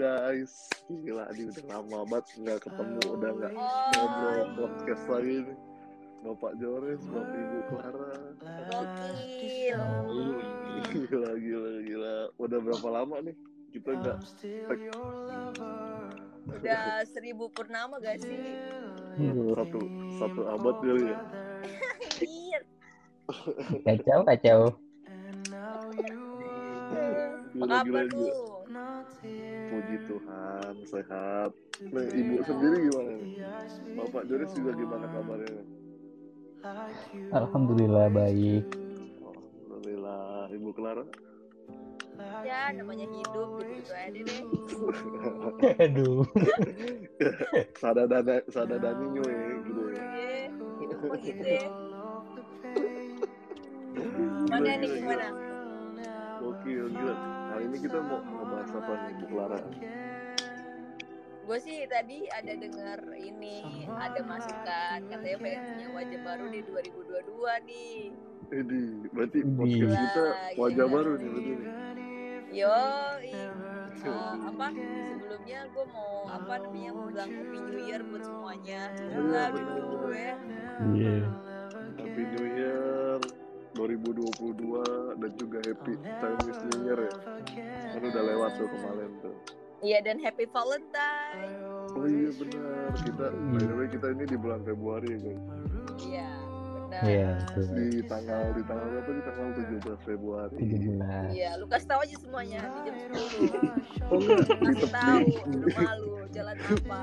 guys. 0.00 0.52
Gila, 0.88 1.28
ini 1.36 1.52
udah 1.52 1.64
lama 1.76 1.98
banget 2.08 2.26
nggak 2.40 2.58
ketemu, 2.64 3.00
udah 3.20 3.30
nggak 3.36 3.52
Oh, 3.52 3.92
ngobrol 3.92 4.40
podcast 4.56 5.04
lagi 5.12 5.34
nih. 5.44 5.58
Bapak 6.20 6.52
Joris, 6.60 7.00
Bapak 7.08 7.36
Ibu 7.36 7.58
Clara. 7.68 8.12
gokil. 8.68 9.80
Gila, 10.88 11.30
gila, 11.36 11.72
gila. 11.84 12.16
Udah 12.36 12.58
berapa 12.60 12.88
lama 12.88 13.16
nih 13.24 13.36
kita 13.70 13.90
nggak 14.00 14.18
Udah 16.50 17.04
seribu 17.06 17.46
purnama 17.52 18.00
gak 18.02 18.18
sih? 18.24 18.36
satu 19.54 19.78
satu 20.16 20.40
abad 20.48 20.76
kali 20.80 21.04
ya? 21.12 21.18
Iya. 22.20 22.60
Kacau, 23.84 24.20
kacau. 24.26 24.60
Apa 27.50 27.64
Gila, 27.64 27.76
gila, 27.84 28.00
kabar 28.00 28.04
gila. 28.08 28.34
Puji 29.70 29.96
Tuhan, 30.10 30.74
sehat. 30.82 31.50
Nah, 31.94 32.04
ibu 32.10 32.42
sendiri 32.42 32.90
gimana 32.90 33.10
nih? 33.22 33.38
Bapak 33.94 34.26
Joris 34.26 34.50
juga 34.58 34.74
gimana 34.74 35.06
kabarnya? 35.14 35.62
Alhamdulillah 37.30 38.10
baik. 38.10 38.66
Alhamdulillah, 39.22 40.50
Ibu 40.50 40.68
Clara. 40.74 41.04
Ya, 42.44 42.68
namanya 42.74 43.06
hidup 43.08 43.62
gitu-gitu 43.64 43.92
aja 43.96 44.20
deh. 44.20 44.40
Aduh. 45.88 46.26
Sada 47.80 48.04
dana, 48.04 48.44
sada 48.52 48.76
daninya 48.76 49.24
ya, 49.24 49.40
gitu 49.64 49.82
ya. 49.88 50.02
Iya, 50.04 50.52
hidup 50.82 51.00
gitu 51.22 51.46
ya. 51.48 51.64
Mana 54.50 54.70
nih 54.82 54.88
gimana? 55.00 55.26
Gokil, 56.44 56.84
gila. 56.92 57.39
Hari 57.60 57.76
ini 57.76 57.84
kita 57.84 58.00
mau 58.00 58.24
ngebahas 58.24 58.72
apa 58.72 58.92
nih, 59.04 59.12
Bu 59.20 59.24
Clara? 59.36 59.60
Gue 61.44 61.58
sih 61.60 61.84
tadi 61.92 62.24
ada 62.32 62.52
dengar 62.56 63.04
ini 63.20 63.84
ada 63.84 64.20
masukan 64.24 64.98
katanya 65.12 65.36
pengen 65.44 65.60
punya 65.68 65.86
wajah 65.92 66.20
baru 66.24 66.46
di 66.48 66.60
2022 66.64 67.68
nih. 67.68 67.96
Ini, 68.48 68.80
berarti 69.12 69.38
podcast 69.44 69.92
kita 69.92 70.24
wajah 70.56 70.86
iya. 70.88 70.94
baru 70.96 71.12
nih, 71.20 71.28
betul 71.36 71.56
nih. 71.60 71.68
Yo, 72.64 72.80
eh, 73.28 74.34
apa 74.40 74.66
sebelumnya 75.20 75.60
gue 75.68 75.84
mau 75.92 76.12
apa 76.32 76.64
namanya 76.64 76.90
mau 76.96 77.04
bilang 77.12 77.28
happy 77.28 77.58
new 77.60 77.80
year 77.84 78.00
buat 78.08 78.24
semuanya. 78.24 78.80
Semoga 78.96 79.42
bener. 79.52 79.80
gue 79.84 80.24
Iya. 80.96 81.16
Happy 82.00 82.22
New 82.24 82.46
Year 82.56 83.20
2022 83.80 85.20
dan 85.22 85.30
juga 85.38 85.58
Happy 85.62 85.92
Chinese 86.02 86.62
New 86.68 86.80
Year 86.84 87.00
ya. 87.06 87.12
Tuh 88.58 88.66
kemarin 88.68 89.10
tuh. 89.20 89.34
Iya 89.80 89.98
dan 90.04 90.20
happy 90.20 90.44
Valentine. 90.52 91.56
Oh 91.96 92.04
iya 92.04 92.30
benar. 92.36 92.92
Kita 93.00 93.26
by 93.32 93.62
the 93.64 93.74
way 93.74 93.88
kita 93.88 94.06
ini 94.12 94.24
di 94.28 94.36
bulan 94.36 94.60
Februari 94.60 95.08
ya 95.08 95.18
guys. 95.24 95.40
Iya, 96.00 96.28
benar. 96.60 97.02
Iya, 97.08 97.30
betul. 97.40 97.64
Di 97.72 97.88
tanggal 98.04 98.42
di 98.52 98.62
tanggal 98.68 98.86
berapa 98.92 99.10
di 99.10 99.22
tanggal 99.24 99.46
17 99.56 100.04
Februari. 100.04 100.54
17. 100.60 101.32
Iya, 101.32 101.50
lu 101.56 101.64
kasih 101.64 101.88
tahu 101.88 102.00
aja 102.04 102.16
semuanya 102.20 102.60
di 102.60 102.78
jam 102.84 102.94
10. 103.08 104.12
Oh 104.12 104.20
Kasih 104.68 104.90
tahu, 104.92 105.26
lu 105.48 105.66
malu 105.72 106.12
jalan 106.34 106.56
apa. 106.60 107.00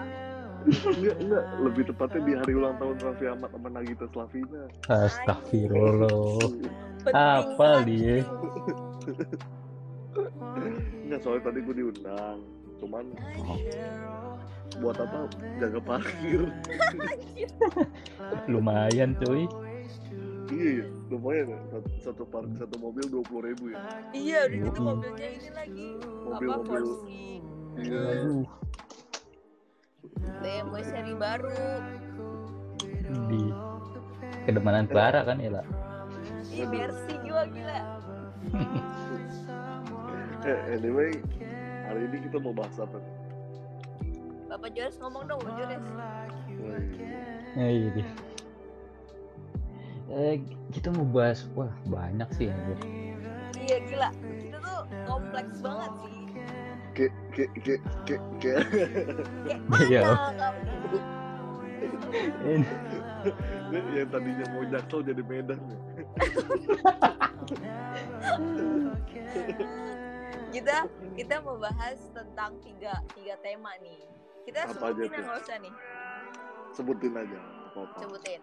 enggak, 0.68 1.18
enggak, 1.24 1.46
lebih 1.64 1.84
tepatnya 1.88 2.22
di 2.28 2.34
hari 2.36 2.54
ulang 2.60 2.76
tahun 2.76 2.96
Raffi 3.00 3.26
Ahmad 3.32 3.50
sama 3.56 3.68
Nagita 3.72 4.06
Slavina. 4.12 4.64
Astagfirullah. 4.92 6.52
Apa 7.16 7.88
dia? 7.88 8.22
Enggak, 11.08 11.24
soalnya 11.24 11.44
tadi 11.48 11.60
gue 11.64 11.76
diundang. 11.80 12.38
Cuman 12.84 13.04
buat 14.84 14.98
apa? 15.00 15.32
Jaga 15.56 15.80
parkir. 15.80 16.52
Lumayan 18.52 19.16
cuy. 19.24 19.48
iya, 20.48 20.84
iya, 20.84 20.86
lumayan 21.08 21.48
ya. 21.56 21.60
Satu, 21.72 21.90
satu 22.04 22.24
park 22.28 22.48
satu 22.60 22.76
mobil 22.80 23.08
dua 23.08 23.24
puluh 23.24 23.52
ribu 23.52 23.72
ya. 23.72 23.80
Iya, 24.12 24.40
udah 24.48 24.58
gitu 24.68 24.80
Mm-mm. 24.80 24.96
mobilnya 25.00 25.30
ini 25.32 25.50
lagi 25.56 25.88
apa 25.96 26.28
Mobil-mobil. 26.28 26.84
Porsi 26.84 27.24
Iya. 27.78 28.00
Aduh. 28.04 28.46
BMW 30.44 30.76
seri 30.84 31.14
baru. 31.16 31.56
Di 33.32 33.42
kedemanan 34.44 34.86
Clara 34.92 35.24
kan 35.24 35.40
ya 35.40 35.52
lah. 35.56 35.66
Ih, 36.52 36.68
Mercy 36.68 37.16
juga 37.24 37.44
gila. 37.48 37.80
Eh, 40.46 40.60
anyway, 40.70 41.18
hari 41.90 42.06
ini 42.06 42.30
kita 42.30 42.38
mau 42.38 42.54
bahas 42.54 42.78
apa 42.78 43.02
nih? 43.02 43.14
Bapak 44.48 44.70
Joris 44.78 44.96
ngomong 45.02 45.26
dong, 45.28 45.42
Bapak 45.42 45.58
Joris. 45.58 45.82
Woi, 46.62 46.86
Eh, 47.58 47.70
iya 47.74 47.90
deh. 47.90 48.06
Eh, 50.08 50.40
kita 50.72 50.94
mau 50.94 51.04
bahas 51.10 51.50
wah 51.58 51.74
banyak 51.90 52.30
sih 52.38 52.54
anjir. 52.54 52.78
Iya 53.58 53.78
gila. 53.90 54.10
Kita 54.40 54.58
tuh 54.62 54.80
kompleks 55.10 55.58
banget 55.60 55.92
sih. 56.06 56.14
Kayak, 56.96 57.14
kayak, 57.34 57.52
kayak, 57.62 57.82
kayak, 58.06 58.22
Kayak 58.42 58.64
Iya. 59.90 60.02
Ini- 62.48 62.80
yang 63.94 64.10
tadinya 64.10 64.46
mau 64.56 64.64
jaksel 64.66 65.04
jadi 65.04 65.22
Medan 65.28 65.60
ya. 65.60 65.78
kita 70.48 70.78
kita 71.14 71.36
mau 71.44 71.58
bahas 71.58 72.00
tentang 72.12 72.56
tiga 72.64 72.94
tiga 73.14 73.36
tema 73.42 73.72
nih. 73.80 74.00
Kita 74.48 74.64
Apa 74.64 74.96
aja 74.96 75.04
sebutin 75.04 75.20
nggak 75.20 75.40
usah 75.44 75.58
nih. 75.60 75.74
Sebutin 76.72 77.14
aja, 77.14 77.40
apa-apa. 77.68 77.98
Sebutin. 78.00 78.40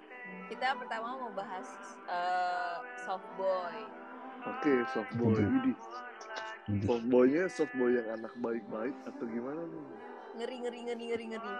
Kita 0.50 0.66
pertama 0.76 1.08
mau 1.16 1.30
bahas 1.32 1.68
eh, 2.04 2.76
soft 3.00 3.28
boy. 3.36 3.76
Oke, 4.44 4.74
soft 4.92 5.12
boy. 5.16 5.32
Widih. 5.32 5.76
Soft 6.84 7.06
boynya 7.08 7.44
soft 7.48 7.72
boy 7.76 7.92
yang 7.92 8.08
anak 8.10 8.32
baik-baik 8.36 8.96
atau 9.04 9.24
gimana 9.24 9.64
nih? 9.64 9.84
Ngeri 10.34 10.56
ngeri 10.64 10.80
ngeri 10.88 11.04
ngeri 11.08 11.24
ngeri. 11.36 11.52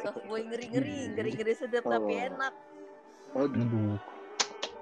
Soft 0.00 0.24
boy 0.24 0.40
ngeri 0.40 0.66
ngeri 0.68 0.96
ngeri 1.12 1.30
ngeri 1.36 1.52
sedap 1.52 1.84
tapi 1.84 2.12
Oh. 2.16 2.28
enak. 2.28 2.54
Aduh, 3.32 3.64
Aduh. 3.64 3.96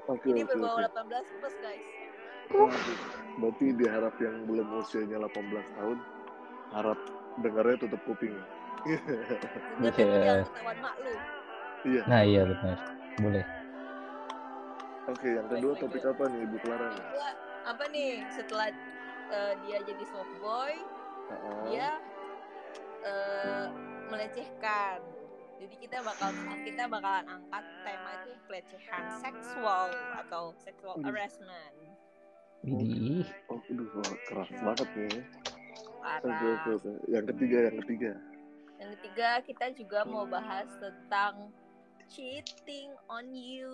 oke, 0.08 0.26
Ini 0.26 0.42
oke, 0.42 0.50
berbau 0.50 0.74
oke. 0.74 0.90
18 0.90 1.38
plus 1.38 1.54
guys. 1.58 1.86
Waduh. 2.50 2.98
Berarti 3.40 3.66
diharap 3.72 4.14
yang 4.20 4.44
belum 4.44 4.66
usianya 4.76 5.16
18 5.22 5.30
tahun, 5.78 5.98
harap 6.74 6.98
dengarnya 7.40 7.76
tutup 7.78 8.00
kuping. 8.04 8.36
Tapi 9.80 10.02
jangan 10.02 10.44
ketahuan 10.44 10.76
mak 10.80 10.94
lu. 11.00 11.14
Iya. 11.80 12.02
Nah 12.04 12.20
iya 12.22 12.42
benar. 12.44 12.78
Boleh. 13.20 13.44
Oke, 15.08 15.28
yang 15.32 15.46
kedua 15.48 15.72
topik 15.74 16.04
apa 16.04 16.22
nih, 16.28 16.40
Ibu 16.44 16.56
Clara? 16.60 16.88
Kedua, 16.92 17.28
apa 17.66 17.84
nih 17.88 18.10
setelah 18.30 18.68
eh, 19.30 19.52
dia 19.64 19.78
jadi 19.82 20.04
soft 20.06 20.34
boy, 20.38 20.74
Ah, 21.30 21.62
dia 21.66 21.88
eh, 23.00 23.66
melecehkan. 24.10 24.98
Jadi 25.60 25.74
kita 25.76 26.00
bakal 26.00 26.32
kita 26.64 26.88
bakalan 26.88 27.26
angkat 27.28 27.64
tema 27.84 28.10
itu 28.18 28.32
pelecehan 28.48 29.04
seksual 29.14 29.92
atau 30.16 30.56
sexual 30.56 30.96
Hmm. 30.96 31.04
harassment. 31.04 31.74
Widih. 32.60 33.24
Oh, 33.48 33.60
aduh, 33.72 33.88
keras 34.28 34.50
banget. 34.52 34.84
Oke, 34.84 35.04
oke, 35.08 35.22
Parah. 36.04 36.64
oke. 36.76 36.92
Yang 37.08 37.24
ketiga, 37.32 37.58
yang 37.68 37.76
ketiga. 37.80 38.10
Yang 38.76 38.90
ketiga 38.96 39.28
kita 39.44 39.66
juga 39.76 39.98
mau 40.04 40.24
bahas 40.28 40.68
tentang 40.76 41.48
cheating 42.12 42.92
on 43.08 43.32
you. 43.32 43.72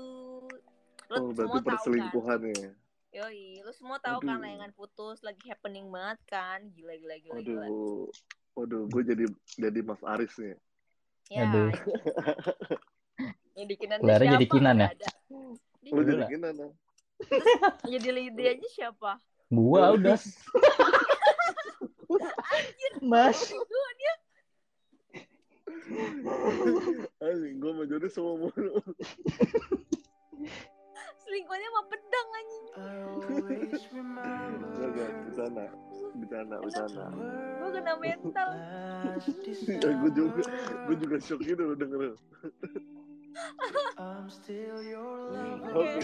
Oh, 1.10 1.30
Lo 1.30 1.34
berarti 1.34 1.34
semua 1.34 1.50
tahu 1.50 1.58
kan? 1.58 1.66
perselingkuhan 1.66 2.40
ya. 2.54 2.70
Yoi, 3.16 3.64
lo 3.64 3.72
semua 3.72 3.98
tahu 3.98 4.18
kan 4.22 4.36
Aduh. 4.36 4.44
layangan 4.44 4.72
putus 4.76 5.18
lagi 5.22 5.42
happening 5.48 5.88
banget 5.90 6.18
kan? 6.28 6.58
Gila 6.74 6.94
gila 7.00 7.16
gila 7.22 7.40
gila. 7.42 7.66
Waduh, 7.66 8.06
waduh, 8.54 8.82
gue 8.92 9.02
jadi 9.02 9.24
jadi 9.56 9.80
Mas 9.82 10.02
Aris 10.04 10.34
nih. 10.38 10.54
Ya, 11.26 11.42
Aduh. 11.42 11.70
Jadi 13.56 13.72
kinan 13.80 14.04
Clara 14.04 14.20
siapa? 14.20 14.36
jadi 14.36 14.46
Kinan 14.52 14.76
ya? 14.84 14.88
Lu 15.88 16.00
jadi 16.04 16.28
Gila. 16.28 16.68
Jadi 17.92 18.08
Lidi 18.12 18.44
aja 18.44 18.68
siapa? 18.68 19.20
Gua 19.48 19.94
udah. 19.96 20.18
Mas. 23.02 23.40
Dia 23.50 24.14
Anjing, 27.22 27.62
gue 27.62 27.70
sama 27.70 27.84
Jody 27.86 28.08
sama 28.10 28.32
mulu. 28.42 28.74
selingkuhnya 31.26 31.68
sama 31.68 31.82
pedang 31.90 32.28
anjing. 32.30 32.66
Enggak, 34.62 34.88
enggak, 34.94 35.10
bercanda. 35.26 35.64
Bercanda, 36.16 36.56
bercanda. 36.62 37.04
Gue 37.58 37.70
kena 37.74 37.92
mental. 37.98 38.48
Ya, 39.66 39.90
gue 39.90 40.10
juga, 40.14 40.42
gue 40.86 40.96
juga 41.02 41.16
shock 41.18 41.40
gitu 41.42 41.74
denger. 41.74 42.14
Oke, 45.76 46.00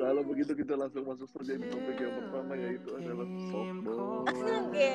kalau 0.00 0.22
begitu 0.24 0.52
kita 0.56 0.74
langsung 0.80 1.04
masuk 1.04 1.28
saja 1.28 1.60
di 1.60 1.66
topik 1.68 2.00
yang 2.00 2.14
pertama 2.16 2.52
yaitu 2.56 2.88
adalah 2.96 3.28
softball. 3.52 4.24
Oke. 4.32 4.92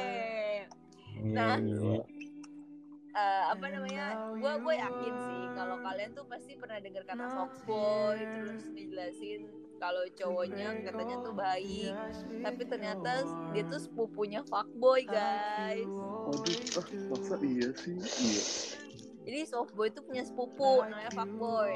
Nah. 1.21 1.61
Eh, 3.15 3.43
apa 3.47 3.71
namanya 3.71 4.35
gue 4.35 4.53
gue 4.59 4.75
yakin 4.75 5.13
sih 5.15 5.43
kalau 5.55 5.79
kalian 5.79 6.11
tuh 6.11 6.27
pasti 6.27 6.59
pernah 6.59 6.83
dengar 6.83 7.07
kata 7.07 7.31
softboy 7.31 8.19
terus 8.19 8.67
dijelasin 8.75 9.47
kalau 9.79 10.03
cowoknya 10.19 10.83
katanya 10.83 11.23
tuh 11.23 11.31
baik 11.31 11.95
tapi 12.43 12.61
ternyata 12.67 13.23
dia 13.55 13.63
tuh 13.71 13.79
sepupunya 13.79 14.43
fuckboy 14.51 15.07
guys 15.07 15.87
Aduh, 15.87 16.59
ah, 16.75 16.87
masa 17.15 17.35
iya 17.39 17.69
sih? 17.79 17.95
Iya. 17.95 18.43
jadi 19.23 19.39
softboy 19.47 19.95
tuh 19.95 20.03
punya 20.03 20.27
sepupu 20.27 20.83
namanya 20.83 21.15
fuckboy 21.15 21.71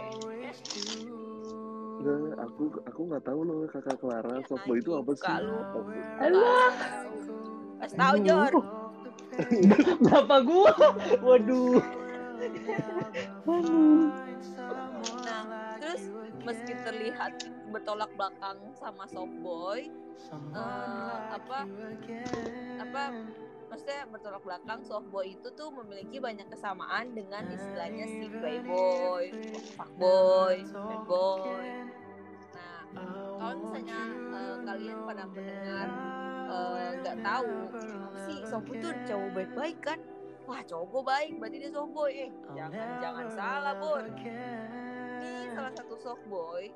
Nggak, 1.99 2.39
aku 2.39 2.63
aku 2.87 3.01
nggak 3.11 3.23
tahu 3.27 3.39
loh 3.43 3.67
kakak 3.67 3.97
Clara 3.99 4.35
softboy 4.47 4.79
itu 4.79 4.91
apa 4.95 5.11
sih? 5.19 5.27
Alah. 6.23 6.71
Pas 7.79 7.91
tahu 7.95 8.15
Jor 8.23 8.53
Bapak 10.07 10.39
gua. 10.43 10.71
Waduh. 11.23 11.79
Aduh. 13.47 14.11
Nah, 15.23 15.43
terus 15.79 16.03
meski 16.43 16.73
terlihat 16.87 17.47
bertolak 17.71 18.11
belakang 18.15 18.57
sama 18.79 19.07
softboy, 19.11 19.87
eh, 20.55 21.19
apa 21.35 21.59
apa 22.79 23.03
maksudnya 23.69 24.01
bertolak 24.09 24.41
belakang 24.41 24.81
softboy 24.81 25.37
itu 25.37 25.47
tuh 25.53 25.69
memiliki 25.69 26.17
banyak 26.17 26.49
kesamaan 26.49 27.13
dengan 27.13 27.45
istilahnya 27.53 28.05
si 28.09 28.25
playboy, 28.27 29.25
fuckboy, 29.77 30.55
bad 30.73 31.03
boy. 31.05 31.41
Nah, 32.89 33.37
kalau 33.37 33.55
misalnya 33.61 33.99
eh, 34.33 34.57
kalian 34.65 34.97
pada 35.05 35.23
mendengar 35.29 35.87
eh, 36.49 36.89
nggak 36.99 37.17
tahu 37.21 37.53
apa 38.09 38.17
sih 38.25 38.37
softboy 38.49 38.77
tuh 38.81 38.93
cowok 39.05 39.29
baik-baik 39.37 39.77
kan? 39.85 39.99
Wah 40.49 40.65
cowok 40.65 40.85
gue 40.89 41.03
baik, 41.05 41.31
berarti 41.37 41.57
dia 41.61 41.71
softboy. 41.71 42.11
Eh, 42.17 42.31
jangan 42.57 42.87
jangan 42.97 43.27
salah 43.29 43.73
bor. 43.77 44.01
Ini 45.21 45.53
salah 45.53 45.73
satu 45.77 45.95
softboy 46.01 46.73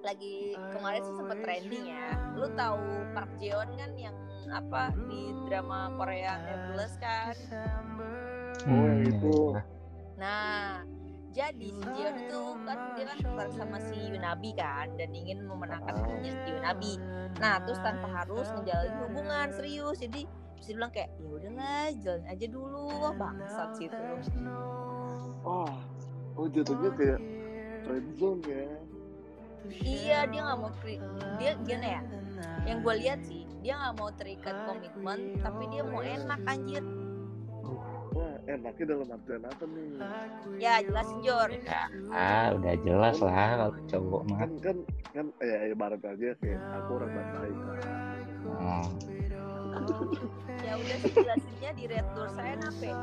lagi 0.00 0.52
kemarin 0.72 1.00
sih 1.04 1.14
sempet 1.16 1.38
trending 1.44 1.84
ya. 1.92 2.16
Lu 2.36 2.48
tahu 2.56 2.80
Park 3.12 3.32
Jeon 3.40 3.68
kan 3.76 3.92
yang 3.96 4.16
apa 4.50 4.92
di 5.08 5.32
drama 5.48 5.92
Korea 5.96 6.40
Neverless 6.42 6.94
kan? 6.98 7.34
Oh, 8.64 8.84
yang 8.88 9.02
itu. 9.08 9.36
Nah, 10.16 10.80
jadi 11.34 11.68
si 11.68 11.84
Jeon 11.94 12.16
itu 12.16 12.42
kan 12.64 12.78
dia 12.96 13.04
kan 13.10 13.48
sama 13.52 13.78
si 13.82 13.96
Yunabi 13.98 14.50
kan 14.54 14.88
dan 14.96 15.10
ingin 15.10 15.42
memenangkan 15.44 15.94
hatinya 15.94 16.32
si 16.32 16.48
Yunabi. 16.52 16.92
Nah, 17.42 17.58
terus 17.66 17.80
tanpa 17.82 18.08
harus 18.22 18.46
menjalin 18.54 18.94
hubungan 19.04 19.46
serius. 19.52 19.98
Jadi 19.98 20.24
bisa 20.54 20.70
bilang 20.72 20.92
kayak 20.96 21.12
ya 21.20 21.28
udahlah 21.28 21.86
jalan 22.00 22.24
aja 22.24 22.46
dulu 22.48 22.88
wah 22.88 23.12
bangsat 23.12 23.68
sih 23.76 23.84
itu 23.84 24.00
Oh, 25.44 25.68
oh 26.40 26.46
jatuhnya 26.48 26.88
kayak 26.96 27.20
friend 27.84 28.08
zone 28.16 28.40
ya. 28.48 28.64
iya 29.84 30.18
dia 30.24 30.40
nggak 30.40 30.56
mau 30.56 30.72
tri- 30.80 31.00
dia 31.36 31.52
gimana 31.60 31.88
ya 31.88 32.02
yang 32.64 32.80
gue 32.80 32.94
lihat 32.96 33.20
sih 33.28 33.43
dia 33.64 33.80
nggak 33.80 33.94
mau 33.96 34.12
terikat 34.12 34.56
komitmen 34.68 35.40
tapi 35.40 35.62
dia 35.72 35.82
mau 35.88 36.04
enak 36.04 36.40
anjir 36.44 36.84
Wah, 38.14 38.36
enaknya 38.46 38.84
dalam 38.94 39.08
artian 39.10 39.42
apa 39.42 39.64
nih? 39.66 39.88
ya 40.62 40.74
jelasin 40.86 41.18
Jor 41.24 41.50
Ah, 42.14 42.54
udah 42.54 42.74
jelas 42.86 43.18
lah 43.18 43.58
kalau 43.58 43.74
cowok 43.90 44.22
mah. 44.30 44.38
Kan 44.38 44.52
kan 44.62 44.76
kan 45.10 45.26
ya 45.42 45.58
ibarat 45.74 45.98
aja 45.98 46.30
kayak 46.38 46.60
aku 46.78 46.90
orang 46.94 47.10
baik 47.10 47.26
kan. 47.34 47.50
Oh. 48.54 48.86
ya 50.62 50.72
udah 50.78 50.96
sih 51.02 51.10
jelasinnya 51.10 51.70
di 51.74 51.84
red 51.90 52.06
door 52.14 52.30
saya 52.38 52.54
nape 52.54 52.94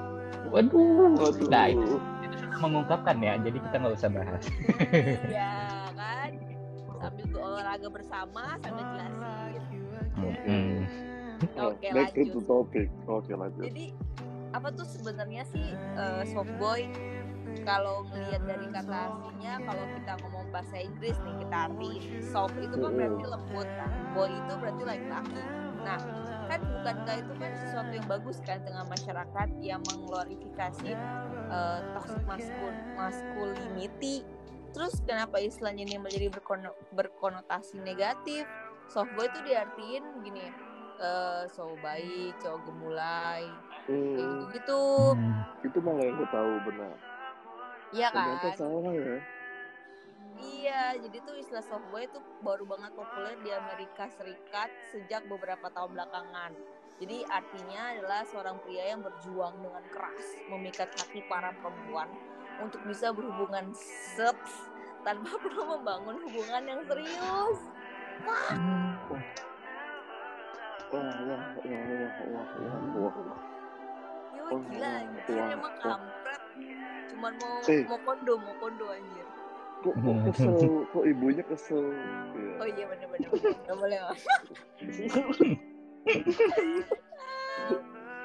Waduh. 0.48 1.20
Waduh. 1.20 1.50
Nah, 1.52 1.66
itu 1.68 2.00
itu 2.00 2.36
sudah 2.40 2.60
mengungkapkan 2.64 3.18
ya, 3.20 3.34
jadi 3.44 3.58
kita 3.60 3.76
nggak 3.84 3.96
usah 4.00 4.10
bahas. 4.16 4.44
ya 5.28 5.92
kan 5.92 6.32
sambil 7.02 7.26
olahraga 7.36 7.88
bersama 7.92 8.56
sambil 8.64 8.86
jelasin 8.96 9.81
Hmm. 10.22 10.86
Oke, 11.58 11.88
back 11.90 12.14
to 12.14 12.22
lanjut. 12.22 12.34
the 12.38 12.42
topic. 12.46 12.88
Oke 13.10 13.32
lanjut. 13.34 13.66
jadi 13.66 13.86
apa 14.52 14.68
tuh 14.76 14.84
sebenarnya 14.84 15.44
sih 15.48 15.74
eh, 15.74 16.24
softboy 16.28 16.92
kalau 17.64 18.08
ngelihat 18.12 18.44
dari 18.48 18.68
kata 18.72 19.12
aslinya 19.12 19.54
kalau 19.64 19.86
kita 19.96 20.12
ngomong 20.24 20.46
bahasa 20.52 20.78
Inggris 20.80 21.16
nih 21.24 21.36
kita 21.44 21.58
artiin 21.72 22.04
soft 22.24 22.56
itu 22.60 22.76
kan 22.76 22.92
berarti 22.96 23.24
lembut 23.28 23.68
kan 23.76 23.92
boy 24.16 24.32
itu 24.32 24.54
berarti 24.60 24.84
laki-laki 24.88 25.42
nah 25.82 26.00
kan 26.48 26.60
bukankah 26.62 27.16
itu 27.24 27.34
kan 27.40 27.52
sesuatu 27.58 27.92
yang 27.96 28.08
bagus 28.08 28.38
kan 28.44 28.60
tengah 28.62 28.86
masyarakat 28.86 29.48
yang 29.64 29.82
mengglorifikasi 29.88 30.92
eh, 31.52 31.80
toxic 31.96 32.22
maskul 32.28 32.74
masculinity 32.96 34.24
terus 34.72 35.04
kenapa 35.04 35.40
istilahnya 35.44 35.84
ini 35.84 36.00
menjadi 36.00 36.32
berkono- 36.32 36.78
berkonotasi 36.96 37.84
negatif 37.84 38.48
softboy 38.92 39.26
itu 39.26 39.40
diartiin 39.42 40.04
gini 40.22 40.46
eh 41.00 41.44
so 41.50 41.74
baik 41.80 42.36
cowok 42.38 42.62
gemulai 42.68 43.48
kayak 43.48 43.90
Hmm, 43.90 44.14
gitu 44.14 44.30
gitu 44.54 44.82
Hmm. 45.18 45.66
itu 45.66 45.78
malah 45.82 46.04
yang 46.04 46.16
gue 46.16 46.30
tahu 46.30 46.52
benar. 46.68 46.94
iya 47.92 48.08
Ternyata 48.08 48.48
kan 48.48 48.54
salah 48.56 48.94
ya. 48.94 49.16
iya 50.38 50.84
jadi 50.96 51.18
tuh 51.22 51.36
istilah 51.36 51.66
softboy 51.66 52.06
itu 52.06 52.20
baru 52.40 52.64
banget 52.64 52.92
populer 52.94 53.36
di 53.42 53.50
Amerika 53.50 54.06
Serikat 54.08 54.70
sejak 54.90 55.26
beberapa 55.26 55.68
tahun 55.68 55.98
belakangan 55.98 56.52
jadi 57.02 57.26
artinya 57.28 57.98
adalah 57.98 58.22
seorang 58.22 58.62
pria 58.62 58.94
yang 58.94 59.02
berjuang 59.02 59.58
dengan 59.58 59.82
keras 59.90 60.28
memikat 60.48 60.94
hati 60.94 61.26
para 61.26 61.50
perempuan 61.58 62.08
untuk 62.62 62.80
bisa 62.86 63.10
berhubungan 63.10 63.74
seks 64.16 64.70
tanpa 65.02 65.34
perlu 65.44 65.66
membangun 65.76 66.22
hubungan 66.22 66.64
yang 66.64 66.82
serius 66.86 67.60
Wah, 68.22 68.54
wah, 70.92 70.92
wah, 70.92 71.02
wah, 71.26 71.56
wah, 71.64 72.12
wah, 72.28 72.44
wah, 72.94 73.16
wah. 73.16 73.40
Yo 74.36 74.44
gila 74.68 74.90
anjir 75.00 75.40
emang 75.56 75.76
kampret 75.80 76.42
cuman 77.12 77.34
mau 77.40 77.56
Eh. 77.66 77.84
mau 77.88 78.00
kondo 78.04 78.34
mau 78.38 78.56
kondo 78.60 78.86
anjir 78.90 79.28
Kok, 79.82 79.98
kok 79.98 80.14
kesel, 80.30 80.54
kok 80.94 81.04
ibunya 81.10 81.42
kesel. 81.42 81.90
Iya. 82.38 82.54
oh 82.62 82.68
iya 82.70 82.86
bener 82.86 83.08
bener 83.10 83.30
bener. 83.34 83.58
nggak 83.66 83.78
boleh. 83.82 83.98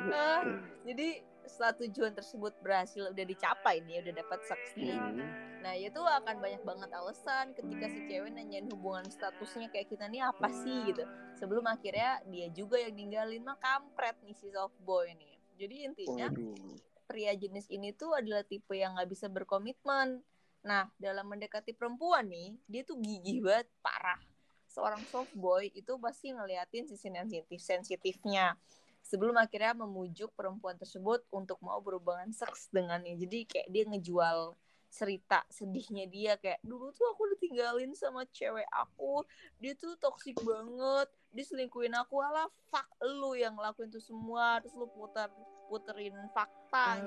Ah, 0.06 0.38
jadi 0.86 1.18
setelah 1.48 1.74
tujuan 1.80 2.12
tersebut 2.12 2.52
berhasil 2.60 3.10
udah 3.10 3.24
dicapai 3.24 3.82
nih 3.86 4.02
udah 4.02 4.14
dapat 4.22 4.40
seks 4.46 4.74
nih 4.76 4.94
Hmm. 4.96 5.22
nah 5.62 5.74
itu 5.74 5.98
akan 5.98 6.38
banyak 6.38 6.62
banget 6.62 6.90
alasan 6.94 7.50
ketika 7.56 7.86
si 7.90 8.00
cewek 8.06 8.30
nanyain 8.30 8.70
hubungan 8.70 9.06
statusnya 9.10 9.66
kayak 9.70 9.90
kita 9.90 10.06
nih 10.06 10.22
apa 10.22 10.48
sih 10.52 10.90
gitu 10.90 11.02
sebelum 11.34 11.66
akhirnya 11.66 12.22
dia 12.30 12.46
juga 12.54 12.78
yang 12.78 12.94
ninggalin 12.94 13.42
mah 13.42 13.58
kampret 13.58 14.14
nih 14.22 14.36
si 14.38 14.46
softboy 14.54 15.10
nih 15.16 15.36
jadi 15.56 15.88
intinya 15.88 16.28
Waduh. 16.28 16.76
pria 17.08 17.32
jenis 17.32 17.66
ini 17.72 17.96
tuh 17.96 18.12
adalah 18.12 18.44
tipe 18.44 18.76
yang 18.76 18.92
nggak 18.94 19.08
bisa 19.08 19.26
berkomitmen. 19.32 20.20
Nah, 20.66 20.90
dalam 21.00 21.24
mendekati 21.30 21.72
perempuan 21.72 22.28
nih, 22.28 22.52
dia 22.68 22.82
tuh 22.84 22.98
gigih 23.00 23.40
banget, 23.40 23.70
parah. 23.80 24.20
Seorang 24.68 25.00
soft 25.08 25.32
boy 25.32 25.72
itu 25.72 25.96
pasti 25.96 26.34
ngeliatin 26.34 26.84
sisi 26.84 27.08
sensitif 27.08 27.60
sensitifnya 27.62 28.58
sebelum 29.06 29.38
akhirnya 29.38 29.72
memujuk 29.86 30.34
perempuan 30.34 30.74
tersebut 30.74 31.22
untuk 31.30 31.62
mau 31.62 31.78
berhubungan 31.78 32.34
seks 32.34 32.66
dengannya. 32.74 33.14
Jadi 33.14 33.46
kayak 33.46 33.68
dia 33.70 33.84
ngejual 33.86 34.58
cerita 34.86 35.44
sedihnya 35.52 36.08
dia 36.08 36.32
kayak 36.40 36.62
dulu 36.64 36.88
tuh 36.94 37.04
aku 37.12 37.28
ditinggalin 37.36 37.92
sama 37.92 38.24
cewek 38.32 38.64
aku 38.72 39.26
dia 39.60 39.76
tuh 39.76 39.92
toksik 40.00 40.38
banget 40.40 41.10
dia 41.36 41.44
selingkuhin 41.44 41.92
aku 41.92 42.22
alah 42.22 42.48
fuck 42.72 42.86
lu 43.04 43.36
yang 43.36 43.52
ngelakuin 43.58 43.92
itu 43.92 44.00
semua 44.00 44.56
terus 44.62 44.72
lu 44.72 44.88
putar 44.88 45.28
puterin 45.68 46.16
fakta 46.32 47.02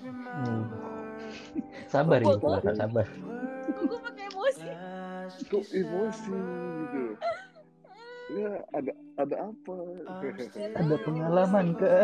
Hmm. 0.00 0.64
Sabar 1.90 2.22
ya, 2.22 2.72
sabar. 2.72 3.06
Gue 3.66 3.98
pakai 4.00 4.24
emosi 4.30 4.68
Kok 5.50 5.64
emosi 5.74 6.36
gitu. 6.86 7.02
Ya, 8.26 8.58
ada 8.74 8.92
ada 9.16 9.36
apa? 9.48 9.74
Ada 10.82 10.96
pengalaman 11.02 11.66
ke? 11.74 11.94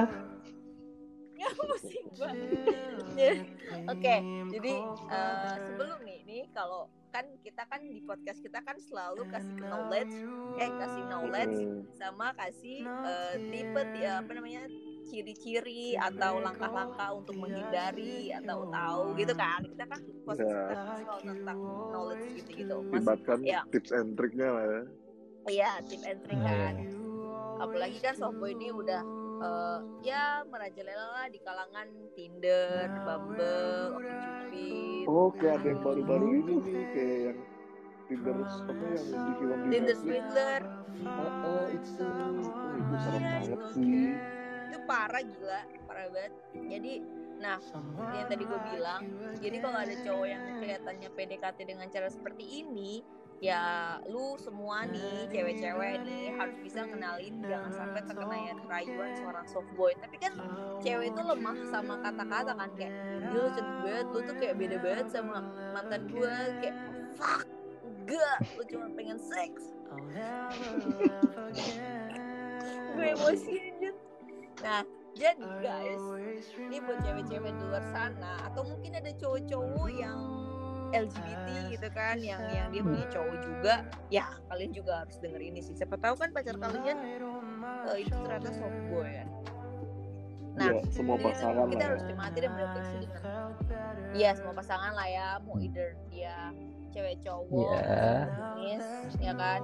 ya 1.35 1.50
pusing 1.59 2.07
banget 2.14 3.43
oke 3.91 4.14
jadi 4.47 4.73
eh, 5.11 5.55
sebelum 5.59 5.99
nih 6.07 6.23
ini 6.23 6.38
kalau 6.55 6.87
kan 7.11 7.26
kita 7.43 7.67
kan 7.67 7.83
di 7.83 7.99
podcast 7.99 8.38
kita 8.38 8.62
kan 8.62 8.79
selalu 8.79 9.26
kasih 9.29 9.59
knowledge. 9.59 10.14
Eh 10.57 10.71
kasih 10.71 11.02
knowledge 11.11 11.59
sama 11.93 12.31
kasih 12.33 12.87
eh, 12.87 13.35
tipe 13.50 13.81
ti- 13.91 14.07
apa 14.07 14.31
namanya 14.33 14.64
ciri-ciri 15.05 15.99
atau 15.99 16.41
langkah-langkah 16.41 17.11
untuk 17.12 17.37
menghindari 17.37 18.33
atau 18.33 18.64
tahu 18.71 19.02
gitu 19.19 19.35
kan. 19.35 19.61
Kita 19.61 19.85
kan 19.85 20.00
podcast 20.25 20.47
Ya. 20.47 20.62
kita 20.62 20.75
kan 20.79 20.97
selalu 20.97 21.23
tentang 21.26 21.59
knowledge 21.91 22.26
gitu-gitu. 22.38 22.76
Mas 22.87 23.02
Libatkan 23.02 23.38
ya. 23.43 23.61
tips 23.69 23.91
and 23.93 24.14
triknya 24.17 24.49
lah 24.49 24.64
ya. 24.64 24.83
Iya 25.49 25.78
tip 25.87 26.02
and 26.06 26.20
trick 26.22 26.38
kan 26.38 26.75
apalagi 27.58 27.99
kan 28.02 28.14
softboy 28.14 28.54
ini 28.54 28.70
udah 28.70 29.02
eh, 29.42 29.78
ya 30.02 30.42
merajalela 30.46 31.06
lah 31.18 31.26
di 31.30 31.38
kalangan 31.42 31.88
Tinder, 32.12 32.87
Bumble, 33.02 33.99
OkCupid. 33.99 35.04
Oh, 35.08 35.32
kayak 35.34 35.62
ada 35.62 35.66
yang 35.72 35.80
baru-baru 35.80 36.26
ini 36.44 36.54
nih 36.61 36.84
kayak 36.92 37.18
yang 37.22 37.38
Tinder 38.06 38.34
apa 38.44 38.84
yang 38.84 39.06
di 39.08 39.32
film 39.40 39.58
di 39.58 39.68
Tinder. 39.72 39.96
Swindler 39.96 40.62
Ah, 41.02 41.18
ah, 41.18 41.66
itu, 41.72 42.04
oh, 42.04 42.72
itu 42.76 42.94
serem 43.00 43.22
banget 43.25 43.61
sih. 43.75 44.12
itu 44.68 44.78
parah 44.87 45.25
gila, 45.25 45.61
parah 45.88 46.06
banget. 46.12 46.32
Jadi, 46.54 46.92
nah 47.40 47.58
yang 48.12 48.26
tadi 48.28 48.42
gue 48.46 48.61
bilang, 48.70 49.02
jadi 49.40 49.56
kalau 49.58 49.78
ada 49.82 49.94
cowok 49.99 50.26
yang 50.28 50.42
kelihatannya 50.61 51.08
PDKT 51.16 51.58
dengan 51.66 51.88
cara 51.90 52.08
seperti 52.12 52.44
ini, 52.62 53.02
ya 53.42 53.99
lu 54.06 54.38
semua 54.38 54.87
nih 54.87 55.26
cewek-cewek 55.26 56.06
nih 56.06 56.30
harus 56.38 56.54
bisa 56.62 56.87
kenalin 56.87 57.42
jangan 57.42 57.75
sampai 57.75 58.00
terkena 58.06 58.37
ya 58.38 58.54
rayuan 58.70 59.11
seorang 59.18 59.46
softboy 59.50 59.90
tapi 59.99 60.14
kan 60.22 60.30
cewek 60.78 61.11
itu 61.11 61.20
lemah 61.26 61.58
sama 61.66 61.99
kata-kata 62.06 62.54
kan 62.54 62.70
kayak 62.78 62.94
lu 63.34 63.50
cantik 63.50 63.78
banget 63.82 64.06
lu 64.14 64.20
tuh 64.22 64.37
kayak 64.38 64.54
beda 64.54 64.76
banget 64.78 65.06
sama 65.11 65.42
mantan 65.75 66.06
gue 66.06 66.34
kayak 66.62 66.76
fuck 67.18 67.42
enggak 67.82 68.38
lu 68.54 68.62
cuma 68.70 68.87
pengen 68.94 69.18
seks. 69.18 69.75
Gue 72.92 73.06
emosi 73.16 73.52
anjir. 73.58 73.94
Nah 74.62 74.82
jadi 75.12 75.46
guys 75.61 76.04
ini 76.56 76.78
buat 76.80 76.99
cewek-cewek 77.04 77.52
di 77.52 77.64
luar 77.68 77.84
sana 77.90 78.49
atau 78.49 78.64
mungkin 78.64 78.96
ada 78.96 79.11
cowok-cowok 79.18 79.90
yang 79.92 80.18
LGBT 80.92 81.46
gitu 81.72 81.88
kan 81.90 82.16
yang 82.20 82.40
yang 82.52 82.68
dia 82.68 82.82
punya 82.84 83.06
cowok 83.08 83.37
juga 83.40 83.75
ya 84.12 84.28
kalian 84.52 84.70
juga 84.76 84.92
harus 85.04 85.16
denger 85.18 85.40
ini 85.40 85.61
sih 85.64 85.75
siapa 85.75 85.96
tahu 85.96 86.14
kan 86.20 86.30
pacar 86.30 86.56
kalian 86.61 86.99
eh, 87.88 87.99
itu 88.04 88.12
ternyata 88.12 88.50
soft 88.52 88.80
boy 88.92 89.08
kan 89.08 89.28
nah 90.52 90.68
ya, 90.68 90.84
semua 90.92 91.16
jadi 91.16 91.25
itu 91.25 91.28
pasangan 91.32 91.64
kita 91.64 91.80
lah. 91.80 91.88
harus 91.88 92.02
cermati 92.04 92.38
dan 92.44 92.50
berefleksi 92.52 92.96
dengan 93.00 93.49
iya 94.12 94.30
semua 94.37 94.52
pasangan 94.52 94.92
lah 94.92 95.08
ya 95.08 95.26
mau 95.49 95.56
either 95.56 95.96
dia 96.12 96.37
cewek 96.92 97.16
cowok 97.25 97.49
Iya. 97.56 97.80
jenis 98.61 98.87
ya 99.16 99.32
kan 99.32 99.61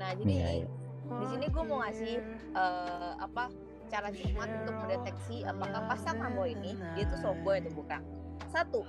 nah 0.00 0.10
jadi 0.16 0.32
Iya, 0.32 0.48
iya. 0.64 0.68
di 1.12 1.26
sini 1.28 1.44
gue 1.52 1.62
mau 1.68 1.84
ngasih 1.84 2.14
eh, 2.56 3.12
apa 3.20 3.52
cara 3.88 4.08
cermat 4.12 4.48
untuk 4.64 4.74
mendeteksi 4.84 5.36
apakah 5.48 5.80
pasangan 5.88 6.30
lo 6.36 6.44
ini 6.44 6.76
dia 6.96 7.04
tuh 7.08 7.20
softboy 7.20 7.60
atau 7.60 7.72
bukan 7.72 8.00
satu 8.48 8.80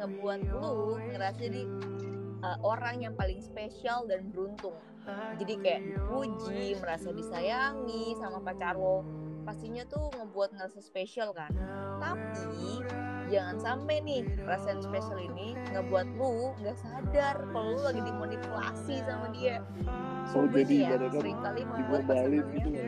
ngebuat 0.00 0.40
lu 0.48 0.98
ngerasa 1.12 1.38
jadi 1.44 1.62
eh, 2.42 2.58
orang 2.64 3.04
yang 3.04 3.14
paling 3.14 3.38
spesial 3.44 4.08
dan 4.08 4.32
beruntung. 4.32 4.74
Jadi 5.34 5.58
kayak 5.58 5.82
dipuji 5.82 6.78
merasa 6.78 7.10
disayangi 7.10 8.14
sama 8.22 8.38
pacar 8.38 8.78
lo 8.78 9.02
pastinya 9.42 9.82
tuh 9.90 10.06
ngebuat 10.14 10.54
ngerasa 10.54 10.78
spesial 10.78 11.34
kan. 11.34 11.50
Tapi 11.98 12.82
jangan 13.30 13.56
sampai 13.58 13.98
nih 14.06 14.22
perasaan 14.46 14.78
spesial 14.78 15.18
ini 15.18 15.58
ngebuat 15.74 16.06
lu 16.14 16.54
nggak 16.62 16.78
sadar 16.78 17.36
kalau 17.50 17.74
lu 17.74 17.80
lagi 17.82 18.02
dimanipulasi 18.06 19.02
sama 19.02 19.26
dia. 19.34 19.58
Oh, 20.32 20.46
Sobat 20.46 20.62
jadi 20.62 20.74
ya, 20.78 20.88
ibaratnya 20.94 21.18
pasangannya 21.90 22.40
gitu 22.54 22.70
ya. 22.70 22.86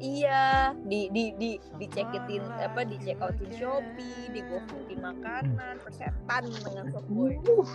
Iya, 0.00 0.72
di 0.88 1.12
di 1.12 1.24
di 1.36 1.50
dicekitin 1.76 2.40
apa 2.56 2.88
di 2.88 2.96
check 3.04 3.20
outin 3.20 3.52
Shopee, 3.52 4.32
di 4.32 4.96
makanan, 4.96 5.76
persetan 5.84 6.48
dengan 6.48 6.88
softboy. 6.88 7.36
Aduh, 7.36 7.68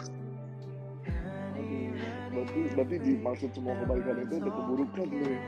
berarti 2.33 2.59
berarti 2.73 2.95
dimaksud 2.97 3.49
semua 3.53 3.77
kebaikan 3.77 4.25
itu 4.25 4.33
ada 4.41 4.51
keburukan 4.51 5.07
loh 5.07 5.29
ya. 5.29 5.41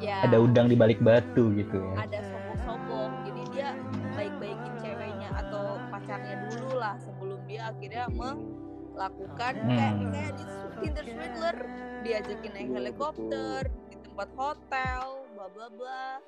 Ya, 0.00 0.16
Ada 0.24 0.40
udang 0.40 0.68
di 0.68 0.76
balik 0.76 1.00
batu 1.00 1.52
gitu 1.56 1.76
ya. 1.76 2.08
ada 2.08 2.18
sombong-sombong. 2.24 3.10
Jadi 3.28 3.42
dia 3.52 3.68
baik-baikin 4.16 4.74
ceweknya 4.80 5.28
atau 5.36 5.76
pacarnya 5.88 6.36
dulu 6.48 6.80
lah 6.80 6.96
sebelum 7.00 7.40
dia 7.44 7.68
akhirnya 7.68 8.08
melakukan 8.12 9.54
kayak 9.68 9.92
Hmm. 9.92 10.00
misalnya 10.04 10.32
di 10.36 10.44
Tinder 10.80 11.04
Swindler, 11.04 11.56
diajakin 12.00 12.50
naik 12.56 12.70
helikopter 12.72 13.60
di 13.92 13.96
tempat 14.00 14.28
hotel, 14.40 15.00
bla 15.40 15.48
bla 15.48 15.66
bla. 15.72 16.20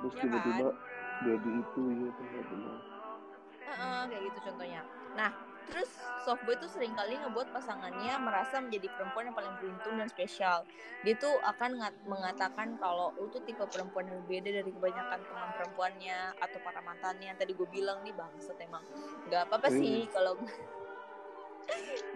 Terus 0.00 0.14
Ya 0.16 0.22
tiba-tiba 0.24 0.68
jadi 1.28 1.50
itu 1.60 1.80
ya 1.92 2.08
benar-benar. 2.08 2.76
Heeh, 3.68 4.00
kayak 4.08 4.22
gitu 4.32 4.38
contohnya. 4.48 4.80
Nah, 5.12 5.30
terus 5.68 5.90
softboy 6.24 6.56
itu 6.56 6.64
sering 6.72 6.96
kali 6.96 7.20
ngebuat 7.20 7.52
pasangannya 7.52 8.16
merasa 8.16 8.64
menjadi 8.64 8.88
perempuan 8.96 9.28
yang 9.28 9.36
paling 9.36 9.52
beruntung 9.60 10.00
dan 10.00 10.08
spesial. 10.08 10.64
Dia 11.04 11.12
tuh 11.20 11.36
akan 11.44 11.70
ngat- 11.84 12.00
mengatakan 12.08 12.80
kalau 12.80 13.12
lu 13.20 13.28
tuh 13.28 13.44
tipe 13.44 13.60
perempuan 13.68 14.08
yang 14.08 14.24
berbeda 14.24 14.48
dari 14.56 14.72
kebanyakan 14.72 15.20
teman 15.20 15.50
perempuannya 15.52 16.18
atau 16.40 16.58
para 16.64 16.80
mantannya. 16.80 17.36
Tadi 17.36 17.52
gue 17.52 17.68
bilang 17.68 18.00
nih 18.00 18.16
bangsat 18.16 18.56
emang. 18.64 18.80
Gak 19.28 19.52
apa-apa 19.52 19.68
sih 19.68 20.08
kalau 20.08 20.32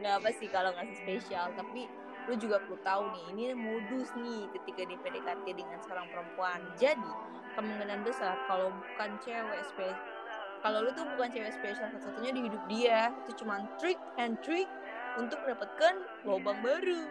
nggak 0.01 0.15
apa 0.25 0.31
sih 0.33 0.49
kalau 0.49 0.73
ngasih 0.73 0.97
spesial, 0.97 1.53
tapi 1.53 1.85
lu 2.29 2.35
juga 2.37 2.61
perlu 2.61 2.79
tahu 2.85 3.03
nih 3.15 3.25
ini 3.33 3.45
modus 3.57 4.13
nih 4.19 4.51
ketika 4.59 4.83
di 4.89 4.97
PDKT 5.01 5.47
dengan 5.57 5.79
seorang 5.81 6.07
perempuan. 6.13 6.61
Jadi 6.77 7.11
kemungkinan 7.57 8.05
besar 8.05 8.37
kalau 8.47 8.71
bukan 8.71 9.11
cewek 9.23 9.63
spesial 9.67 9.99
kalau 10.61 10.85
lu 10.85 10.93
tuh 10.93 11.09
bukan 11.17 11.33
cewek 11.33 11.53
spesial 11.57 11.89
satu-satunya 11.89 12.37
di 12.37 12.41
hidup 12.45 12.63
dia 12.69 13.09
itu 13.25 13.45
cuma 13.45 13.65
trick 13.81 13.97
and 14.21 14.37
trick 14.45 14.69
untuk 15.17 15.41
mendapatkan 15.43 16.05
lubang 16.29 16.61
baru. 16.61 17.03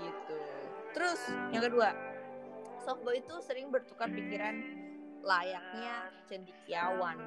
Gitu. 0.00 0.38
Terus 0.96 1.20
yang 1.52 1.62
kedua 1.68 1.92
softboy 2.80 3.20
itu 3.20 3.34
sering 3.44 3.68
bertukar 3.68 4.08
pikiran 4.08 4.56
layaknya 5.20 6.08
cendikiawan. 6.24 7.18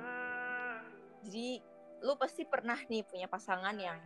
Jadi 1.29 1.61
lu 1.99 2.15
pasti 2.15 2.47
pernah 2.47 2.79
nih 2.87 3.03
punya 3.03 3.27
pasangan 3.27 3.75
yang 3.75 3.99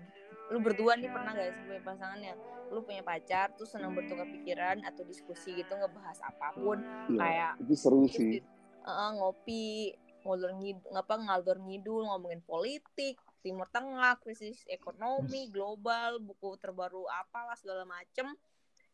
lu 0.50 0.60
berdua 0.60 0.98
nih 0.98 1.10
pernah 1.14 1.32
gak 1.34 1.54
sih 1.54 1.64
punya 1.66 1.82
pasangan 1.86 2.20
yang 2.20 2.38
lu 2.74 2.82
punya 2.82 3.06
pacar 3.06 3.54
tuh 3.54 3.70
senang 3.70 3.94
bertukar 3.94 4.26
pikiran 4.26 4.82
atau 4.82 5.06
diskusi 5.06 5.54
gitu 5.54 5.74
ngebahas 5.78 6.18
apa 6.26 6.58
pun 6.58 6.82
Iya, 7.14 7.18
kayak 7.22 7.52
itu 7.62 7.74
seru 7.78 8.06
sih. 8.10 8.42
di- 8.42 8.44
eh, 8.84 9.12
ngopi 9.14 9.94
ngalor 10.24 10.56
ngidul 10.56 10.88
ngapa 10.96 11.16
ngalor 11.20 11.58
ngidul 11.68 12.02
ngomongin 12.08 12.42
politik 12.42 13.20
timur 13.44 13.68
tengah 13.68 14.16
krisis 14.24 14.64
ekonomi 14.72 15.52
global 15.52 16.18
buku 16.24 16.56
terbaru 16.58 17.04
apalah 17.12 17.60
segala 17.60 17.84
macem. 17.84 18.32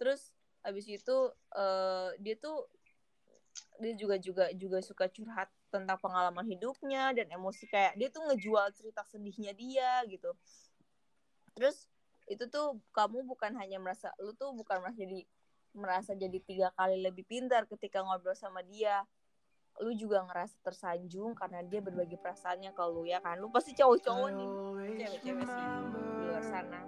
Terus 0.02 0.34
habis 0.66 0.90
itu 0.90 1.16
eh, 1.56 2.10
dia 2.20 2.36
tuh 2.36 2.68
dia 3.80 3.94
juga 3.96 4.20
juga 4.20 4.46
juga 4.52 4.84
suka 4.84 5.08
curhat 5.08 5.48
tentang 5.70 5.98
pengalaman 6.02 6.46
hidupnya 6.46 7.14
dan 7.14 7.30
emosi 7.30 7.70
kayak 7.70 7.94
dia 7.96 8.10
tuh 8.10 8.26
ngejual 8.26 8.74
cerita 8.74 9.06
sedihnya 9.06 9.54
dia 9.54 10.02
gitu. 10.10 10.34
Terus 11.54 11.86
itu 12.30 12.46
tuh 12.50 12.78
kamu 12.94 13.26
bukan 13.26 13.58
hanya 13.58 13.82
merasa 13.82 14.14
lu 14.22 14.34
tuh 14.38 14.54
bukan 14.54 14.82
merasa 14.82 14.98
jadi 15.02 15.22
merasa 15.74 16.12
jadi 16.18 16.40
tiga 16.42 16.68
kali 16.74 17.02
lebih 17.02 17.26
pintar 17.26 17.70
ketika 17.70 18.02
ngobrol 18.02 18.34
sama 18.34 18.66
dia. 18.66 19.06
Lu 19.80 19.96
juga 19.96 20.26
ngerasa 20.26 20.60
tersanjung 20.66 21.38
karena 21.38 21.64
dia 21.64 21.80
berbagi 21.80 22.20
perasaannya 22.20 22.74
ke 22.74 22.84
lu 22.90 23.06
ya 23.06 23.22
kan? 23.22 23.40
Lu 23.40 23.54
pasti 23.54 23.72
cowok-cowok 23.78 24.30
nih 24.34 24.50
cewek-cewek 25.06 25.46
sih 25.48 25.66
di 25.94 26.24
luar 26.26 26.44
sana. 26.44 26.82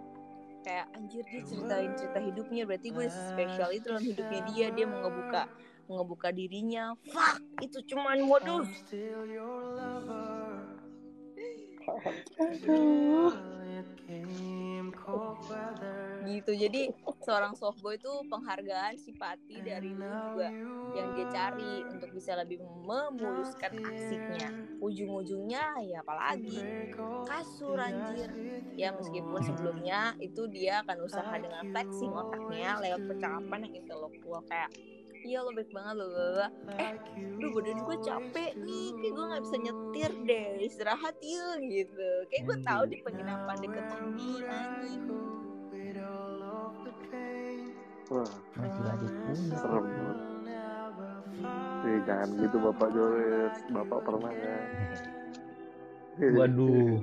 Kayak 0.62 0.88
anjir 0.94 1.26
dia 1.26 1.42
ceritain 1.42 1.92
cerita 1.98 2.20
hidupnya 2.22 2.64
berarti 2.70 2.90
gue 2.94 3.08
spesial 3.10 3.70
itu 3.74 3.86
dalam 3.90 4.06
hidupnya 4.06 4.42
dia 4.50 4.68
dia 4.70 4.86
mau 4.86 5.02
ngebuka 5.02 5.50
ngebuka 5.98 6.30
dirinya. 6.32 6.96
Fuck 7.08 7.42
itu 7.62 7.78
cuman 7.94 8.26
modus 8.26 8.68
gitu 16.32 16.52
jadi 16.56 16.82
seorang 17.22 17.54
softboy 17.58 17.98
itu 17.98 18.12
penghargaan 18.30 18.96
simpati 18.98 19.62
dari 19.62 19.92
lu 19.94 20.08
juga 20.08 20.50
yang 20.96 21.08
dia 21.16 21.28
cari 21.30 21.86
untuk 21.88 22.10
bisa 22.14 22.38
lebih 22.40 22.62
memuluskan 22.86 23.72
aksinya. 23.78 24.50
ujung-ujungnya 24.82 25.66
ya 25.86 26.02
apalagi 26.02 26.60
kasur 27.28 27.78
anjir. 27.78 28.30
ya 28.76 28.90
meskipun 28.96 29.40
sebelumnya 29.44 30.16
itu 30.18 30.48
dia 30.50 30.82
akan 30.86 30.98
usaha 31.06 31.36
dengan 31.38 31.64
flexing 31.70 32.14
otaknya 32.14 32.80
lewat 32.80 33.02
percakapan 33.06 33.60
yang 33.68 33.74
intelektual 33.86 34.42
kayak 34.48 34.72
iya 35.25 35.40
lo 35.42 35.51
baik 35.54 35.70
banget 35.70 35.96
lo 36.01 36.06
lo 36.10 36.48
eh 36.78 36.94
duh 37.38 37.50
badan 37.54 37.80
gue 37.82 37.98
capek 38.01 38.51
nih 38.58 38.88
kayak 38.98 39.13
gue 39.13 39.25
nggak 39.30 39.44
bisa 39.46 39.58
nyetir 39.62 40.12
deh 40.25 40.48
istirahat 40.66 41.16
yuk 41.22 41.56
gitu 41.70 42.10
kayak 42.30 42.44
gue 42.50 42.58
tahu 42.66 42.84
di 42.90 42.98
penginapan 43.06 43.58
deket 43.62 43.86
ini 43.90 44.30
anjing 44.48 45.04
Wah, 48.12 48.28
punya. 48.28 48.92
serem 49.56 49.88
banget. 49.88 50.20
Kan 52.04 52.28
gitu 52.44 52.60
Bapak 52.60 52.92
Joris, 52.92 53.56
Bapak 53.72 54.04
pernah 54.04 54.36
kan? 54.36 54.68
Waduh, 56.20 57.00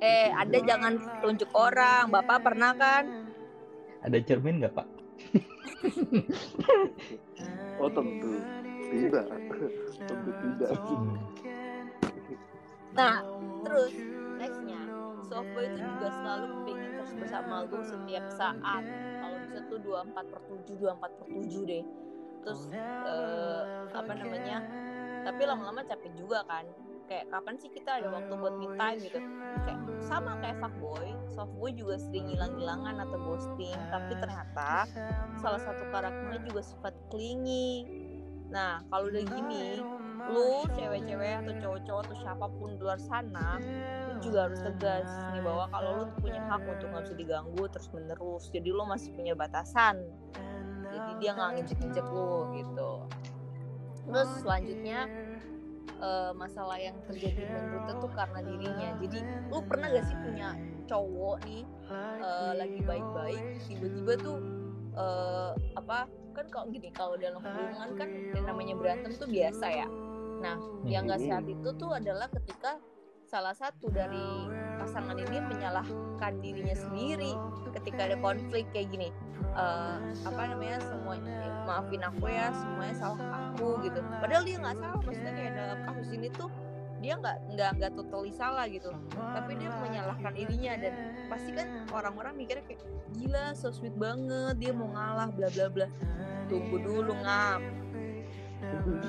eh 0.00 0.32
ada 0.32 0.58
jangan 0.64 0.96
tunjuk 1.20 1.50
orang 1.52 2.08
bapak 2.08 2.40
pernah 2.40 2.72
kan 2.72 3.04
ada 4.00 4.16
cermin 4.24 4.64
nggak 4.64 4.72
pak? 4.72 4.88
Oh 7.80 7.90
tentu 7.90 8.32
tidak 8.90 9.24
tentu 10.04 10.30
tidak. 10.42 10.70
Nah, 12.90 13.22
terus 13.62 13.94
nextnya, 14.42 14.82
softboy 15.30 15.64
itu 15.70 15.78
juga 15.78 16.08
selalu 16.10 16.46
pengen 16.66 16.90
terus 16.98 17.12
bersama 17.14 17.54
lu 17.70 17.80
setiap 17.86 18.26
saat. 18.34 18.82
Kalau 19.22 19.36
bisa 19.46 19.58
tuh 19.70 19.78
24 19.78 20.26
per 20.26 20.40
7, 20.42 20.74
24 20.74 21.18
per 21.22 21.26
7 21.30 21.70
deh. 21.70 21.84
Terus 22.40 22.62
eh, 22.74 23.62
apa 23.94 24.12
namanya? 24.16 24.58
Tapi 25.22 25.42
lama-lama 25.46 25.86
capek 25.86 26.12
juga 26.18 26.42
kan. 26.48 26.66
Kayak 27.10 27.26
kapan 27.26 27.54
sih 27.58 27.70
kita 27.74 27.90
ada 27.98 28.08
waktu 28.14 28.32
buat 28.38 28.54
me 28.54 28.70
time? 28.78 29.02
gitu. 29.02 29.18
Kayak 29.66 29.80
sama 30.06 30.38
kayak 30.38 30.62
fuckboy, 30.62 31.10
softboy 31.34 31.74
juga 31.74 31.98
sering 31.98 32.30
hilang-hilangan 32.30 33.02
atau 33.02 33.18
ghosting. 33.26 33.74
Tapi 33.90 34.14
ternyata 34.14 34.86
salah 35.42 35.58
satu 35.58 35.90
karakternya 35.90 36.38
juga 36.46 36.62
sifat 36.62 36.94
clingy. 37.10 37.82
Nah, 38.54 38.86
kalau 38.94 39.10
udah 39.10 39.26
gini, 39.26 39.82
lu 40.30 40.62
cewek-cewek 40.70 41.34
atau 41.42 41.54
cowok-cowok 41.58 42.00
atau 42.06 42.16
siapa 42.22 42.46
pun 42.46 42.78
di 42.78 42.80
luar 42.84 43.00
sana 43.02 43.58
lu 44.10 44.20
juga 44.22 44.46
harus 44.46 44.60
tegas 44.62 45.08
nih 45.32 45.42
bahwa 45.42 45.64
kalau 45.72 45.90
lu 45.96 46.04
punya 46.20 46.44
hak 46.44 46.60
untuk 46.68 46.92
nggak 46.92 47.04
bisa 47.08 47.16
diganggu 47.16 47.62
terus 47.72 47.88
menerus 47.90 48.44
jadi 48.52 48.68
lu 48.70 48.84
masih 48.86 49.10
punya 49.18 49.34
batasan. 49.34 49.98
Jadi 50.90 51.10
dia 51.18 51.34
nggak 51.34 51.50
ngejek-ngejek 51.58 52.06
lu 52.06 52.54
gitu. 52.54 52.92
Terus 54.06 54.30
selanjutnya 54.42 55.00
eh, 56.00 56.32
masalah 56.34 56.78
yang 56.80 56.96
terjadi 57.06 57.44
menurut 57.46 58.00
tuh 58.00 58.12
karena 58.12 58.40
dirinya. 58.42 58.88
Jadi 59.00 59.18
lu 59.52 59.58
pernah 59.64 59.86
gak 59.92 60.06
sih 60.08 60.16
punya 60.24 60.48
cowok 60.88 61.36
nih 61.46 61.62
eh, 62.24 62.52
lagi 62.56 62.80
baik-baik 62.82 63.44
tiba-tiba 63.68 64.12
tuh 64.18 64.38
eh, 64.96 65.52
apa 65.76 66.08
kan 66.30 66.46
kalau 66.48 66.66
gini 66.70 66.88
kalau 66.94 67.14
dalam 67.18 67.42
hubungan 67.42 67.88
kan 67.98 68.08
yang 68.08 68.44
namanya 68.48 68.74
berantem 68.74 69.12
tuh 69.14 69.28
biasa 69.28 69.66
ya. 69.68 69.88
Nah 70.40 70.56
yang 70.88 71.06
gak 71.06 71.22
sehat 71.22 71.44
itu 71.46 71.68
tuh 71.76 71.92
adalah 71.94 72.26
ketika 72.32 72.80
salah 73.30 73.54
satu 73.54 73.86
dari 73.94 74.50
pasangan 74.82 75.14
ini 75.14 75.38
menyalahkan 75.38 76.42
dirinya 76.42 76.74
sendiri 76.74 77.38
ketika 77.78 78.10
ada 78.10 78.18
konflik 78.18 78.66
kayak 78.74 78.90
gini 78.90 79.14
eh, 79.54 79.96
apa 80.26 80.42
namanya 80.50 80.78
semuanya 80.82 81.38
maafin 81.66 82.02
aku 82.02 82.24
ya 82.30 82.50
semuanya 82.54 82.94
salah 82.98 83.20
aku 83.50 83.82
gitu. 83.86 84.00
Padahal 84.18 84.42
dia 84.42 84.56
nggak 84.58 84.76
salah 84.78 85.00
maksudnya 85.02 85.32
kayak 85.34 85.52
dalam 85.54 85.78
kasus 85.86 86.08
ini 86.14 86.28
tuh 86.34 86.50
dia 87.00 87.16
nggak 87.16 87.36
nggak 87.56 87.70
nggak 87.80 87.92
totally 87.96 88.32
salah 88.34 88.64
gitu. 88.68 88.92
Tapi 89.16 89.52
dia 89.56 89.70
menyalahkan 89.72 90.32
dirinya 90.36 90.72
dan 90.76 90.94
pasti 91.32 91.50
kan 91.54 91.68
orang-orang 91.90 92.34
mikirnya 92.36 92.64
kayak 92.68 92.82
gila 93.16 93.44
so 93.56 93.72
sweet 93.72 93.94
banget 93.96 94.54
dia 94.60 94.72
mau 94.74 94.90
ngalah 94.92 95.28
bla 95.32 95.48
bla 95.50 95.66
bla. 95.72 95.86
Tunggu 96.50 96.76
dulu 96.82 97.14
ngap. 97.24 97.62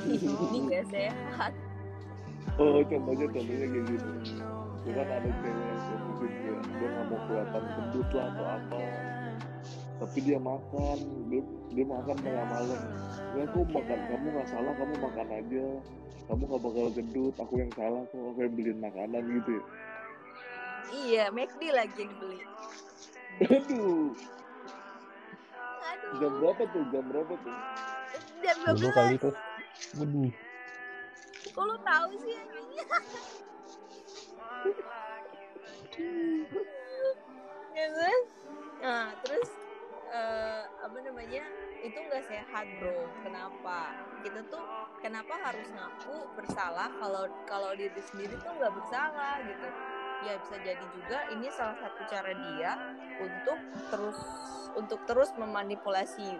Ini 0.08 0.58
gak 0.72 0.86
sehat. 0.90 1.54
Oh 2.56 2.80
contohnya 2.86 3.28
contohnya 3.28 3.68
kayak 3.68 3.86
gitu. 3.90 4.10
Cuman 4.82 5.06
ada 5.06 5.30
cewek 5.30 5.62
yang 5.62 5.82
sensitif 5.86 6.32
dia 6.42 6.56
dia 6.58 6.88
nggak 6.90 7.06
mau 7.12 7.20
kelihatan 7.30 7.64
gendut 7.76 8.10
lah 8.16 8.26
atau 8.34 8.46
apa 8.50 8.80
tapi 10.02 10.18
dia 10.26 10.42
makan 10.42 10.98
dia, 11.30 11.46
dia 11.70 11.86
makan 11.86 12.18
tengah 12.18 12.46
malam. 12.50 12.82
Ya 13.38 13.46
aku 13.46 13.62
makan 13.70 14.00
kamu 14.10 14.28
nggak 14.34 14.50
salah 14.50 14.74
kamu 14.74 14.98
makan 14.98 15.28
aja. 15.30 15.66
Kamu 16.26 16.42
nggak 16.50 16.62
bakal 16.66 16.86
gendut 16.90 17.36
aku 17.38 17.54
yang 17.62 17.70
salah 17.78 18.02
kok 18.10 18.18
aku 18.18 18.40
yang 18.42 18.54
beliin 18.58 18.82
makanan 18.82 19.22
gitu. 19.30 19.54
Ya 19.54 19.62
iya 20.92 21.24
McD 21.30 21.62
lagi 21.70 21.94
yang 22.02 22.10
dibeli. 22.18 22.42
Aduh. 23.46 24.18
Aduh. 25.86 26.18
Jam 26.18 26.32
berapa 26.42 26.64
tuh? 26.66 26.84
Jam 26.90 27.06
berapa 27.06 27.34
tuh? 27.38 27.56
Jam 28.42 28.58
Dulu 28.74 28.90
12 28.90 28.98
kali 28.98 29.22
tuh. 29.22 29.38
Waduh. 30.02 30.34
kok 31.52 31.68
lu 31.68 31.76
tahu 31.84 32.16
sih 32.16 32.40
anjingnya 32.40 32.86
ya 37.76 37.88
kan 37.92 38.20
nah 38.80 39.12
terus 39.20 39.52
eh, 40.12 40.64
apa 40.68 40.98
namanya 41.00 41.44
itu 41.82 41.98
nggak 41.98 42.26
sehat 42.28 42.66
bro. 42.78 43.08
Kenapa? 43.24 43.96
Kita 44.22 44.44
tuh 44.52 44.64
kenapa 45.00 45.34
harus 45.40 45.68
ngaku 45.72 46.36
bersalah 46.38 46.92
kalau 47.00 47.26
kalau 47.48 47.72
diri 47.74 47.98
sendiri 48.12 48.36
tuh 48.44 48.52
nggak 48.60 48.74
bersalah 48.76 49.40
gitu. 49.48 49.68
Ya 50.22 50.38
bisa 50.38 50.56
jadi 50.62 50.86
juga 50.94 51.18
ini 51.34 51.48
salah 51.50 51.78
satu 51.82 52.02
cara 52.06 52.32
dia 52.36 52.72
untuk 53.18 53.60
terus 53.90 54.20
untuk 54.78 55.00
terus 55.10 55.34
memanipulasi 55.34 56.38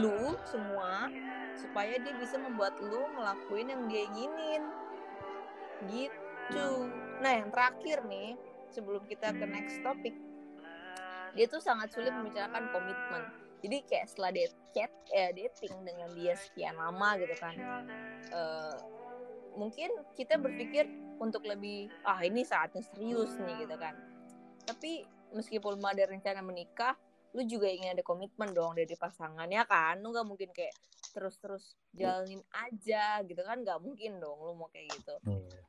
lu 0.00 0.36
semua 0.48 1.12
supaya 1.58 1.98
dia 2.00 2.14
bisa 2.16 2.40
membuat 2.40 2.78
lu 2.80 3.02
ngelakuin 3.18 3.68
yang 3.68 3.82
dia 3.90 4.02
inginin. 4.08 4.62
Gitu. 5.90 6.68
Nah 7.20 7.32
yang 7.44 7.50
terakhir 7.52 8.06
nih 8.08 8.38
sebelum 8.72 9.04
kita 9.04 9.34
ke 9.36 9.44
next 9.44 9.80
topic 9.84 10.16
dia 11.38 11.46
tuh 11.46 11.62
sangat 11.62 11.94
sulit 11.94 12.10
membicarakan 12.10 12.66
komitmen. 12.74 13.22
Jadi 13.62 13.86
kayak 13.86 14.06
setelah 14.10 14.30
dia 14.34 14.48
chat 14.74 14.90
eh, 15.14 15.30
dating 15.34 15.74
dengan 15.86 16.10
dia 16.14 16.34
sekian 16.34 16.74
lama 16.74 17.18
gitu 17.18 17.34
kan 17.38 17.54
eh, 18.30 18.76
mungkin 19.58 19.90
kita 20.14 20.38
berpikir 20.38 20.86
untuk 21.18 21.42
lebih 21.42 21.90
ah 22.06 22.22
ini 22.22 22.46
saatnya 22.46 22.82
serius 22.82 23.34
nih 23.42 23.66
gitu 23.66 23.74
kan. 23.78 23.94
Tapi 24.66 25.02
meskipun 25.34 25.82
ada 25.82 26.06
rencana 26.06 26.42
menikah 26.42 26.94
lu 27.36 27.44
juga 27.44 27.68
ingin 27.68 27.92
ada 27.92 28.02
komitmen 28.06 28.54
dong 28.54 28.78
dari 28.78 28.94
pasangannya 28.94 29.62
kan? 29.66 29.98
Lu 29.98 30.14
nggak 30.14 30.26
mungkin 30.26 30.50
kayak 30.54 30.72
terus-terus 31.10 31.74
jalanin 31.90 32.40
aja 32.54 33.20
gitu 33.26 33.42
kan? 33.42 33.62
Nggak 33.66 33.82
mungkin 33.82 34.22
dong 34.22 34.38
lu 34.42 34.54
mau 34.54 34.70
kayak 34.70 34.94
gitu. 34.94 35.14
Iya. 35.26 35.62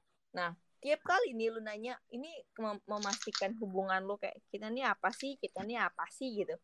Tiap 0.79 1.03
kali 1.03 1.35
nih 1.35 1.51
lu 1.51 1.59
nanya 1.59 1.99
ini 2.15 2.31
mem- 2.55 2.83
memastikan 2.87 3.51
hubungan 3.59 3.99
lu 4.03 4.15
kayak 4.15 4.39
kita 4.51 4.71
nih 4.71 4.87
apa 4.87 5.11
sih? 5.11 5.35
Kita 5.35 5.63
nih 5.67 5.79
apa 5.79 6.07
sih? 6.11 6.43
gitu. 6.43 6.55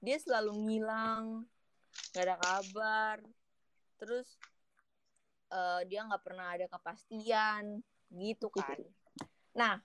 Dia 0.00 0.16
selalu 0.16 0.52
ngilang 0.66 1.44
nggak 2.12 2.24
ada 2.24 2.36
kabar. 2.40 3.16
Terus 4.00 4.28
eh, 5.52 5.80
dia 5.86 6.00
nggak 6.08 6.24
pernah 6.24 6.56
ada 6.56 6.66
kepastian 6.66 7.84
gitu 8.10 8.48
kan. 8.48 8.80
Nah 9.54 9.78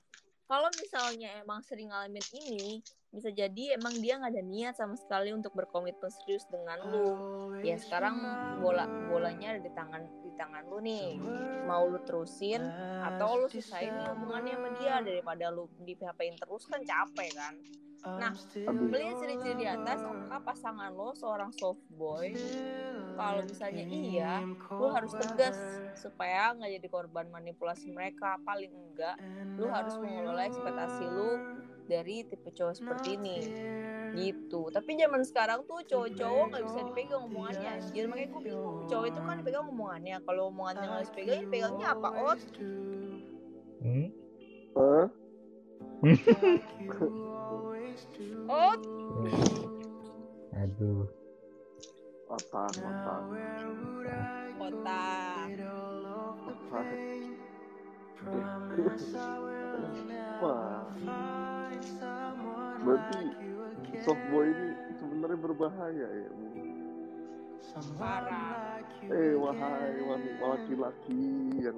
kalau 0.45 0.69
misalnya 0.77 1.41
emang 1.41 1.61
sering 1.65 1.89
ngalamin 1.89 2.25
ini 2.31 2.79
bisa 3.15 3.31
jadi 3.31 3.79
emang 3.79 3.95
dia 4.03 4.19
nggak 4.19 4.35
ada 4.35 4.43
niat 4.43 4.75
sama 4.75 4.99
sekali 4.99 5.31
untuk 5.31 5.55
berkomitmen 5.55 6.11
serius 6.11 6.43
dengan 6.51 6.83
lu. 6.91 7.09
Ya 7.63 7.79
sekarang 7.79 8.19
bola 8.59 8.83
bolanya 9.07 9.55
ada 9.55 9.61
di 9.63 9.71
tangan 9.71 10.03
di 10.19 10.31
tangan 10.35 10.67
lu 10.67 10.83
nih. 10.83 11.15
Mau 11.63 11.87
lu 11.87 12.03
terusin 12.03 12.59
atau 12.99 13.39
lu 13.39 13.47
sisain 13.47 13.95
nih 13.95 14.07
hubungannya 14.11 14.53
sama 14.59 14.69
dia 14.75 14.95
daripada 14.99 15.47
lu 15.47 15.71
di 15.79 15.95
PHP-in 15.95 16.35
terus 16.35 16.67
kan 16.67 16.83
capek 16.83 17.31
kan. 17.31 17.55
Nah 18.05 18.35
melihat 18.69 19.17
ciri-ciri 19.17 19.65
di 19.65 19.67
atas 19.71 20.03
apakah 20.05 20.39
pasangan 20.45 20.91
lo 20.91 21.15
seorang 21.15 21.49
soft 21.55 21.81
boy. 21.95 22.35
Kalau 23.15 23.41
misalnya 23.47 23.87
iya 23.87 24.43
lu 24.75 24.91
harus 24.91 25.15
tegas 25.15 25.55
supaya 25.95 26.51
nggak 26.51 26.83
jadi 26.83 26.87
korban 26.91 27.31
manipulasi 27.31 27.95
mereka. 27.95 28.35
Paling 28.43 28.75
enggak 28.75 29.15
lu 29.55 29.71
harus 29.71 29.95
mengelola 30.03 30.45
ekspektasi 30.51 31.05
lu 31.07 31.31
dari 31.85 32.25
tipe 32.25 32.49
cowok 32.51 32.73
seperti 32.75 33.17
ini. 33.17 33.37
gitu. 34.15 34.71
Tapi 34.71 34.95
zaman 34.95 35.27
sekarang 35.27 35.67
tuh 35.67 35.83
cowok-cowok 35.83 36.45
nggak 36.47 36.63
bisa 36.71 36.79
dipegang 36.87 37.27
omongannya 37.27 37.83
jadi 37.91 38.07
makanya 38.07 38.29
gue 38.31 38.41
bingung. 38.47 38.87
Cowok 38.87 39.05
itu 39.11 39.19
kan 39.19 39.35
dipegang 39.43 39.67
omongannya. 39.67 40.17
Kalau 40.23 40.43
omongannya 40.53 40.85
nggak 40.87 41.03
bisa 41.03 41.11
dipegang 41.11 41.35
ya 41.35 41.51
pegangnya 41.51 41.87
apa 41.91 42.09
ot? 42.15 42.39
Hmm? 43.83 44.07
Hah? 44.75 45.07
ot? 48.47 48.81
Aduh. 50.65 51.03
otak 52.25 52.73
otak. 52.79 53.21
Otak. 54.57 55.47
otak 56.47 56.87
wah. 60.41 60.83
Berarti 62.85 63.23
softboy 64.05 64.45
ini 64.53 64.69
sebenarnya 64.99 65.39
berbahaya 65.41 66.07
ya 66.07 66.29
Bu? 66.31 66.45
parah. 67.99 68.79
Eh 69.11 69.35
wahai 69.35 69.99
wan- 70.07 70.37
laki-laki 70.39 71.51
yang 71.59 71.75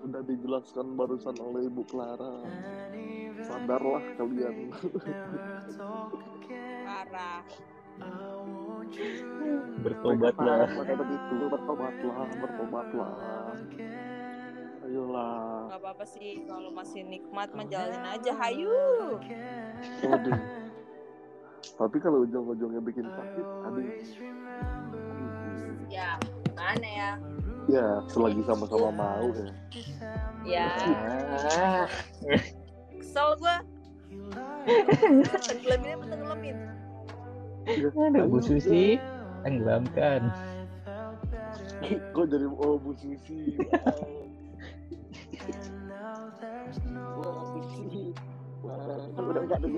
sudah 0.00 0.22
dijelaskan 0.24 0.96
barusan 0.96 1.36
oleh 1.42 1.68
Ibu 1.68 1.82
Clara. 1.90 2.40
Sadarlah 3.44 4.04
kalian. 4.16 4.72
Parah. 6.86 7.42
Bertobatlah. 9.82 10.68
bertobatlah 10.72 12.28
bertobatlah 12.40 13.12
ayolah. 14.86 15.66
Nggak 15.68 15.80
apa-apa 15.82 16.04
sih 16.06 16.46
kalau 16.46 16.70
masih 16.70 17.02
nikmat 17.02 17.50
mah 17.52 17.66
jalanin 17.66 18.06
aja. 18.06 18.32
Hayu. 18.38 18.70
Waduh. 20.06 20.40
tapi 21.66 21.98
kalau 21.98 22.22
ujung-ujungnya 22.22 22.78
bikin 22.78 23.10
sakit 23.10 23.46
aduh. 23.66 23.82
ya 25.90 26.14
mana 26.54 26.86
ya? 26.86 27.10
Ya 27.66 27.86
selagi 28.06 28.38
sama-sama 28.46 28.94
mau 28.94 29.28
ya. 29.34 29.50
Ya. 30.46 30.70
Kesel 32.94 33.28
gua. 33.42 33.56
Tenggelamin 35.46 35.90
apa 35.98 36.04
tenggelamin 36.06 36.56
Ya, 37.66 37.90
Aduh, 37.90 38.30
Bu 38.30 38.38
Susi, 38.38 38.94
tenggelamkan. 39.42 40.30
kok 42.14 42.26
jadi 42.30 42.46
oh 42.46 42.78
Bu 42.78 42.94
Susi. 42.94 43.58
wow. 43.58 44.22
udah 49.36 49.44
nggak 49.44 49.58
ada 49.60 49.68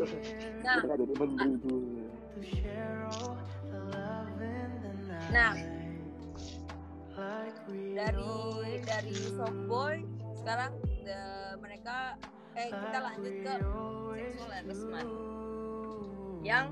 nah. 0.62 0.76
Udah 0.78 0.96
jadi 0.96 1.14
menteri 1.18 1.50
itu 1.58 1.74
nah. 5.28 5.54
Dari 7.98 8.78
dari 8.86 9.12
softboy 9.34 10.06
sekarang 10.38 10.72
the- 11.02 11.58
mereka 11.58 12.14
eh 12.54 12.70
kita 12.70 12.98
lanjut 13.02 13.34
ke 13.42 13.54
sexual 13.58 14.50
harassment. 14.54 15.10
Yang 16.46 16.66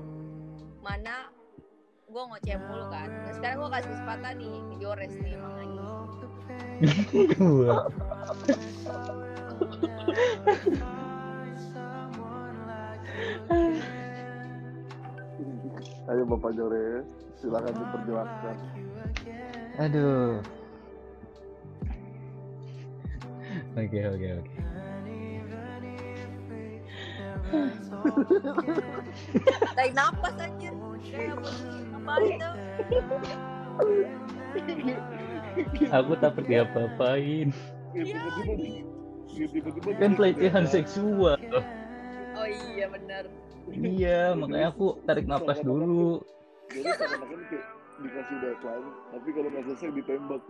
mana 0.79 1.27
gue 2.07 2.23
ngoceh 2.23 2.55
mulu 2.63 2.87
kan. 2.87 3.11
Nah, 3.11 3.31
sekarang 3.35 3.57
gue 3.59 3.69
kasih 3.75 3.89
kesempatan 3.91 4.33
nih 4.39 4.55
ke 4.55 4.75
Jores 4.79 5.13
nih 5.19 5.35
makanya 5.35 5.85
Gua. 7.35 7.77
ayo 16.07 16.23
Bapak 16.25 16.51
Jores 16.55 17.05
silakan 17.37 17.73
diperjelaskan 17.73 18.55
Aduh. 19.77 20.41
Oke, 23.77 23.99
oke, 24.09 24.27
oke. 24.41 24.53
tarik 29.75 29.93
napas 29.93 30.35
anjir 30.41 30.73
kayak 31.05 31.37
apa 31.93 32.13
itu 32.25 32.49
Aku 35.89 36.13
takut 36.17 36.43
diapa-apain. 36.45 37.49
Ya, 37.93 38.03
tiba-tiba 38.03 38.53
di- 38.57 38.83
ya, 39.31 39.45
tiba-tiba 39.47 39.89
Kan 39.95 40.11
pelecehan 40.17 40.65
seksual. 40.65 41.37
Oh 42.47 42.51
iya 42.75 42.87
benar 42.87 43.25
Iya, 43.67 44.31
makanya 44.39 44.71
aku 44.71 44.95
tarik 45.03 45.27
napas 45.27 45.59
dulu. 45.59 46.23
jadi 46.71 46.87
kayak 46.95 47.67
dikasih 47.97 48.35
deadline 48.39 48.87
tapi 49.09 49.29
kalau 49.33 49.49
nggak 49.49 49.63
selesai 49.65 49.89
ditembak 49.91 50.41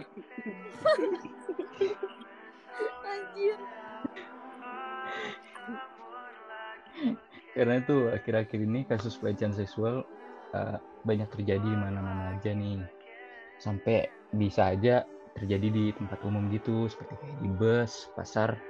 anjir 3.07 3.57
Karena 7.57 7.81
itu 7.81 8.13
akhir-akhir 8.13 8.59
ini 8.61 8.85
kasus 8.85 9.17
pelecehan 9.17 9.49
seksual 9.49 10.05
uh, 10.53 10.77
banyak 11.09 11.25
terjadi 11.33 11.65
di 11.65 11.73
mana-mana 11.73 12.37
aja 12.37 12.53
nih. 12.53 12.85
Sampai 13.57 14.13
bisa 14.29 14.77
aja 14.77 15.01
terjadi 15.33 15.73
di 15.73 15.85
tempat 15.97 16.21
umum 16.21 16.53
gitu, 16.53 16.85
seperti 16.85 17.17
kayak 17.17 17.37
di 17.41 17.49
bus, 17.57 18.13
pasar, 18.13 18.61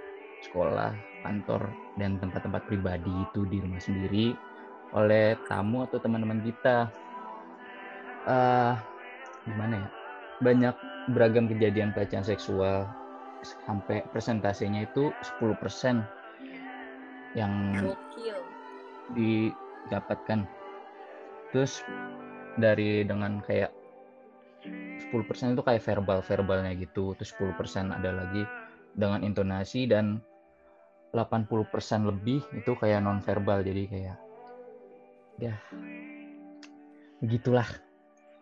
sekolah, 0.45 0.93
kantor, 1.26 1.73
dan 1.97 2.21
tempat-tempat 2.21 2.65
pribadi 2.69 3.10
itu 3.10 3.45
di 3.50 3.58
rumah 3.62 3.82
sendiri 3.82 4.34
oleh 4.93 5.36
tamu 5.50 5.84
atau 5.84 5.97
teman-teman 6.00 6.41
kita. 6.45 6.88
eh 8.28 8.76
gimana 9.47 9.73
ya? 9.80 9.89
Banyak 10.43 10.76
beragam 11.15 11.47
kejadian 11.47 11.95
pelecehan 11.95 12.28
seksual 12.28 12.84
sampai 13.41 14.04
persentasenya 14.12 14.89
itu 14.91 15.13
10% 15.39 16.04
yang 17.38 17.54
didapatkan 19.15 20.43
terus 21.56 21.80
dari 22.60 23.08
dengan 23.08 23.39
kayak 23.39 23.71
10% 24.67 25.56
itu 25.56 25.63
kayak 25.63 25.84
verbal-verbalnya 25.86 26.76
gitu 26.76 27.15
terus 27.15 27.32
10% 27.39 27.93
ada 27.93 28.12
lagi 28.12 28.43
dengan 28.98 29.22
intonasi 29.22 29.86
dan 29.86 30.18
80% 31.14 32.10
lebih 32.10 32.42
itu 32.58 32.74
kayak 32.74 33.00
non 33.06 33.22
verbal 33.22 33.62
jadi 33.62 33.84
kayak 33.88 34.18
ya 35.38 35.56
begitulah. 37.22 37.68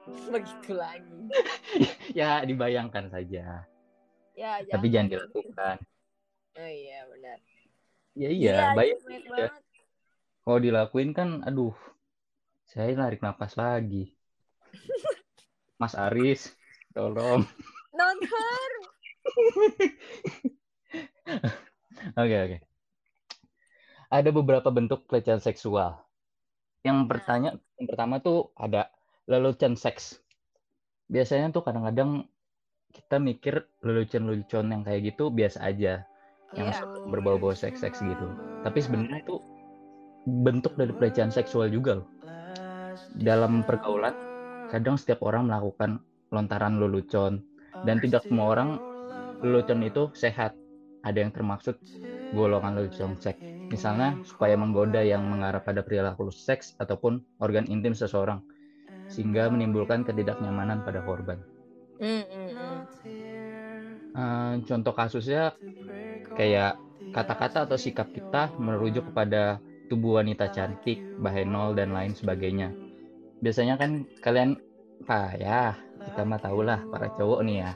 Begitu 0.34 0.72
lagi. 0.74 1.20
Ya 2.15 2.39
dibayangkan 2.48 3.12
saja. 3.12 3.68
Ya 4.32 4.52
tapi 4.72 4.88
jangan 4.88 5.12
dilakukan. 5.12 5.78
Oh 6.56 6.72
iya 6.72 7.04
benar. 7.12 7.38
Ya 8.15 8.30
iya 8.32 8.56
anjir, 8.72 8.96
baik 8.96 8.96
ya. 9.36 9.50
kalau 10.48 10.60
dilakuin 10.63 11.12
kan 11.12 11.44
aduh 11.44 11.76
saya 12.63 12.96
narik 12.96 13.20
napas 13.20 13.60
lagi. 13.60 14.15
Mas 15.82 16.00
Aris 16.00 16.56
tolong. 16.96 17.44
Nonton 17.91 18.85
oke 22.21 22.35
oke. 22.45 22.57
Ada 24.13 24.29
beberapa 24.31 24.69
bentuk 24.69 25.09
pelecehan 25.09 25.41
seksual. 25.41 25.97
Yang 26.85 26.97
bertanya 27.09 27.51
yang 27.81 27.88
pertama 27.89 28.21
tuh 28.21 28.53
ada 28.55 28.93
lelucon 29.25 29.73
seks. 29.73 30.21
Biasanya 31.09 31.49
tuh 31.53 31.65
kadang-kadang 31.65 32.29
kita 32.93 33.17
mikir 33.19 33.65
lelucon-lelucon 33.83 34.71
yang 34.71 34.81
kayak 34.85 35.13
gitu 35.13 35.33
biasa 35.33 35.65
aja. 35.65 36.05
Yang 36.55 36.67
Iya. 36.71 36.81
berbau-bau 37.11 37.51
seks-seks 37.51 37.99
gitu. 37.99 38.27
Tapi 38.63 38.79
sebenarnya 38.79 39.19
itu 39.25 39.35
bentuk 40.25 40.73
dari 40.79 40.93
pelecehan 40.95 41.29
seksual 41.33 41.69
juga 41.69 42.01
loh. 42.01 42.07
Dalam 43.15 43.65
pergaulan 43.65 44.15
kadang 44.71 44.95
setiap 44.97 45.21
orang 45.25 45.49
melakukan 45.49 46.01
lontaran 46.31 46.79
lelucon. 46.79 47.43
Dan 47.85 48.01
tidak 48.01 48.25
semua 48.25 48.55
orang 48.55 48.69
lelucon 49.43 49.82
itu 49.84 50.12
sehat 50.15 50.56
ada 51.04 51.17
yang 51.21 51.32
termaksud 51.32 51.76
golongan 52.32 52.76
lelucon 52.78 53.15
seks 53.19 53.39
misalnya 53.71 54.15
supaya 54.21 54.54
menggoda 54.54 55.02
yang 55.02 55.26
mengarah 55.26 55.63
pada 55.63 55.82
perilaku 55.82 56.30
seks 56.30 56.78
ataupun 56.78 57.24
organ 57.41 57.65
intim 57.67 57.98
seseorang 57.98 58.39
sehingga 59.10 59.50
menimbulkan 59.50 60.06
ketidaknyamanan 60.06 60.86
pada 60.86 61.02
korban 61.02 61.41
hmm. 62.02 62.26
Eh, 64.15 64.54
contoh 64.63 64.95
kasusnya 64.95 65.52
kayak 66.39 66.80
kata-kata 67.12 67.67
atau 67.67 67.76
sikap 67.76 68.15
kita 68.15 68.48
merujuk 68.56 69.12
kepada 69.12 69.60
tubuh 69.91 70.24
wanita 70.24 70.48
cantik, 70.56 71.04
bahenol 71.19 71.76
dan 71.76 71.91
lain 71.91 72.15
sebagainya. 72.15 72.71
Biasanya 73.43 73.76
kan 73.76 74.08
kalian 74.24 74.56
apa 75.03 75.36
ya 75.36 75.75
kita 76.05 76.21
mah 76.23 76.39
tahu 76.39 76.63
lah 76.63 76.79
para 76.88 77.10
cowok 77.17 77.41
nih 77.43 77.65
ya, 77.65 77.71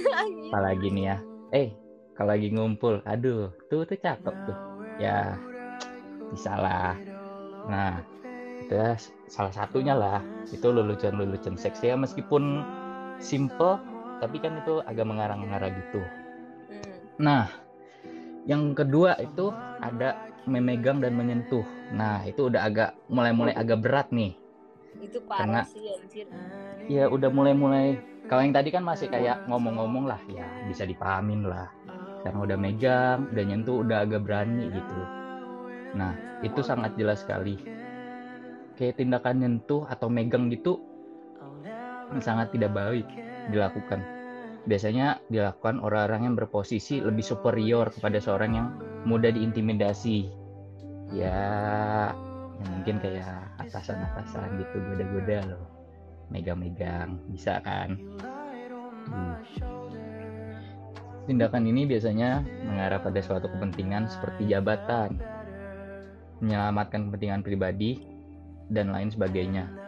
apalagi 0.48 0.88
nih 0.90 1.04
ya. 1.12 1.16
Eh 1.52 1.68
kalau 2.16 2.32
lagi 2.32 2.48
ngumpul, 2.50 3.02
aduh 3.04 3.52
tuh 3.68 3.84
tuh 3.84 3.98
cakep 3.98 4.34
tuh, 4.48 4.58
ya 4.98 5.36
bisa 6.32 6.52
lah. 6.56 6.96
Nah 7.68 8.00
itu 8.64 8.72
ya 8.72 8.96
salah 9.28 9.52
satunya 9.52 9.92
lah 9.92 10.20
itu 10.48 10.64
lelucon-lelucon 10.64 11.58
seks 11.60 11.84
ya 11.84 11.98
meskipun 11.98 12.64
simple 13.20 13.76
tapi 14.22 14.40
kan 14.40 14.56
itu 14.60 14.80
agak 14.88 15.04
mengarang-ngarang 15.04 15.72
gitu. 15.74 16.00
Hmm. 16.00 16.92
Nah, 17.20 17.44
yang 18.48 18.72
kedua 18.72 19.18
itu 19.20 19.52
ada 19.80 20.16
memegang 20.48 21.00
dan 21.00 21.16
menyentuh. 21.16 21.64
Nah, 21.92 22.24
itu 22.24 22.48
udah 22.48 22.68
agak 22.68 22.90
mulai-mulai 23.08 23.56
agak 23.56 23.80
berat 23.84 24.08
nih. 24.12 24.36
Itu 25.00 25.18
parah 25.24 25.40
Karena- 25.42 25.66
sih 25.66 25.84
anjir 25.90 26.26
Ya 26.84 27.08
udah 27.08 27.32
mulai-mulai. 27.32 27.96
Kalau 28.28 28.44
yang 28.44 28.52
tadi 28.56 28.68
kan 28.72 28.84
masih 28.84 29.08
kayak 29.08 29.48
ngomong-ngomong 29.48 30.04
lah, 30.08 30.20
ya 30.28 30.44
bisa 30.68 30.84
dipahamin 30.84 31.48
lah. 31.48 31.68
Karena 32.24 32.40
udah 32.40 32.56
megang, 32.56 33.28
udah 33.32 33.44
nyentuh, 33.44 33.84
udah 33.84 34.04
agak 34.04 34.24
berani 34.24 34.68
gitu. 34.72 35.00
Nah, 35.96 36.12
itu 36.40 36.60
sangat 36.64 36.96
jelas 36.96 37.20
sekali. 37.20 37.60
Kayak 38.76 39.00
tindakan 39.00 39.44
nyentuh 39.44 39.84
atau 39.88 40.08
megang 40.08 40.48
gitu 40.48 40.80
sangat 42.20 42.52
tidak 42.54 42.74
baik 42.76 43.06
dilakukan. 43.50 44.02
Biasanya 44.64 45.20
dilakukan 45.28 45.80
orang-orang 45.82 46.32
yang 46.32 46.34
berposisi 46.36 47.00
lebih 47.00 47.24
superior 47.24 47.92
kepada 47.92 48.16
seorang 48.16 48.52
yang 48.56 48.68
mudah 49.04 49.28
diintimidasi. 49.32 50.32
Ya, 51.12 52.12
ya 52.60 52.64
mungkin 52.70 52.96
kayak 53.02 53.40
atasan-atasan 53.62 54.60
gitu 54.62 54.76
goda-goda 54.82 55.38
loh. 55.54 55.64
Megang-megang, 56.32 57.20
bisa 57.28 57.60
kan? 57.60 58.00
Hmm. 59.10 59.36
Tindakan 61.24 61.64
ini 61.68 61.88
biasanya 61.88 62.44
mengarah 62.64 63.00
pada 63.00 63.20
suatu 63.20 63.48
kepentingan 63.48 64.08
seperti 64.08 64.48
jabatan, 64.48 65.20
menyelamatkan 66.40 67.08
kepentingan 67.08 67.40
pribadi, 67.44 68.04
dan 68.72 68.92
lain 68.92 69.12
sebagainya 69.12 69.84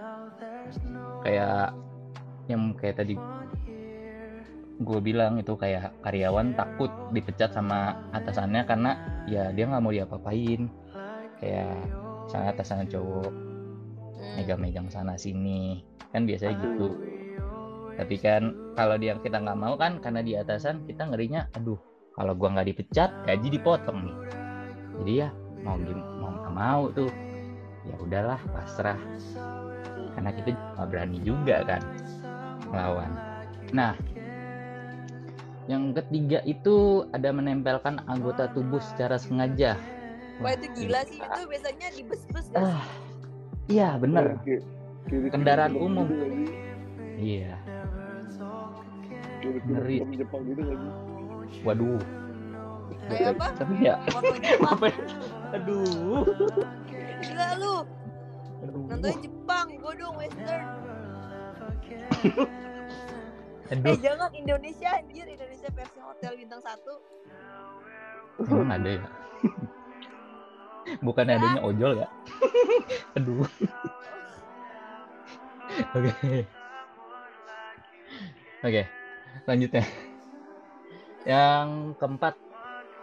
kayak 1.26 1.74
yang 2.46 2.74
kayak 2.78 3.02
tadi 3.02 3.18
gue 4.76 5.00
bilang 5.00 5.40
itu 5.40 5.56
kayak 5.56 5.90
karyawan 6.04 6.52
takut 6.52 6.92
dipecat 7.10 7.50
sama 7.50 7.96
atasannya 8.12 8.62
karena 8.68 8.92
ya 9.26 9.50
dia 9.50 9.64
nggak 9.66 9.82
mau 9.82 9.90
diapa-apain 9.90 10.68
kayak 11.40 11.74
misalnya 12.26 12.50
atasannya 12.52 12.86
cowok. 12.90 13.32
Hmm. 14.16 14.34
megang-megang 14.40 14.88
sana 14.90 15.14
sini. 15.14 15.84
Kan 16.10 16.26
biasanya 16.26 16.58
gitu. 16.60 16.88
Tapi 17.96 18.16
kan 18.20 18.52
kalau 18.76 19.00
dia 19.00 19.16
kita 19.22 19.40
nggak 19.40 19.58
mau 19.58 19.74
kan 19.80 20.02
karena 20.04 20.20
di 20.20 20.36
atasan 20.36 20.84
kita 20.84 21.08
ngerinya 21.08 21.48
aduh 21.56 21.80
kalau 22.12 22.36
gua 22.36 22.52
nggak 22.52 22.68
dipecat 22.74 23.10
gaji 23.24 23.48
dipotong 23.56 23.98
nih. 24.04 24.16
Jadi 25.00 25.12
ya 25.24 25.28
mau 25.64 25.76
mau 26.20 26.30
nggak 26.32 26.54
mau 26.54 26.82
tuh 26.92 27.10
ya 27.88 27.94
udahlah 28.02 28.40
pasrah. 28.52 29.00
Karena 30.16 30.30
kita 30.32 30.52
nggak 30.52 30.88
berani 30.92 31.18
juga 31.24 31.64
kan 31.64 31.80
melawan. 32.68 33.12
Nah 33.72 33.94
yang 35.66 35.90
ketiga 35.96 36.40
itu 36.46 37.08
ada 37.10 37.34
menempelkan 37.34 37.98
anggota 38.06 38.46
tubuh 38.54 38.78
secara 38.78 39.18
sengaja 39.18 39.74
Wah 40.36 40.52
itu 40.52 40.66
gila 40.76 41.00
sih 41.08 41.16
itu 41.16 41.40
biasanya 41.48 41.88
di 41.96 42.02
bus-bus 42.04 42.46
sih? 42.52 42.56
ah 42.60 42.84
iya 43.72 43.96
bener. 43.96 44.36
Di 44.44 45.28
Kendaraan 45.32 45.72
umum. 45.78 46.04
gitu 46.10 46.26
iya. 47.16 47.56
Ngeri. 49.46 50.02
Jepang 50.18 50.42
gitu 50.44 50.62
lagi. 50.66 50.88
Waduh. 51.64 52.02
Kayak 53.06 53.38
apa? 53.38 53.46
tapi 53.62 53.74
ya. 53.80 53.94
Apa 54.60 54.86
aduh. 55.56 56.26
Gila 57.22 57.48
lu. 57.56 57.74
Nontonnya 58.66 59.18
Jepang, 59.22 59.66
gue 59.72 59.92
dong 59.96 60.16
Western. 60.18 60.64
Eh 63.66 63.98
jangan 63.98 64.30
Indonesia 64.30 64.94
anjir, 64.94 65.26
Indonesia 65.26 65.66
versi 65.74 65.98
hotel 65.98 66.38
bintang 66.38 66.62
satu. 66.62 67.02
emang 68.46 68.78
ada 68.78 69.00
ya 69.00 69.02
bukan 71.02 71.26
adanya 71.26 71.60
ojol 71.62 72.02
ya? 72.04 72.08
Aduh. 73.18 73.46
Oke. 75.96 76.46
Oke 78.64 78.82
lanjutnya 79.44 79.84
yang 81.28 81.92
keempat 82.00 82.34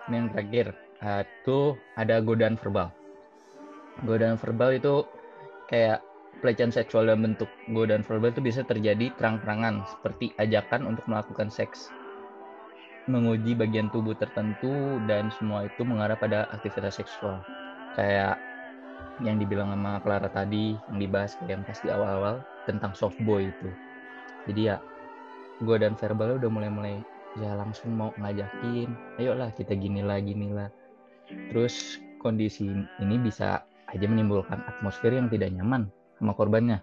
yang 0.09 0.31
terakhir 0.33 0.73
itu 1.03 1.75
ada 1.99 2.23
godaan 2.23 2.55
verbal. 2.55 2.89
Godaan 4.07 4.39
verbal 4.39 4.79
itu 4.79 5.03
kayak 5.67 5.99
pelecehan 6.39 6.71
seksual 6.71 7.07
dalam 7.07 7.27
bentuk 7.27 7.51
godaan 7.71 8.01
verbal 8.01 8.31
itu 8.31 8.41
bisa 8.41 8.63
terjadi 8.63 9.11
terang-terangan 9.19 9.83
seperti 9.85 10.31
ajakan 10.39 10.95
untuk 10.95 11.05
melakukan 11.05 11.51
seks 11.51 11.91
menguji 13.03 13.51
bagian 13.51 13.91
tubuh 13.91 14.15
tertentu 14.15 14.71
dan 15.11 15.27
semua 15.35 15.67
itu 15.67 15.83
mengarah 15.83 16.15
pada 16.15 16.47
aktivitas 16.55 17.03
seksual 17.03 17.43
kayak 17.93 18.35
yang 19.21 19.37
dibilang 19.37 19.69
sama 19.69 20.01
Clara 20.01 20.29
tadi 20.29 20.73
yang 20.89 20.97
dibahas 20.97 21.37
kayak 21.37 21.51
yang 21.59 21.63
pas 21.63 21.79
di 21.79 21.89
awal-awal 21.93 22.35
tentang 22.65 22.91
soft 22.97 23.17
boy 23.21 23.49
itu. 23.49 23.69
Jadi 24.49 24.61
ya 24.73 24.77
gue 25.61 25.75
dan 25.79 25.93
verbalnya 25.95 26.41
udah 26.43 26.51
mulai-mulai 26.51 26.95
ya 27.39 27.53
langsung 27.57 27.93
mau 27.93 28.13
ngajakin 28.17 28.89
ayolah 29.21 29.49
kita 29.53 29.77
gini 29.77 30.01
lah 30.01 30.17
gini 30.19 30.49
lah. 30.49 30.69
Terus 31.53 32.01
kondisi 32.19 32.67
ini 32.99 33.15
bisa 33.21 33.63
aja 33.89 34.05
menimbulkan 34.09 34.65
atmosfer 34.65 35.13
yang 35.13 35.29
tidak 35.29 35.53
nyaman 35.53 35.87
sama 36.17 36.33
korbannya. 36.33 36.81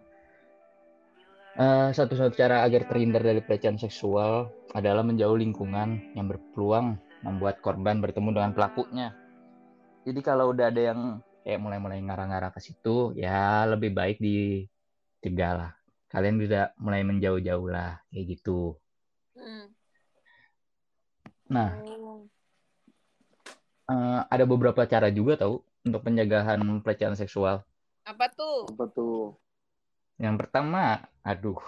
Eh, 1.59 1.90
satu-satu 1.90 2.38
cara 2.38 2.62
agar 2.62 2.87
terhindar 2.87 3.27
dari 3.27 3.42
pelecehan 3.42 3.75
seksual 3.75 4.49
adalah 4.73 5.03
menjauh 5.03 5.35
lingkungan 5.35 6.14
yang 6.14 6.31
berpeluang 6.31 6.94
membuat 7.27 7.59
korban 7.61 7.99
bertemu 7.99 8.38
dengan 8.38 8.53
pelakunya. 8.55 9.12
Jadi 10.00 10.20
kalau 10.24 10.56
udah 10.56 10.72
ada 10.72 10.82
yang 10.92 11.00
kayak 11.44 11.60
mulai-mulai 11.60 12.00
ngarah-ngarah 12.00 12.50
ke 12.56 12.60
situ, 12.62 13.12
ya 13.16 13.68
lebih 13.68 13.92
baik 13.92 14.16
dicegah 14.20 15.52
lah. 15.56 15.70
Kalian 16.08 16.40
bisa 16.40 16.72
mulai 16.80 17.04
menjauh-jauh 17.04 17.68
lah, 17.68 18.00
kayak 18.08 18.38
gitu. 18.38 18.80
Hmm. 19.36 19.70
Nah, 21.50 21.82
Oh. 21.84 22.24
eh, 23.90 24.20
ada 24.30 24.44
beberapa 24.46 24.86
cara 24.88 25.12
juga 25.12 25.36
tahu 25.36 25.60
untuk 25.84 26.00
pencegahan 26.06 26.60
pelecehan 26.80 27.14
seksual. 27.18 27.62
Apa 28.06 28.26
tuh? 28.32 28.70
apa 28.72 28.84
tuh 28.90 29.36
Yang 30.20 30.36
pertama, 30.46 31.00
aduh, 31.24 31.60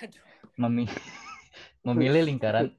Aduh. 0.00 0.24
memi- 0.56 0.88
memilih 1.86 2.24
lingkaran 2.24 2.72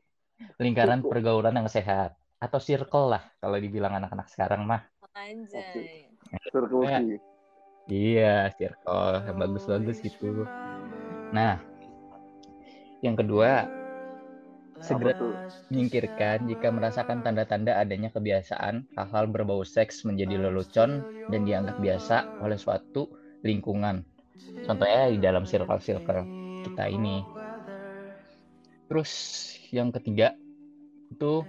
lingkaran 0.60 1.00
pergaulan 1.06 1.56
yang 1.56 1.70
sehat 1.72 2.19
atau 2.40 2.60
circle 2.60 3.12
lah 3.12 3.24
kalau 3.38 3.60
dibilang 3.60 3.94
anak-anak 4.00 4.28
sekarang 4.32 4.64
mah. 4.64 4.82
Anjay. 5.16 6.08
circle 6.50 6.88
key 6.88 7.20
Iya, 7.90 8.54
circle 8.54 9.26
yang 9.26 9.38
bagus-bagus 9.42 9.98
gitu. 10.06 10.46
Nah, 11.34 11.58
yang 13.02 13.18
kedua, 13.18 13.66
segera 14.78 15.18
menyingkirkan 15.74 16.46
jika 16.46 16.70
merasakan 16.70 17.26
tanda-tanda 17.26 17.82
adanya 17.82 18.14
kebiasaan 18.14 18.86
hal-hal 18.94 19.26
berbau 19.26 19.66
seks 19.66 20.06
menjadi 20.06 20.38
lelucon 20.38 21.02
dan 21.34 21.42
dianggap 21.50 21.82
biasa 21.82 22.30
oleh 22.46 22.62
suatu 22.62 23.10
lingkungan. 23.42 24.06
Contohnya 24.70 25.10
di 25.10 25.18
dalam 25.18 25.50
circle-circle 25.50 26.22
kita 26.70 26.86
ini. 26.94 27.26
Terus 28.86 29.12
yang 29.74 29.90
ketiga 29.94 30.34
itu 31.10 31.46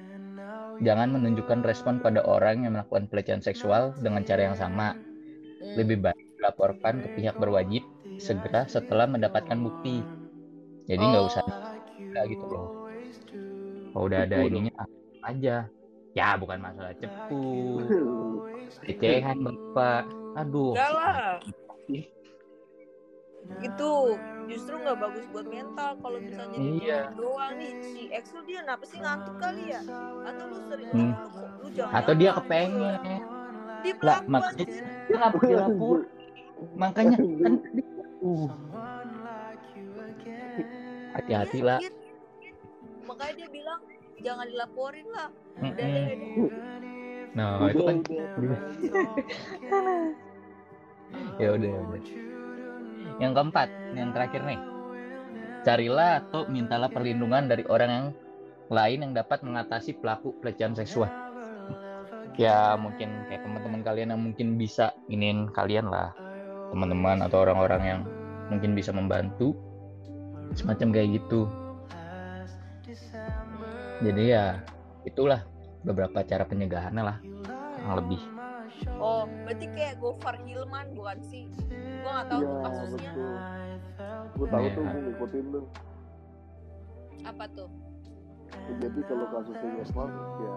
jangan 0.81 1.13
menunjukkan 1.13 1.61
respon 1.65 2.01
pada 2.01 2.25
orang 2.25 2.65
yang 2.65 2.77
melakukan 2.77 3.07
pelecehan 3.09 3.45
seksual 3.45 3.93
dengan 4.01 4.25
cara 4.25 4.53
yang 4.53 4.57
sama. 4.57 4.97
Hmm. 4.97 5.77
Lebih 5.77 6.01
baik 6.01 6.25
dilaporkan 6.41 7.05
ke 7.05 7.09
pihak 7.21 7.37
berwajib 7.37 7.85
segera 8.17 8.65
setelah 8.69 9.05
mendapatkan 9.05 9.57
bukti. 9.61 10.01
Jadi 10.89 11.03
nggak 11.05 11.25
usah 11.25 11.43
nggak 12.01 12.25
gitu 12.33 12.45
loh. 12.49 12.69
Kalau 13.93 14.05
udah 14.09 14.21
ada 14.25 14.37
ininya 14.45 14.73
aja. 15.25 15.69
Ya 16.11 16.35
bukan 16.35 16.59
masalah 16.59 16.91
cepu, 16.99 17.87
pelecehan 18.83 19.47
bapak. 19.47 20.11
Aduh. 20.43 20.75
Enggak 20.75 20.91
lah. 20.91 21.39
Itu 23.59 23.91
justru 24.47 24.75
nggak 24.79 24.99
bagus 24.99 25.25
buat 25.31 25.47
mental 25.47 25.91
kalau 25.99 26.19
misalnya 26.19 26.59
Iya. 26.59 26.71
dibilang 26.71 27.15
doang 27.15 27.53
nih 27.59 27.73
si 27.83 28.03
Excel 28.09 28.43
dia 28.47 28.63
kenapa 28.63 28.85
sih 28.87 28.99
ngantuk 28.99 29.37
kali 29.39 29.63
ya? 29.69 29.81
Atau 30.23 30.45
lu 30.47 30.59
sering 30.65 30.89
Hmm. 30.91 31.13
lu, 31.13 31.29
lu 31.59 31.69
jangan 31.75 31.93
Atau 31.99 32.13
dia 32.15 32.31
kepengen. 32.35 32.95
Dia 33.81 33.95
Lah, 34.05 34.21
pelaku 34.21 34.29
makanya 34.29 34.65
dia 35.09 35.17
nggak 35.17 35.33
perlu 35.33 35.49
dilapor. 35.49 35.99
Makanya 36.77 37.17
kan 37.17 37.55
uh, 38.21 38.49
hati-hati 41.17 41.59
Iya, 41.59 41.67
lah. 41.67 41.79
Makanya 43.09 43.35
dia 43.35 43.49
bilang 43.49 43.81
jangan 44.21 44.47
dilaporin 44.47 45.09
lah. 45.11 45.29
Mm-mm. 45.57 45.75
deh. 45.75 46.05
Nah 47.31 47.51
itu 47.69 47.83
kan 47.83 47.97
ya 51.41 51.49
udah 51.51 51.69
ya 51.69 51.81
udah. 51.81 52.03
Yang 53.21 53.33
keempat, 53.37 53.69
yang 53.93 54.11
terakhir 54.17 54.43
nih. 54.49 54.61
Carilah 55.61 56.25
atau 56.25 56.49
mintalah 56.49 56.89
perlindungan 56.89 57.45
dari 57.45 57.69
orang 57.69 57.91
yang 57.93 58.07
lain 58.73 58.99
yang 59.05 59.13
dapat 59.13 59.45
mengatasi 59.45 60.01
pelaku 60.01 60.33
pelecehan 60.41 60.73
seksual. 60.73 61.13
Ya 62.41 62.73
mungkin 62.81 63.29
kayak 63.29 63.45
teman-teman 63.45 63.85
kalian 63.85 64.17
yang 64.17 64.23
mungkin 64.25 64.57
bisa 64.57 64.97
inin 65.13 65.53
kalian 65.53 65.93
lah. 65.93 66.17
Teman-teman 66.73 67.21
atau 67.21 67.45
orang-orang 67.45 67.83
yang 67.85 68.01
mungkin 68.49 68.73
bisa 68.73 68.89
membantu. 68.97 69.53
Semacam 70.57 70.89
kayak 70.97 71.09
gitu. 71.21 71.45
Jadi 74.01 74.33
ya 74.33 74.65
itulah 75.05 75.45
beberapa 75.85 76.25
cara 76.25 76.49
pencegahannya 76.49 77.03
lah. 77.05 77.19
Yang 77.85 77.95
lebih. 78.01 78.40
Oh, 79.01 79.25
berarti 79.47 79.67
kayak 79.73 79.95
Gofar 80.01 80.37
Hilman 80.45 80.87
bukan 80.97 81.19
sih? 81.25 81.45
Gua 82.05 82.11
nggak 82.21 82.27
tahu 82.29 82.41
iya 82.41 82.49
tuh 82.49 82.61
kasusnya. 82.65 83.13
betul. 83.13 83.35
Gue 84.31 84.47
tahu 84.49 84.67
tuh 84.73 84.83
gue 84.83 85.01
ngikutin 85.05 85.45
tuh. 85.53 85.65
Apa 87.25 87.45
tuh. 87.53 87.71
jadi 88.81 89.01
kalau 89.07 89.27
kasusnya 89.31 89.69
Gofar 89.79 90.09
ya 90.43 90.55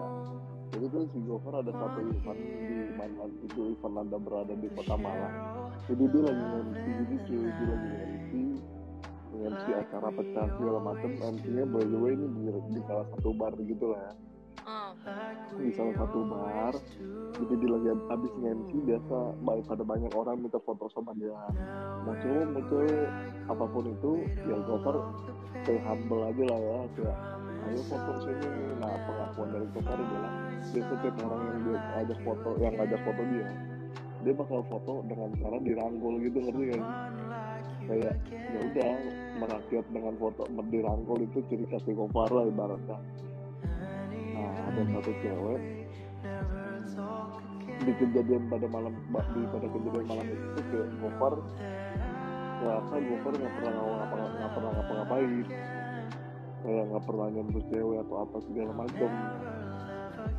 jadi 0.74 0.90
tuh 0.90 1.06
si 1.14 1.18
Gofar 1.22 1.54
ada 1.62 1.70
satu 1.70 2.00
event 2.02 2.40
di 2.66 2.76
mana 2.98 3.30
itu 3.30 3.60
event 3.78 3.94
Nanda 3.94 4.18
berada 4.18 4.54
di 4.58 4.66
kota 4.74 4.98
Malang. 4.98 5.34
Jadi 5.86 6.02
dia 6.10 6.20
lagi 6.26 6.44
MC 6.66 6.84
gitu 6.98 7.14
cuy. 7.30 7.46
Dia 7.46 7.66
lagi 7.70 7.88
MC 7.94 8.30
MC 9.34 9.64
acara 9.70 10.08
pecah 10.10 10.46
segala 10.58 10.78
macem. 10.82 11.10
MC 11.14 11.44
nya 11.54 11.64
by 11.70 11.84
the 11.86 11.98
way 11.98 12.18
ini 12.18 12.26
di, 12.26 12.42
di 12.74 12.80
salah 12.90 13.06
satu 13.14 13.30
bar 13.38 13.54
gitu 13.62 13.94
lah. 13.94 14.02
ya 14.02 14.33
di 15.54 15.70
salah 15.76 15.94
satu 15.98 16.18
bar 16.26 16.74
jadi 17.34 17.54
dia 17.58 17.70
lagi 17.74 17.88
habis 18.08 18.32
nge-MC 18.38 18.70
biasa 18.86 19.18
pada 19.42 19.82
banyak 19.82 20.12
orang 20.14 20.38
minta 20.38 20.62
foto 20.62 20.86
sama 20.94 21.10
dia. 21.18 21.34
Mau 22.06 22.14
cowok 22.14 22.86
apa 23.50 23.64
pun 23.74 23.84
itu 23.90 24.12
ya 24.46 24.56
Gopar 24.62 24.96
stay 25.66 25.78
humble 25.82 26.22
aja 26.22 26.44
lah 26.46 26.60
ya 26.62 26.78
kayak 26.94 27.18
ayo 27.66 27.80
foto 27.90 28.10
sini. 28.22 28.48
Nah 28.78 28.94
pengakuan 29.02 29.48
dari 29.50 29.66
Gopar 29.74 29.98
adalah 29.98 30.32
dia 30.70 30.82
setiap 30.86 31.14
orang 31.26 31.42
yang 31.42 31.58
dia 31.66 31.78
ajak 32.00 32.18
foto 32.22 32.48
yang 32.62 32.74
ngajak 32.78 33.00
foto 33.02 33.22
dia 33.34 33.48
dia 34.24 34.32
bakal 34.32 34.60
foto 34.72 35.04
dengan 35.04 35.28
cara 35.36 35.56
dirangkul 35.60 36.16
gitu 36.24 36.38
ngerti 36.40 36.64
kan 36.72 36.82
kayak 37.84 38.14
ya 38.32 38.58
udah 38.64 38.92
merakyat 39.44 39.86
dengan 39.92 40.14
foto 40.16 40.48
dirangkul 40.72 41.18
itu 41.20 41.38
ciri 41.52 41.68
khas 41.68 41.84
Gopar 41.84 42.32
lah 42.32 42.48
ibaratnya 42.48 42.96
nah 44.34 44.50
ada 44.68 44.82
satu 44.90 45.12
cewek. 45.22 45.60
Di 47.84 47.92
kejadian 48.00 48.42
pada 48.50 48.66
malam 48.66 48.94
di 49.34 49.40
pada 49.50 49.66
kejadian 49.70 50.04
malam 50.10 50.26
itu 50.26 50.60
ke 50.72 50.80
Gopar 50.98 51.34
ternyata 52.54 52.96
Gopar 52.96 53.32
nggak 53.34 53.54
pernah 53.60 53.72
ngapa 53.74 54.16
nggak 54.18 54.50
pernah 54.52 54.70
ngapa-ngapain. 54.74 55.46
Kayak 56.64 56.84
nggak 56.90 57.04
pernah 57.04 57.26
nyentuh 57.28 57.64
cewek 57.70 57.98
atau 58.08 58.16
apa 58.24 58.36
segala 58.50 58.72
macam 58.74 59.10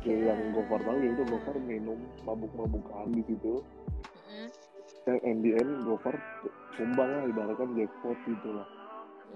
kayak 0.04 0.20
yang 0.28 0.40
Gopar 0.52 0.80
tahu 0.84 0.98
ya 1.00 1.08
itu 1.16 1.22
Gopar 1.24 1.56
minum 1.64 1.98
mabuk-mabukan 2.28 3.08
di 3.16 3.22
situ. 3.24 3.54
Yang 5.08 5.18
end 5.24 5.72
Gopar 5.86 6.14
tumbang 6.76 7.08
lah 7.08 7.24
ibaratkan 7.24 7.72
jackpot 7.72 8.18
gitu 8.28 8.50
lah 8.52 8.75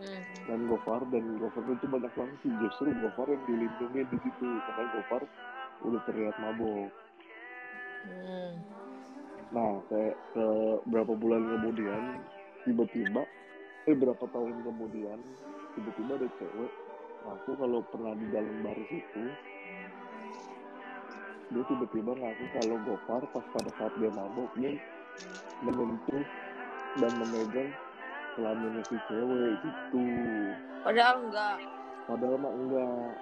mm. 0.00 0.22
dan 0.48 0.58
Gopar 0.66 1.00
dan 1.12 1.24
Gopar 1.36 1.62
itu 1.68 1.86
banyak 1.86 2.12
banget 2.16 2.36
sih 2.42 2.52
justru 2.64 2.88
Gopar 3.04 3.28
yang 3.28 3.44
dilindungi 3.44 4.00
di 4.08 4.18
situ 4.24 4.48
karena 4.64 4.84
Gopar 4.96 5.22
udah 5.80 6.00
terlihat 6.08 6.36
mabuk 6.40 6.88
Hmm. 8.00 8.56
Nah, 9.52 9.82
kayak 9.92 10.16
ke 10.32 10.46
berapa 10.88 11.12
bulan 11.18 11.42
kemudian, 11.58 12.02
tiba-tiba, 12.64 13.22
eh 13.84 13.96
berapa 13.96 14.24
tahun 14.30 14.56
kemudian, 14.64 15.18
tiba-tiba 15.76 16.12
ada 16.16 16.28
cewek 16.38 16.72
ngaku 17.20 17.50
kalau 17.60 17.84
pernah 17.92 18.16
di 18.16 18.26
dalam 18.32 18.56
baris 18.64 18.88
itu, 18.88 19.24
dia 21.50 21.62
tiba-tiba 21.66 22.12
ngaku 22.16 22.44
kalau 22.56 22.76
Gopar 22.88 23.22
pas 23.34 23.44
pada 23.52 23.70
saat 23.76 23.92
dia 24.00 24.10
mabuk, 24.14 24.48
dia 24.56 24.80
menyentuh 25.60 26.24
dan 26.96 27.12
memegang 27.20 27.70
kelaminnya 28.34 28.82
si 28.86 28.96
cewek 29.08 29.52
gitu. 29.64 30.04
Padahal 30.84 31.16
enggak. 31.26 31.56
Padahal 32.06 32.36
mah 32.38 32.52
enggak. 32.54 33.12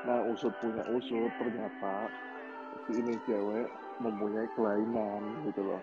Nah, 0.00 0.20
usut 0.32 0.54
punya 0.64 0.84
usut, 0.96 1.28
ternyata 1.36 2.08
si 2.88 2.92
ini 2.96 3.14
cewek 3.28 3.68
mempunyai 4.00 4.48
kelainan 4.56 5.22
gitu 5.44 5.60
loh. 5.60 5.82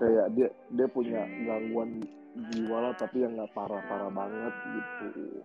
Kayak 0.00 0.26
dia 0.36 0.48
dia 0.72 0.86
punya 0.88 1.24
gangguan 1.44 2.00
jiwa 2.52 2.76
lah 2.88 2.94
tapi 2.96 3.20
yang 3.24 3.36
nggak 3.36 3.52
parah-parah 3.52 4.12
banget 4.12 4.54
gitu. 4.76 5.44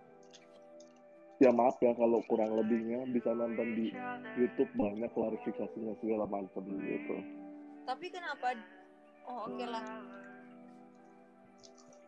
Ya 1.36 1.52
maaf 1.52 1.76
ya 1.84 1.92
kalau 1.92 2.24
kurang 2.24 2.56
lebihnya 2.56 3.04
bisa 3.12 3.36
nonton 3.36 3.76
di 3.76 3.92
YouTube 4.40 4.72
banyak 4.72 5.12
klarifikasinya 5.12 5.92
segala 6.00 6.24
macam 6.24 6.64
gitu. 6.64 7.16
Tapi 7.84 8.06
kenapa? 8.08 8.56
Oh 9.28 9.44
oke 9.44 9.64
lah. 9.68 9.84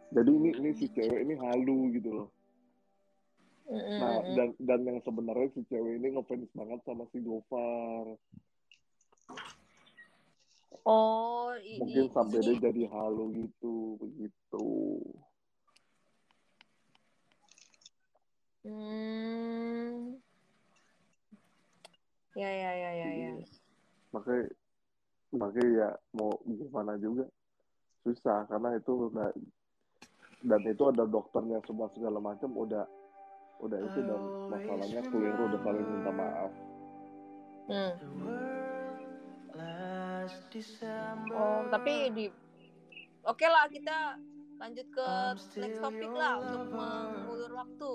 Jadi 0.08 0.30
ini 0.32 0.50
ini 0.56 0.70
si 0.76 0.86
cewek 0.88 1.20
ini 1.20 1.34
halu 1.36 1.92
gitu 1.92 2.10
loh. 2.10 2.28
Nah, 3.68 4.24
dan 4.32 4.48
dan 4.56 4.80
yang 4.88 4.98
sebenarnya 5.04 5.52
si 5.52 5.60
cewek 5.68 6.00
ini 6.00 6.16
ngefans 6.16 6.48
banget 6.56 6.80
sama 6.88 7.04
si 7.12 7.20
Gofar. 7.20 8.16
Oh, 10.88 11.52
i- 11.60 11.76
Mungkin 11.76 12.08
i- 12.08 12.12
sampai 12.16 12.40
dia 12.40 12.56
jadi 12.56 12.88
halu 12.88 13.36
gitu, 13.36 14.00
begitu. 14.00 14.68
Hmm. 18.64 20.16
Ya 22.32 22.48
ya 22.48 22.70
ya 22.72 22.90
ya 22.96 23.08
ya. 23.12 23.30
Makanya 24.16 24.44
makanya 25.36 25.68
ya 25.68 25.88
mau 26.16 26.40
gimana 26.48 26.96
juga 26.96 27.28
susah 28.06 28.48
karena 28.48 28.80
itu 28.80 29.12
udah 29.12 29.28
dan 30.42 30.60
itu 30.62 30.82
ada 30.86 31.04
dokternya 31.08 31.58
semua 31.66 31.90
segala 31.94 32.22
macam 32.22 32.54
udah 32.54 32.86
udah 33.58 33.78
itu 33.82 33.98
dan 34.06 34.20
masalahnya 34.54 35.00
clear 35.10 35.34
udah 35.34 35.60
saling 35.66 35.86
minta 35.86 36.12
maaf. 36.14 36.52
Hmm. 37.68 37.92
Oh, 41.34 41.60
tapi 41.72 41.92
di 42.12 42.26
Oke 43.26 43.44
lah 43.44 43.66
kita 43.68 44.16
lanjut 44.56 44.86
ke 44.88 45.08
next 45.60 45.78
topik 45.84 46.12
lah 46.16 46.40
untuk 46.40 46.64
mengulur 46.72 47.52
waktu. 47.52 47.92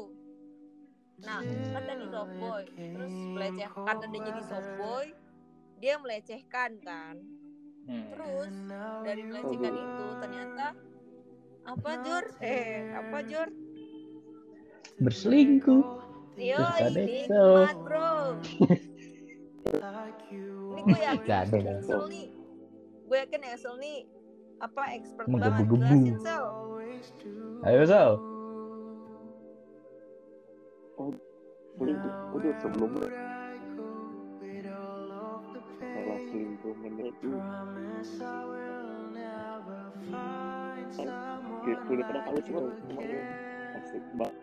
Nah, 1.23 1.39
kan 1.71 1.83
tadi 1.87 2.05
softboy, 2.11 2.63
terus 2.75 3.15
melecehkan 3.31 3.85
karena 3.87 4.05
dia 4.11 4.21
jadi 4.27 4.41
softboy, 4.43 5.05
dia 5.79 5.93
melecehkan 5.97 6.71
kan. 6.83 7.15
Hmm. 7.87 8.05
Terus 8.11 8.53
dari 9.01 9.21
melecehkan 9.25 9.73
itu 9.73 10.05
ternyata 10.19 10.65
apa 11.63 11.89
Jor? 12.03 12.25
Eh, 12.43 12.91
apa 12.91 13.17
Jor? 13.27 13.49
Berselingkuh. 14.99 15.83
Yo, 16.33 16.57
nikmat 16.57 17.77
bro. 17.85 18.41
Ini 20.73 20.81
gue 20.81 21.01
yakin 21.07 21.29
Gak 21.29 21.41
ada. 21.53 21.77
Excel 21.77 22.03
nih. 22.09 22.27
Gue 23.05 23.17
yakin 23.21 23.41
Excel 23.53 23.75
nih 23.77 23.97
apa 24.63 24.81
expert 24.95 25.25
banget 25.27 25.67
jelasin 25.67 26.15
Sel. 26.23 26.45
Ayo 27.67 27.83
Sal. 27.83 28.11
Udah, 31.73 31.97
udah 32.37 32.53
sebelumnya 32.61 33.09
salah 35.93 36.19
selingkuh 36.29 36.73
menurutku 36.79 37.33
Oke, 40.93 41.71
udah 41.89 42.05
pernah 42.05 42.23
tahu 42.29 42.37
asik 42.37 44.05
banget 44.13 44.37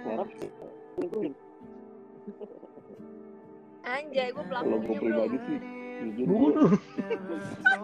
Sekarang 0.00 0.28
selingkuhin. 0.96 1.32
Anjay, 3.80 4.28
gue 4.36 4.44
kalau 4.44 4.60
pelakunya 4.68 4.76
gue 4.76 4.84
bro. 4.84 5.00
pribadi 5.00 5.38
sih 5.48 5.58
jujur. 6.20 6.52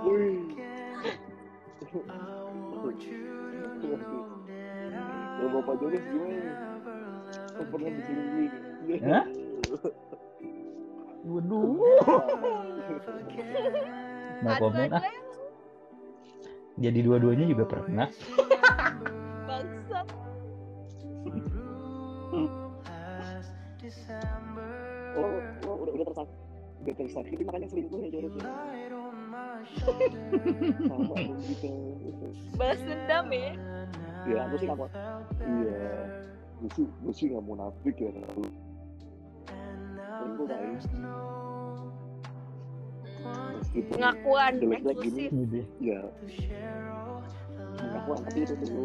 Gue 0.04 0.14
wih 0.20 0.44
kalau 5.36 5.62
bapak 5.62 5.74
jodoh 5.80 6.00
gimana? 6.00 6.52
Pernah 7.56 7.90
diselingkuhin 7.92 9.00
Hah? 9.00 9.24
Waduh. 11.26 11.82
Aduh, 14.46 14.56
komen 14.62 14.90
ah. 14.94 15.02
Jadi 16.76 16.98
dua-duanya 17.02 17.44
juga 17.50 17.64
pernah. 17.66 18.08
Bangsat. 19.48 20.06
udah 25.16 25.92
udah 25.92 26.06
tersak 26.12 26.28
udah 26.84 26.94
tersakiti 26.94 27.42
makanya 27.42 27.66
selingkuh 27.72 27.98
ya 27.98 28.08
jodoh 28.12 28.30
sama 30.86 31.04
dong 31.10 31.38
gitu 31.46 31.70
Balas 32.56 32.80
dendam 32.82 33.26
ya. 33.32 33.52
ya 34.26 34.38
aku 34.46 34.54
sih 34.58 34.66
nggak 34.66 34.78
mau 34.78 34.88
iya 35.42 35.88
gue 36.56 36.70
sih 36.74 36.86
gue 36.86 37.12
sih 37.14 37.26
nggak 37.30 37.42
mau 37.46 37.54
nafik 37.58 37.96
ya 38.00 38.10
kalau 38.10 38.46
selingkuh 40.26 40.74
meskipun 43.56 43.90
Pengakuan 43.98 44.52
gini. 45.02 45.24
Gitu. 45.30 45.60
ya 45.82 46.00
pengakuan 47.76 48.18
tapi 48.24 48.38
itu 48.42 48.54
tuh 48.56 48.68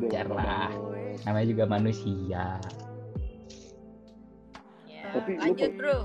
udah 0.00 0.24
lah. 0.32 0.70
Namanya 1.28 1.46
juga 1.52 1.64
manusia. 1.68 2.44
Ya, 4.88 5.02
Tapi 5.12 5.30
lanjut 5.36 5.72
bro. 5.76 5.96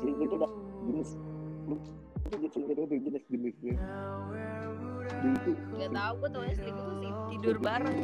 selingkuh 0.00 0.24
itu 0.24 0.34
udah 0.40 0.50
jenis 0.86 1.10
lu 1.66 1.76
itu 2.32 2.46
selingkuh 2.52 2.84
itu 2.86 2.96
jenis 3.10 3.24
jenisnya 3.32 3.74
Jadi 5.06 5.28
itu 5.32 5.50
Gak 5.76 5.90
tau 5.92 6.12
gue 6.16 6.28
tau 6.32 6.42
selingkuh 6.52 6.84
tuh 6.84 6.94
sih 7.00 7.12
tidur 7.34 7.56
bareng. 7.60 8.00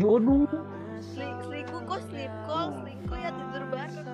Waduh. 0.00 0.48
Seli- 1.00 1.40
selingkuh 1.40 1.80
kok 1.88 2.00
sleep 2.12 2.28
call, 2.44 2.76
selingkuh 2.76 3.16
ya 3.16 3.32
tidur 3.32 3.64
bareng. 3.72 4.04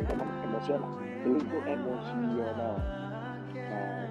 karena 0.09 0.25
emosional. 0.45 0.91
Selingkuh 1.21 1.63
emosional 1.69 2.75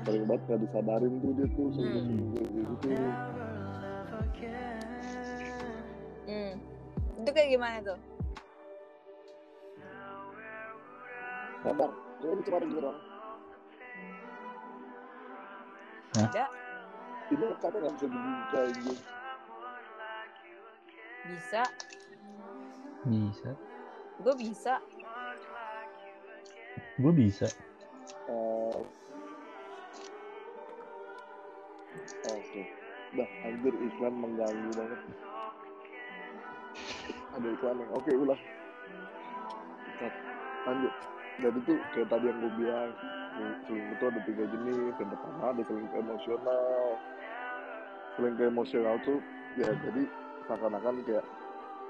sering 0.05 0.25
banget 0.27 0.41
gak 0.47 0.59
disadarin 0.63 1.13
tuh 1.19 1.31
dia 1.35 1.47
tuh 1.53 1.67
selingkuh 1.73 2.03
selingkuh 2.03 2.45
gitu 2.53 2.99
Hmm. 6.29 6.53
Itu 7.17 7.29
kayak 7.33 7.49
gimana 7.57 7.77
tuh? 7.81 7.97
sabar 11.59 11.91
ini 12.23 12.41
cuma 12.47 12.57
gitu 12.63 12.79
dong 12.79 12.97
Ada? 16.15 16.45
ini 17.29 17.45
kata 17.61 17.77
nggak 17.77 17.93
bisa 17.99 18.05
dibuka 18.07 18.61
gitu 18.79 18.93
Bisa. 21.29 21.61
Bisa. 23.05 23.51
Gue 24.17 24.33
bisa. 24.33 24.73
Gue 26.97 27.13
bisa. 27.13 27.45
Eh, 28.25 28.77
Oke. 32.29 32.63
Dah, 33.17 33.29
anjir 33.45 33.73
iklan 33.73 34.13
mengganggu 34.13 34.69
banget. 34.77 34.99
Ada 37.33 37.47
iklan 37.49 37.77
yang 37.81 37.91
oke 37.97 38.11
ulang. 38.13 38.41
Cut. 39.97 40.13
Lanjut. 40.69 40.93
Jadi 41.39 41.59
tuh 41.63 41.77
kayak 41.95 42.07
tadi 42.11 42.25
yang 42.27 42.37
gue 42.43 42.53
bilang, 42.59 42.89
sel- 43.33 43.59
selingkuh 43.65 43.95
itu 43.95 44.05
ada 44.11 44.19
tiga 44.27 44.43
jenis. 44.45 44.93
Yang 44.99 45.09
pertama 45.15 45.43
ada 45.49 45.61
selingkuh 45.65 45.99
emosional. 45.99 46.85
Selingkuh 48.17 48.45
emosional 48.51 48.95
tuh 49.07 49.19
ya 49.57 49.69
jadi 49.73 50.01
seakan-akan 50.45 51.01
kayak 51.07 51.25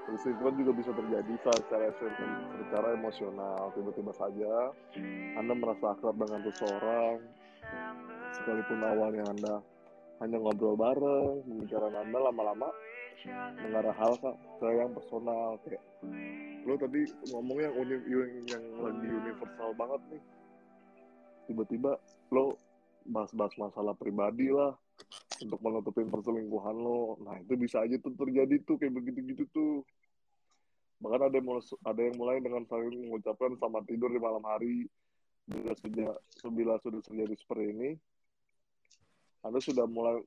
perselingkuhan 0.08 0.54
juga 0.56 0.72
bisa 0.72 0.90
terjadi 0.96 1.32
secara 1.44 1.88
secara 2.56 2.88
emosional 2.96 3.68
tiba-tiba 3.76 4.12
saja 4.16 4.72
anda 5.38 5.54
merasa 5.54 5.94
akrab 5.94 6.18
dengan 6.18 6.42
seseorang, 6.42 7.22
sekalipun 8.34 8.82
awalnya 8.82 9.24
Anda 9.30 9.54
hanya 10.20 10.36
ngobrol 10.36 10.76
bareng, 10.76 11.44
pembicaraan 11.48 11.96
Anda 11.96 12.18
lama-lama 12.28 12.68
mengarah 13.60 13.96
hal 13.96 14.16
ke, 14.16 14.30
yang 14.68 14.92
personal 14.96 15.60
kayak 15.64 15.82
lo 16.64 16.76
tadi 16.76 17.08
ngomong 17.32 17.58
yang 17.60 17.74
uni, 17.76 17.96
yang, 18.04 18.32
yang 18.48 18.64
lagi 18.80 19.06
universal 19.08 19.70
banget 19.76 20.00
nih, 20.12 20.22
tiba-tiba 21.48 21.96
lo 22.32 22.56
bahas-bahas 23.08 23.56
masalah 23.56 23.96
pribadi 23.96 24.52
lah 24.52 24.76
untuk 25.40 25.60
menutupin 25.64 26.12
perselingkuhan 26.12 26.76
lo, 26.76 27.16
nah 27.24 27.36
itu 27.40 27.56
bisa 27.56 27.80
aja 27.80 27.96
tuh 27.96 28.12
terjadi 28.12 28.60
tuh 28.64 28.76
kayak 28.76 28.92
begitu-gitu 28.92 29.48
tuh. 29.52 29.80
Bahkan 31.00 31.32
ada 31.32 31.36
yang 31.40 31.48
mulai, 31.48 31.64
ada 31.88 32.00
yang 32.04 32.16
mulai 32.20 32.36
dengan 32.44 32.62
saling 32.68 33.08
mengucapkan 33.08 33.56
selamat 33.56 33.88
tidur 33.88 34.12
di 34.12 34.20
malam 34.20 34.44
hari, 34.44 34.84
bila 35.48 35.72
sudah 35.80 36.12
bila 36.52 36.76
sudah 36.84 37.00
terjadi 37.08 37.34
seperti 37.40 37.72
ini, 37.72 37.90
Anda 39.40 39.58
sudah 39.60 39.88
mulai 39.88 40.20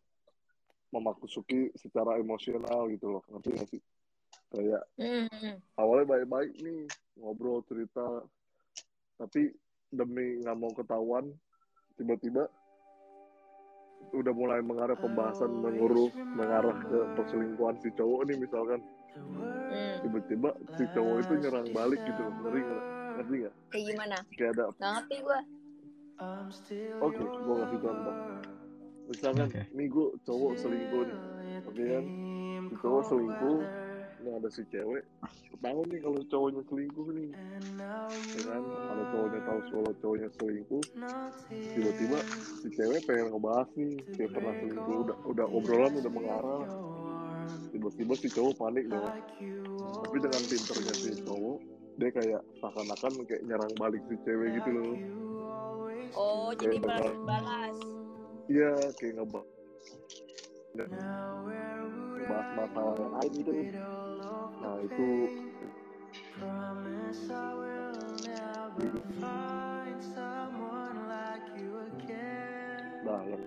memasuki 0.93 1.73
secara 1.77 2.17
emosional 2.21 2.89
gitu 2.93 3.17
loh, 3.17 3.23
ngerti 3.29 3.77
sih? 3.77 3.81
Kayak 4.53 4.83
Hmm. 4.97 5.57
awalnya 5.77 6.05
baik-baik 6.17 6.53
nih 6.61 6.85
ngobrol 7.17 7.65
cerita, 7.65 8.21
tapi 9.17 9.49
demi 9.89 10.41
nggak 10.41 10.57
mau 10.57 10.69
ketahuan, 10.73 11.33
tiba-tiba 11.97 12.45
udah 14.13 14.33
mulai 14.33 14.61
mengarah 14.61 14.93
pembahasan 14.93 15.49
menguruh 15.49 16.13
mengarah 16.37 16.77
ke 16.85 16.97
perselingkuhan 17.17 17.81
si 17.81 17.89
cowok 17.97 18.29
nih 18.29 18.37
misalkan 18.37 18.77
Hmm. 19.17 19.97
tiba-tiba 20.05 20.53
si 20.77 20.85
cowok 20.93 21.25
itu 21.25 21.33
nyerang 21.41 21.69
balik 21.73 22.01
gitu 22.05 22.21
loh, 22.21 22.33
ngeri 22.45 22.61
nggak? 22.65 22.83
Ngerti 23.17 23.35
nggak? 23.41 23.55
Kayak 23.73 23.85
gimana? 23.89 24.17
Kayak 24.37 24.51
ada 24.53 24.63
Nggak 24.77 24.91
ngerti 24.97 25.15
gue. 25.21 25.39
Oke, 27.03 27.23
gue 27.25 27.55
kasih 27.65 27.79
contoh. 27.81 28.15
Misalkan, 29.03 29.51
Oke. 29.51 29.61
nih 29.75 29.87
gue 29.91 30.07
cowok 30.23 30.53
selingkuh 30.63 31.03
nih, 31.03 31.19
oke 31.67 31.83
kan? 31.83 32.05
Si 32.71 32.75
cowok 32.79 33.03
selingkuh, 33.11 33.59
ini 34.23 34.29
ada 34.31 34.49
si 34.49 34.63
cewek, 34.71 35.03
tahu 35.59 35.79
nih 35.91 35.99
kalau 35.99 36.19
cowoknya 36.31 36.61
selingkuh 36.71 37.07
nih, 37.11 37.29
ya 38.31 38.41
kan? 38.47 38.63
Kalau 38.63 39.03
cowoknya 39.11 39.39
tahu 39.43 39.59
kalau 39.67 39.91
cowoknya 39.99 40.29
selingkuh, 40.39 40.83
tiba-tiba 41.51 42.17
si 42.63 42.67
cewek 42.79 43.01
pengen 43.03 43.27
ngebahas 43.35 43.69
nih, 43.75 43.93
dia 44.15 44.27
pernah 44.31 44.53
selingkuh, 44.63 44.97
udah 45.03 45.17
udah 45.27 45.47
obrolan 45.51 45.93
udah 45.99 46.11
mengarah, 46.15 46.63
tiba-tiba 47.75 48.13
si 48.23 48.27
cowok 48.31 48.53
panik 48.55 48.85
dong. 48.87 49.11
Tapi 49.83 50.17
dengan 50.23 50.41
pinternya 50.47 50.93
si 50.95 51.11
cowok, 51.27 51.57
dia 51.99 52.09
kayak 52.15 52.41
seakan-akan 52.63 53.11
kayak 53.27 53.43
nyerang 53.51 53.73
balik 53.75 54.01
si 54.07 54.15
cewek 54.23 54.63
gitu 54.63 54.69
loh. 54.71 54.95
Oh, 56.13 56.53
jadi 56.55 56.77
balas. 56.79 58.02
Iya, 58.51 58.71
kayak 58.99 59.13
ngebahas 59.23 59.53
bahas 62.23 62.47
masalah 62.57 62.93
yang 62.97 63.13
lain 63.13 63.31
gitu. 63.37 63.51
Nah 64.63 64.75
itu 64.81 65.07
nah 73.03 73.19
yang 73.27 73.43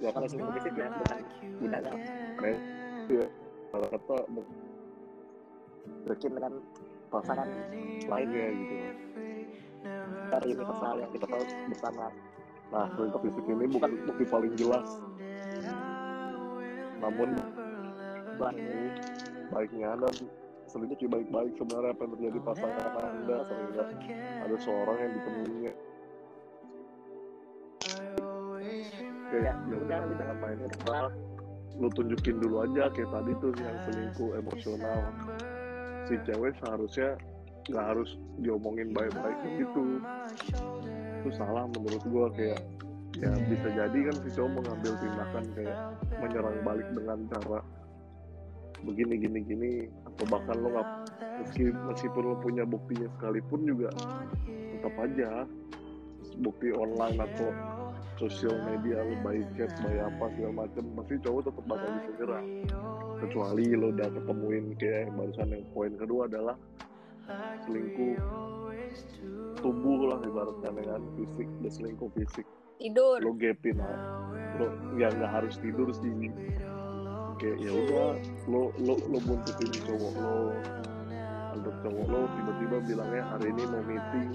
ya 0.00 0.08
kalau 0.14 0.26
selingkuh 0.26 0.54
fisik 0.56 0.74
ya 0.74 0.88
bukan 0.88 1.20
bukan 1.60 1.82
keren. 2.40 2.56
Ya 3.08 3.24
kalau 3.68 3.86
kata 3.92 4.16
mungkin 4.32 6.30
dengan 6.32 6.52
pasangan 7.12 7.48
lainnya 8.08 8.46
gitu. 8.56 8.76
Dari 10.28 10.46
universal 10.52 10.94
yang 11.00 11.10
kita 11.14 11.26
tahu 11.28 11.44
bersama 11.72 12.12
nah 12.68 12.86
selingkuh 12.92 13.20
fisik 13.24 13.44
ini 13.48 13.64
bukan 13.72 13.90
bukti 14.04 14.24
paling 14.28 14.52
jelas. 14.60 14.88
Namun 17.00 17.38
baik 18.36 18.92
baiknya 19.48 19.96
anda 19.96 20.08
selingkuh 20.68 21.08
baik-baik 21.08 21.56
sebenarnya 21.56 21.90
apa 21.96 22.02
yang 22.04 22.12
terjadi 22.16 22.38
pasangan 22.44 22.92
anda 23.00 23.36
sehingga 23.48 23.84
ada 24.44 24.56
seorang 24.60 24.96
yang 25.00 25.12
ditemuinya 25.16 25.72
kayak 29.28 29.54
ya 29.68 29.76
udah 29.76 29.98
kita 30.08 30.22
ngapain? 30.28 30.58
Kenal 30.84 31.06
lu 31.78 31.88
tunjukin 31.94 32.36
dulu 32.42 32.56
aja 32.66 32.90
kayak 32.90 33.10
tadi 33.12 33.32
tuh 33.38 33.52
yang 33.60 33.76
selingkuh 33.86 34.30
emosional. 34.34 35.00
Si 36.08 36.14
cewek 36.24 36.52
seharusnya 36.60 37.16
nggak 37.68 37.84
harus 37.84 38.16
diomongin 38.40 38.96
baik-baik 38.96 39.38
gitu 39.60 40.00
itu 41.18 41.30
salah 41.34 41.66
menurut 41.70 42.02
gua 42.08 42.26
kayak 42.32 42.62
ya 43.18 43.30
bisa 43.50 43.68
jadi 43.74 43.98
kan 44.10 44.16
si 44.22 44.28
cowok 44.36 44.50
mengambil 44.62 44.92
tindakan 45.02 45.44
kayak 45.56 45.78
menyerang 46.22 46.58
balik 46.62 46.88
dengan 46.94 47.18
cara 47.34 47.58
begini 48.86 49.14
gini 49.18 49.38
gini 49.42 49.72
atau 50.06 50.24
bahkan 50.30 50.54
lo 50.62 50.68
nggak 50.70 50.88
meski 51.42 51.74
meskipun 51.74 52.22
lo 52.22 52.36
punya 52.38 52.62
buktinya 52.62 53.10
sekalipun 53.18 53.60
juga 53.66 53.90
tetap 54.46 54.94
aja 55.02 55.30
bukti 56.38 56.70
online 56.70 57.18
atau 57.18 57.50
sosial 58.18 58.54
media 58.66 59.02
lo 59.02 59.14
by 59.22 59.38
chat 59.58 59.70
by 59.82 59.94
apa 59.98 60.24
segala 60.34 60.66
macam 60.66 60.84
pasti 60.98 61.14
cowok 61.22 61.42
tetap 61.50 61.64
bakal 61.66 61.90
bisa 61.98 62.10
nyerang. 62.18 62.46
Kecuali 63.18 63.66
lo 63.74 63.86
udah 63.94 64.08
ketemuin 64.14 64.64
kayak 64.78 65.10
barusan 65.14 65.48
yang 65.54 65.64
poin 65.74 65.92
kedua 65.98 66.30
adalah 66.30 66.56
selingkuh. 67.66 68.16
Tubuh 69.58 70.00
lah 70.06 70.18
ibaratnya 70.22 70.70
dengan 70.70 71.02
fisik 71.18 71.48
dan 71.60 71.70
selingkuh 71.70 72.10
fisik. 72.14 72.46
Tidur. 72.78 73.18
lo 73.18 73.34
gapin 73.34 73.74
lah. 73.82 73.98
Lo 74.56 74.66
ya 74.96 75.10
nggak 75.10 75.30
harus 75.34 75.58
tidur 75.58 75.90
sih 75.90 76.30
kayak 77.38 77.58
ya 77.62 77.70
udah 77.70 78.18
lo 78.50 78.74
lo 78.82 78.94
lo 79.10 79.18
buntutin 79.22 79.70
cowok 79.82 80.14
lo. 80.18 80.38
Untuk 81.58 81.74
cowok 81.82 82.06
lo 82.06 82.20
tiba-tiba 82.38 82.76
bilangnya 82.86 83.22
hari 83.34 83.50
ini 83.50 83.62
mau 83.66 83.82
meeting 83.82 84.28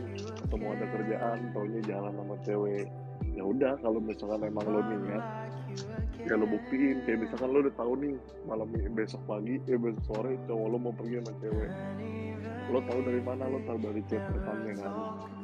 atau 0.44 0.58
mau 0.60 0.76
ada 0.76 0.86
kerjaan 0.91 1.39
taunya 1.56 1.82
jalan 1.88 2.14
sama 2.20 2.36
cewek. 2.44 2.88
Ya 3.34 3.44
udah 3.48 3.80
kalau 3.80 4.00
misalkan 4.04 4.44
emang 4.44 4.68
lo 4.68 4.84
niat 4.84 5.24
ya 6.28 6.36
lo 6.36 6.46
buktiin. 6.48 7.08
Kayak 7.08 7.32
misalkan 7.32 7.48
lo 7.48 7.64
udah 7.64 7.76
tahu 7.80 7.94
nih 7.96 8.16
malam 8.44 8.68
besok 8.91 9.24
pagi 9.24 9.56
eh 9.72 9.80
besok 9.80 10.04
sore 10.04 10.36
cowok 10.52 10.68
lo 10.68 10.78
mau 10.78 10.91
pergi 10.91 11.24
sama 11.24 11.32
cewek 11.39 11.72
lo 12.72 12.80
tahu 12.84 13.00
dari 13.06 13.22
mana? 13.24 13.44
Lo 13.48 13.60
tahu 13.68 13.78
dari 13.80 14.02
chat 14.08 14.24
rekamnya 14.32 14.74
kan? 14.82 14.94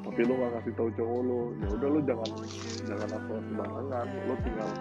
Tapi 0.08 0.22
lo 0.26 0.34
gak 0.40 0.52
kasih 0.60 0.74
tahu 0.76 0.90
cowok 0.96 1.22
lo. 1.24 1.40
Ya 1.60 1.68
udah 1.76 1.90
lo 1.90 2.00
jangan 2.04 2.32
jangan 2.88 3.10
asal 3.16 3.38
sembarangan. 3.44 4.06
Lo 4.28 4.36
tinggal 4.44 4.72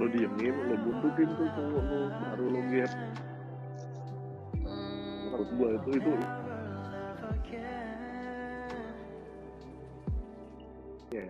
lo 0.00 0.06
diemin 0.08 0.54
lo 0.54 0.74
buntutin 0.80 1.28
tuh 1.36 1.48
cowok 1.52 1.82
lo 1.84 2.00
baru 2.08 2.44
lo 2.48 2.60
gap 2.72 2.92
menurut 5.30 5.50
gua 5.60 5.68
itu 5.76 5.90
itu. 6.00 6.12
Ya 11.10 11.26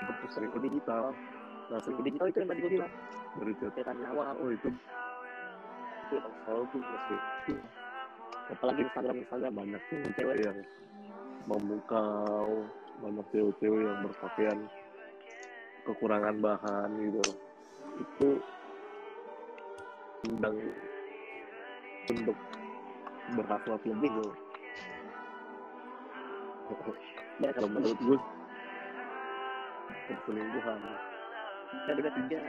untuk 0.00 0.30
sering 0.32 0.50
digital 0.64 1.12
nah 1.70 1.78
sering 1.84 2.02
digital 2.02 2.26
itu 2.32 2.38
yang 2.40 2.48
tadi 2.50 2.60
gue 2.64 2.72
bilang. 2.80 2.92
Dari 3.30 3.52
chat. 3.60 3.86
Nyawa 3.94 4.34
oh 4.42 4.50
itu 4.50 4.68
yang 6.18 6.34
salah 6.46 6.64
tuh 6.74 6.80
masih 6.82 7.20
apalagi 8.50 8.80
Instagram 8.90 9.16
Instagram 9.22 9.52
banyak 9.54 9.82
tuh 9.86 9.98
cewek 10.18 10.38
yang 10.42 10.58
memukau 11.46 12.50
banyak 13.00 13.26
cewek-cewek 13.30 13.82
yang 13.86 13.98
berpakaian 14.04 14.58
kekurangan 15.86 16.36
bahan 16.42 16.90
gitu. 16.98 17.24
Itu 18.00 18.28
undang 20.28 20.56
untuk 22.10 22.36
berhasrat 23.38 23.82
lebih 23.86 24.10
loh 24.20 24.34
ya 27.40 27.50
kalau 27.56 27.68
menurut 27.72 27.98
gue 27.98 28.18
perselingkuhan 30.10 30.80
dan 31.86 31.94
ada 31.96 32.10
tiga 32.12 32.40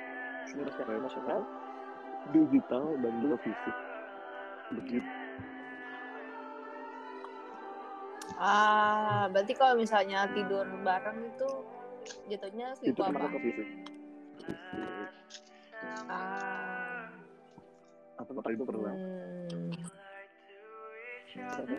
sebenarnya 0.49 0.73
secara 0.75 0.91
emosional 0.97 1.39
digital 2.29 2.85
dan 3.01 3.13
juga 3.25 3.35
fisik 3.41 3.75
begitu 4.77 5.09
Ah, 8.41 9.29
berarti 9.29 9.53
kalau 9.53 9.77
misalnya 9.77 10.25
tidur 10.33 10.65
bareng 10.81 11.29
itu 11.29 11.49
jatuhnya 12.25 12.73
kenapa 12.81 13.21
apa? 13.21 13.27
ke 13.37 13.39
fisik 13.45 13.67
Ah, 16.09 17.05
apa 18.17 18.31
apa 18.33 18.49
itu 18.49 18.63
pernah 18.65 18.93
hmm. 18.97 19.69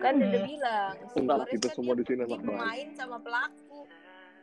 Kan 0.00 0.16
dia 0.16 0.32
udah 0.32 0.42
bilang, 0.48 0.94
si 1.12 1.20
Boris 1.20 1.50
kita 1.52 1.68
kan 1.68 1.76
semua 1.76 1.92
di 1.92 2.04
sini 2.08 2.24
main 2.40 2.88
sama 2.96 3.20
pelaku. 3.20 3.84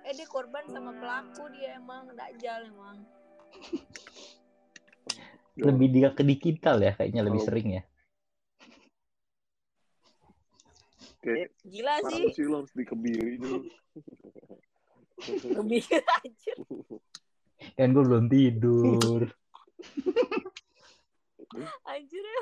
Eh 0.05 0.13
dia 0.13 0.27
korban 0.29 0.63
sama 0.69 0.93
pelaku 0.93 1.49
dia 1.49 1.81
emang 1.81 2.13
dajal 2.13 2.69
emang. 2.69 2.97
Lebih 5.61 5.87
dia 5.89 6.09
ke 6.11 6.21
digital 6.21 6.79
ya 6.79 6.93
kayaknya 6.93 7.21
lebih 7.21 7.41
Kalau- 7.41 7.49
sering 7.49 7.69
ya. 7.71 7.83
kayak 11.19 11.51
Gila 11.61 11.95
sih, 12.07 12.31
sih 12.31 12.47
lo 12.47 12.63
harus 12.63 12.71
dikebiri 12.71 13.35
dulu 13.35 13.67
lebih 15.51 15.83
aja. 16.23 16.53
Kan 17.75 17.91
gue 17.91 18.03
belum 18.05 18.25
tidur. 18.27 19.27
Anjir 21.85 22.23
ya. 22.23 22.41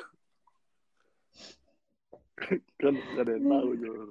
kan 2.77 2.93
gak 2.93 3.25
ada 3.25 3.33
yang 3.33 3.49
tahu 3.49 3.69
Jor 3.75 4.09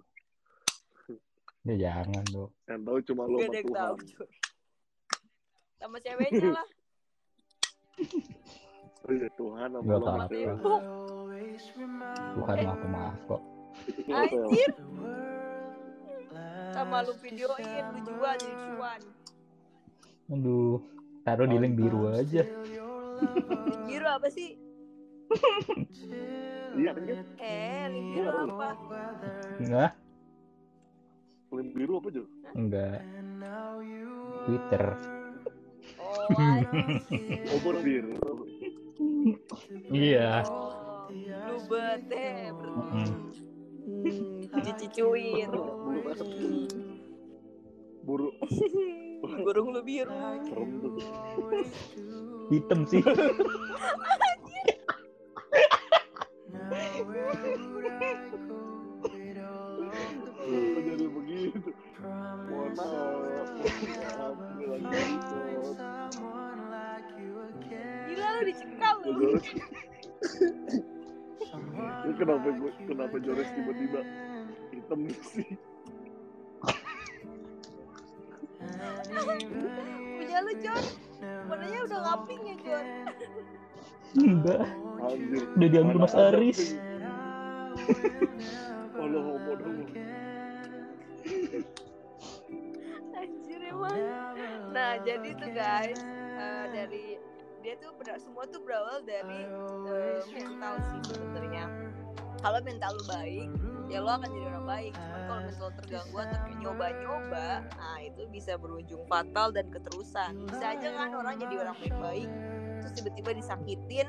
Ya 1.63 1.75
jangan 1.81 2.25
dong. 2.27 2.51
yang 2.67 2.83
tahu 2.83 2.99
cuma 3.07 3.23
lo 3.25 3.39
Gak 3.39 3.47
sama 3.47 3.47
ada 3.47 3.55
yang 3.57 3.67
Tuhan 3.67 3.79
tahu. 3.79 3.97
Sama 5.77 5.97
ceweknya 6.01 6.49
lah. 6.53 6.67
iya 9.11 9.29
Tuhan 9.39 9.69
cewek 9.79 10.19
Tembok. 10.31 10.83
Bukan 12.37 12.57
maaf 12.67 12.83
maaf 12.91 13.19
kok. 13.29 13.43
Anjir. 14.11 14.71
Sama 16.75 17.01
lu 17.07 17.13
videoin, 17.25 17.85
lu 17.97 18.01
jual 18.05 18.35
jadi 18.37 18.57
cuan. 18.69 19.01
Aduh, 20.27 20.77
taruh 21.25 21.47
di 21.49 21.57
link 21.57 21.79
biru 21.79 22.13
aja. 22.13 22.45
Biru 23.89 24.07
apa 24.07 24.29
sih? 24.29 24.59
iya 26.77 26.93
Eh, 27.41 27.85
link 27.89 28.07
biru 28.21 28.29
apa? 28.29 28.69
Enggak, 29.57 29.91
link 31.57 31.71
biru 31.73 31.93
apa 31.97 32.09
Jor 32.13 32.27
enggak. 32.53 33.01
Twitter. 34.47 34.85
Oh, 35.97 36.29
oh 37.51 37.59
buat 37.63 37.79
biru 37.87 38.15
Iya. 39.91 40.47
Oh, 40.47 41.11
lu 41.11 41.57
bete 41.67 42.55
berarti. 42.55 43.13
Hmm, 43.87 44.47
dicucuin. 44.63 45.51
Buruk 48.07 48.35
Burung 49.47 49.69
lu 49.75 49.83
biru. 49.83 50.15
Hitam 52.51 52.87
sih. 52.87 53.03
Jadi 60.87 61.07
begitu 61.11 61.71
mohon 62.47 62.71
maaf 62.79 63.51
Ini 72.07 72.15
kenapa 72.17 72.49
gue 72.53 72.71
kenapa 72.89 73.17
Jores 73.21 73.49
tiba-tiba 73.53 74.01
hitam 74.73 75.01
sih 75.11 75.47
Punya 80.17 80.39
lu, 80.43 80.53
Jon. 80.59 80.85
Warnanya 81.47 81.81
udah 81.87 82.01
ngaping 82.03 82.43
ya, 82.45 82.57
Jon. 82.65 82.87
Enggak. 84.17 84.63
Udah 85.57 85.69
diambil 85.71 85.97
Mas 86.03 86.17
Aris. 86.17 86.75
lo 89.07 89.23
homo 89.23 89.53
dong 89.55 89.87
Anjir 93.15 93.61
emang. 93.71 93.99
Nah, 94.75 94.99
jadi 95.07 95.31
tuh 95.39 95.51
guys, 95.55 96.01
eh, 96.37 96.65
dari 96.75 97.05
dia 97.67 97.75
tuh 97.83 97.91
ber- 97.99 98.23
semua 98.23 98.47
tuh 98.47 98.63
berawal 98.63 99.03
dari 99.03 99.43
eh, 99.91 100.23
mental 100.39 100.79
sih 100.87 101.01
sebenarnya. 101.11 101.67
Kalau 102.39 102.63
mental 102.63 102.95
lu 102.95 103.05
baik, 103.11 103.49
ya 103.91 103.99
lo 103.99 104.11
akan 104.15 104.29
jadi 104.31 104.47
orang 104.55 104.67
baik. 104.71 104.93
Cuman 104.95 105.21
kalau 105.27 105.43
mental 105.51 105.71
terganggu 105.83 106.17
atau 106.23 106.39
nyoba-nyoba, 106.63 107.49
nah 107.75 107.99
itu 107.99 108.23
bisa 108.31 108.55
berujung 108.55 109.03
fatal 109.11 109.51
dan 109.51 109.67
keterusan. 109.75 110.47
Bisa 110.47 110.79
aja 110.79 110.89
kan 110.95 111.11
orang 111.11 111.43
jadi 111.43 111.55
orang 111.67 111.77
baik-baik, 111.83 112.31
terus 112.79 112.93
tiba-tiba 113.03 113.31
disakitin, 113.35 114.09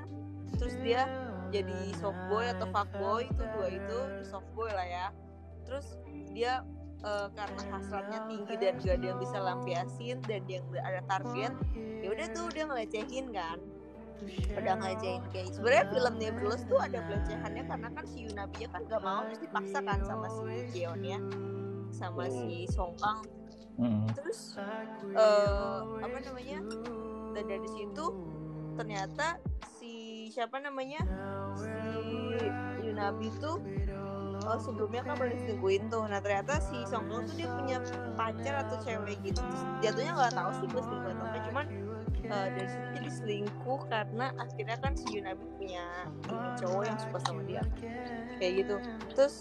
terus 0.61 0.75
dia 0.85 1.09
jadi 1.49 1.97
softboy 1.97 2.45
atau 2.53 2.69
fuckboy 2.69 3.25
itu 3.25 3.43
dua 3.57 3.67
itu 3.73 3.99
softboy 4.21 4.69
lah 4.69 4.85
ya. 4.85 5.07
Terus 5.65 5.97
dia 6.29 6.61
eh, 7.03 7.27
karena 7.35 7.61
hasratnya 7.73 8.19
tinggi 8.25 8.53
dan 8.57 8.73
gak 8.81 8.95
ada 8.97 9.05
yang 9.05 9.19
bisa 9.21 9.37
lampiasin 9.37 10.17
dan 10.25 10.41
dia 10.49 10.59
nggak 10.65 10.85
ada 10.85 11.01
target 11.05 11.53
ya 12.01 12.07
udah 12.13 12.27
tuh 12.33 12.45
dia 12.53 12.63
ngelecehin 12.65 13.27
kan. 13.33 13.59
Udah 14.57 14.73
ngelecehin 14.81 15.21
kayak 15.29 15.53
sebenarnya 15.53 15.85
film 15.93 16.13
Neverless 16.17 16.63
tuh 16.65 16.79
ada 16.81 16.99
pelecehannya 17.05 17.63
karena 17.69 17.87
kan 17.93 18.05
si 18.09 18.17
Yunabinya 18.25 18.67
kan 18.73 18.81
gak 18.89 19.01
mau 19.05 19.21
terus 19.29 19.41
dipaksa 19.45 19.77
kan 19.85 19.99
sama 20.01 20.27
si 20.33 20.45
Jeonnya 20.73 21.19
sama 21.93 22.25
si 22.25 22.65
Song 22.69 22.97
Kang. 22.97 23.21
Mm-mm. 23.77 24.09
terus 24.17 24.57
eh 25.13 25.81
apa 26.01 26.17
namanya 26.25 26.65
dan 27.37 27.45
dari 27.45 27.69
situ 27.77 28.05
ternyata 28.73 29.37
si 29.77 30.25
siapa 30.33 30.57
namanya 30.57 31.05
si 31.53 31.93
Yunabi 32.81 33.29
tuh 33.37 33.61
oh, 34.47 34.59
sebelumnya 34.59 35.03
kan 35.03 35.13
pernah 35.19 35.33
diselingkuhin 35.35 35.83
tuh. 35.91 36.03
Nah 36.07 36.19
ternyata 36.23 36.63
si 36.63 36.77
Song 36.87 37.11
Kang 37.11 37.27
tuh 37.27 37.35
dia 37.35 37.49
punya 37.51 37.77
pacar 38.15 38.55
atau 38.67 38.77
cewek 38.81 39.19
gitu. 39.21 39.43
Jatuhnya 39.83 40.15
nggak 40.15 40.33
tahu 40.33 40.49
sih 40.57 40.67
gue 40.71 40.81
selingkuh 40.81 41.11
atau 41.11 41.25
enggak. 41.27 41.43
Cuman 41.51 41.65
eh, 42.27 42.47
dari 42.55 42.67
situ 42.71 42.87
jadi 42.95 43.09
selingkuh 43.11 43.79
karena 43.91 44.25
akhirnya 44.39 44.77
kan 44.79 44.93
si 44.95 45.05
Yunabi 45.11 45.45
punya 45.59 45.85
cowok 46.57 46.83
yang 46.87 46.97
suka 46.97 47.17
sama 47.27 47.41
dia. 47.43 47.63
Kayak 48.39 48.53
gitu. 48.63 48.75
Terus 49.13 49.35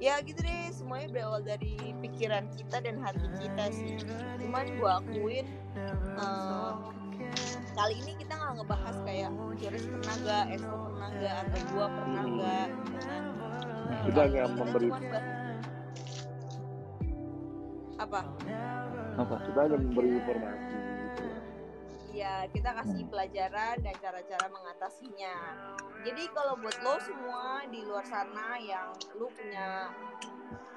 ya 0.00 0.14
gitu 0.24 0.40
deh. 0.40 0.72
Semuanya 0.72 1.08
berawal 1.12 1.40
dari 1.44 1.76
pikiran 2.00 2.48
kita 2.56 2.80
dan 2.80 2.96
hati 3.04 3.28
kita 3.36 3.64
sih. 3.70 4.00
Cuman 4.40 4.64
gue 4.80 4.90
akuin 4.90 5.46
eh, 5.76 6.72
kali 7.78 7.94
ini 8.02 8.12
kita 8.18 8.34
nggak 8.34 8.52
ngebahas 8.58 8.96
kayak 9.06 9.30
Joris 9.58 9.86
pernah 9.86 10.16
gak, 10.26 10.44
Esko 10.54 10.76
pernah 10.86 11.10
gak, 11.18 11.36
atau 11.46 11.60
gua 11.74 11.86
pernah 11.90 12.24
gak 12.26 12.68
kan. 13.02 13.27
Kita 13.88 14.22
Kita 14.28 14.48
memberi 14.52 14.88
apa? 17.98 18.22
Apa? 19.18 19.36
kita 19.42 19.58
hanya 19.66 19.78
memberi 19.78 20.08
informasi 20.22 20.76
gitu 20.78 21.26
Ya 22.14 22.34
kita 22.50 22.70
kasih 22.74 23.06
pelajaran 23.06 23.78
dan 23.78 23.94
cara-cara 24.02 24.46
mengatasinya. 24.50 25.36
Jadi 26.02 26.22
kalau 26.34 26.58
buat 26.58 26.74
lo 26.82 26.98
semua 26.98 27.62
di 27.70 27.78
luar 27.86 28.02
sana 28.06 28.58
yang 28.58 28.90
lu 29.14 29.30
punya 29.30 29.92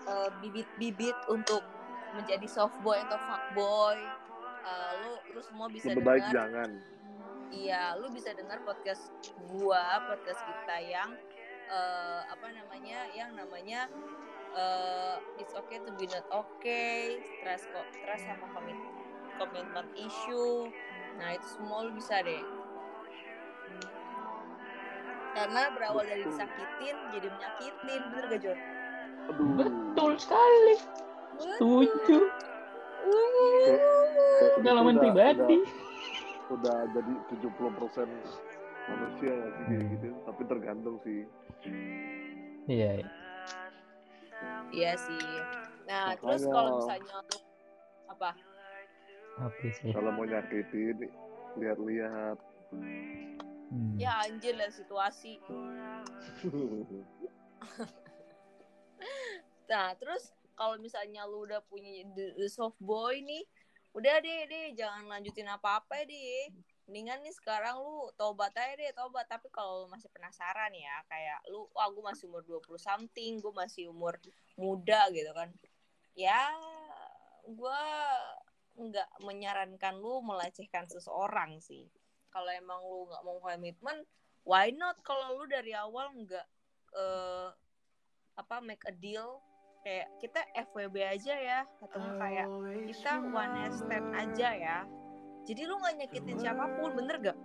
eh, 0.06 0.30
bibit-bibit 0.42 1.18
untuk 1.30 1.66
menjadi 2.14 2.46
soft 2.46 2.78
boy 2.86 3.00
atau 3.00 3.18
fuck 3.26 3.46
boy, 3.58 3.98
eh, 4.66 4.92
lu 5.02 5.12
lu 5.34 5.42
semua 5.42 5.66
bisa 5.72 5.90
lebih 5.94 6.06
baik 6.06 6.26
dengar 6.30 6.36
jangan 6.36 6.70
Iya, 7.52 8.00
lu 8.00 8.08
bisa 8.16 8.32
dengar 8.32 8.64
podcast 8.64 9.12
gua, 9.52 10.00
podcast 10.08 10.40
kita 10.40 10.78
yang 10.88 11.12
eh, 11.72 12.22
apa 12.28 12.48
namanya, 12.52 13.08
yang 13.10 13.32
namanya 13.32 13.88
eh, 14.52 15.16
it's 15.38 15.56
okay 15.56 15.80
to 15.80 15.92
be 15.94 16.06
not 16.06 16.28
okay 16.30 17.16
stress 17.24 17.64
kok 17.66 17.88
stress 17.90 18.22
sama 18.22 18.46
komit- 18.52 18.92
commitment 19.38 19.88
issue 19.96 20.68
nah 21.14 21.32
itu 21.32 21.48
semua 21.50 21.84
lu 21.84 21.92
bisa 21.94 22.20
deh 22.20 22.44
karena 25.32 25.72
berawal 25.72 26.04
dari 26.04 26.22
disakitin 26.22 26.96
jadi 27.10 27.28
menyakitin 27.30 28.02
bener 28.06 28.26
gak 28.28 28.42
Jor? 28.42 28.58
aduh 29.24 29.48
Betul 29.56 30.12
sekali. 30.18 30.76
Setuju. 31.38 32.18
Pengalaman 34.58 34.94
Udah- 34.94 35.04
pribadi. 35.06 35.58
udah 36.50 36.78
jadi 36.92 37.14
70% 37.32 38.12
manusia 38.84 39.32
ya 39.32 39.48
sih 39.48 39.64
kayak 39.70 39.86
gitu 39.90 40.08
tapi 40.22 40.42
tergantung 40.46 40.96
sih 41.00 41.24
Iya. 42.66 42.92
iya. 43.02 43.08
Iya 44.72 44.92
sih. 44.96 45.20
Nah, 45.86 46.16
Makanya- 46.16 46.20
terus 46.22 46.44
kalau 46.48 46.72
misalnya 46.80 47.16
apa? 48.08 48.30
Oke 49.42 49.68
sih. 49.74 49.92
kalau 49.92 50.12
mau 50.14 50.26
nyakitin 50.28 50.98
lihat-lihat 51.58 52.38
Hmm. 53.72 53.96
Ya 53.96 54.20
anjir 54.28 54.56
lah 54.56 54.68
situasi. 54.68 55.40
Nah, 59.72 59.96
terus 59.96 60.36
kalau 60.60 60.76
misalnya 60.76 61.24
lu 61.24 61.48
udah 61.48 61.64
punya 61.64 62.04
the, 62.12 62.36
the 62.36 62.48
soft 62.52 62.76
boy 62.84 63.16
nih, 63.24 63.48
udah 63.96 64.20
deh 64.20 64.40
deh 64.48 64.76
jangan 64.76 65.08
lanjutin 65.08 65.48
apa-apa 65.48 66.04
deh. 66.04 66.52
Mendingan 66.90 67.22
nih 67.24 67.36
sekarang 67.36 67.80
lu 67.80 68.10
tobat 68.18 68.52
aja 68.58 68.74
deh, 68.76 68.92
tobat. 68.96 69.30
Tapi 69.30 69.48
kalau 69.54 69.86
lu 69.86 69.88
masih 69.88 70.10
penasaran 70.10 70.74
ya, 70.74 71.02
kayak 71.08 71.40
lu, 71.50 71.70
wah 71.76 71.88
gue 71.90 72.04
masih 72.04 72.28
umur 72.28 72.44
20 72.44 72.78
something, 72.82 73.40
gue 73.40 73.54
masih 73.54 73.90
umur 73.90 74.18
muda 74.58 75.08
gitu 75.14 75.32
kan. 75.32 75.50
Ya, 76.18 76.52
gue 77.46 77.84
nggak 78.82 79.10
menyarankan 79.24 80.00
lu 80.00 80.24
melecehkan 80.26 80.90
seseorang 80.90 81.62
sih. 81.62 81.88
Kalau 82.32 82.50
emang 82.52 82.82
lu 82.84 83.08
nggak 83.12 83.24
mau 83.24 83.38
komitmen, 83.40 84.04
why 84.48 84.74
not 84.74 84.98
kalau 85.06 85.38
lu 85.38 85.46
dari 85.46 85.76
awal 85.76 86.10
nggak 86.16 86.48
eh, 86.98 87.50
apa 88.40 88.56
make 88.64 88.84
a 88.88 88.94
deal 88.96 89.44
kayak 89.82 90.08
kita 90.22 90.42
FWB 90.70 90.96
aja 91.02 91.36
ya 91.36 91.60
atau 91.82 92.02
kayak 92.22 92.48
kita 92.86 93.12
one 93.34 93.54
night 93.58 93.74
stand 93.74 94.08
aja 94.14 94.50
ya 94.54 94.78
jadi 95.48 95.62
lu 95.66 95.76
nggak 95.82 95.96
nyakitin 96.06 96.38
siapa 96.38 96.64
pun 96.78 96.92
bener 96.94 97.18
gak 97.22 97.38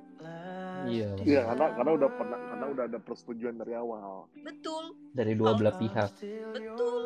Iya. 0.87 1.09
Iya 1.27 1.41
karena 1.51 1.67
karena 1.75 1.91
udah 1.99 2.11
pernah 2.15 2.39
karena 2.39 2.67
udah 2.71 2.85
ada 2.87 2.99
persetujuan 3.03 3.55
dari 3.59 3.75
awal. 3.75 4.31
betul. 4.41 4.95
Dari 5.13 5.33
dua 5.35 5.59
belah 5.59 5.75
pihak. 5.77 6.11
betul. 6.55 7.03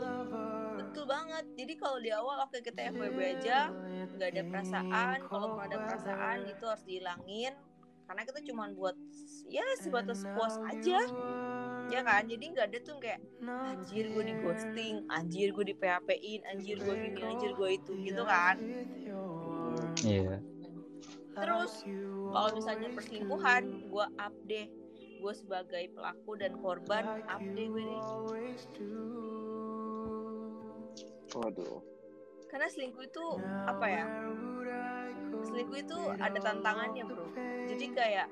Betul 0.76 1.04
banget. 1.06 1.44
Jadi 1.56 1.72
kalau 1.80 1.98
di 2.02 2.10
awal 2.12 2.36
oke 2.44 2.58
kita 2.60 2.92
FWB 2.92 3.18
aja 3.40 3.72
nggak 4.16 4.28
ada 4.36 4.42
perasaan. 4.46 5.16
Kalau 5.26 5.56
ada 5.56 5.76
perasaan 5.80 6.36
itu 6.50 6.64
harus 6.66 6.84
dihilangin. 6.84 7.54
Karena 8.10 8.22
kita 8.26 8.40
cuma 8.42 8.64
buat 8.74 8.98
ya 9.46 9.62
sebatas 9.78 10.26
puas 10.34 10.58
aja. 10.66 10.98
Ya 11.90 12.00
kan? 12.06 12.22
Jadi 12.26 12.44
nggak 12.54 12.66
ada 12.74 12.78
tuh 12.82 12.98
kayak 12.98 13.22
anjir 13.46 14.10
gue 14.10 14.22
di 14.22 14.34
ghosting 14.44 14.94
anjir 15.10 15.50
gue 15.54 15.64
di 15.66 15.74
PHP 15.74 16.08
in 16.18 16.40
anjir 16.46 16.76
gue 16.78 16.94
gini 16.94 17.22
anjir 17.22 17.54
gue 17.54 17.68
itu 17.70 17.92
gitu 18.02 18.22
kan? 18.26 18.58
Iya. 20.02 20.49
Terus 21.34 21.72
kalau 22.30 22.50
misalnya 22.54 22.88
perselingkuhan 22.94 23.62
gue 23.90 24.06
up 24.18 24.34
deh. 24.46 24.66
Gue 25.20 25.36
sebagai 25.36 25.84
pelaku 25.92 26.32
dan 26.40 26.56
korban 26.64 27.20
up 27.28 27.42
deh 27.44 27.66
gue 27.68 27.82
deh. 27.84 28.02
Waduh. 31.30 31.78
karena 32.50 32.66
selingkuh 32.66 33.06
itu 33.06 33.24
apa 33.62 33.86
ya? 33.86 34.04
selingkuh 35.46 35.78
itu 35.78 35.98
ada 36.18 36.38
tantangannya 36.42 37.06
bro. 37.06 37.30
jadi 37.70 37.86
kayak 37.94 38.28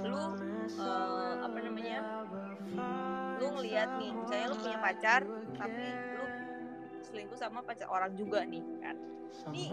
lu 0.00 0.16
eh, 0.80 1.34
apa 1.44 1.58
namanya? 1.60 2.24
lu 3.36 3.46
ngelihat 3.60 4.00
nih 4.00 4.16
misalnya 4.16 4.46
lu 4.48 4.56
punya 4.56 4.78
pacar 4.80 5.20
tapi 5.60 5.84
lu 6.16 6.24
selingkuh 7.04 7.36
sama 7.36 7.60
pacar 7.60 7.84
orang 7.92 8.16
juga 8.16 8.40
nih 8.48 8.64
kan? 8.80 8.96
Ini 9.52 9.70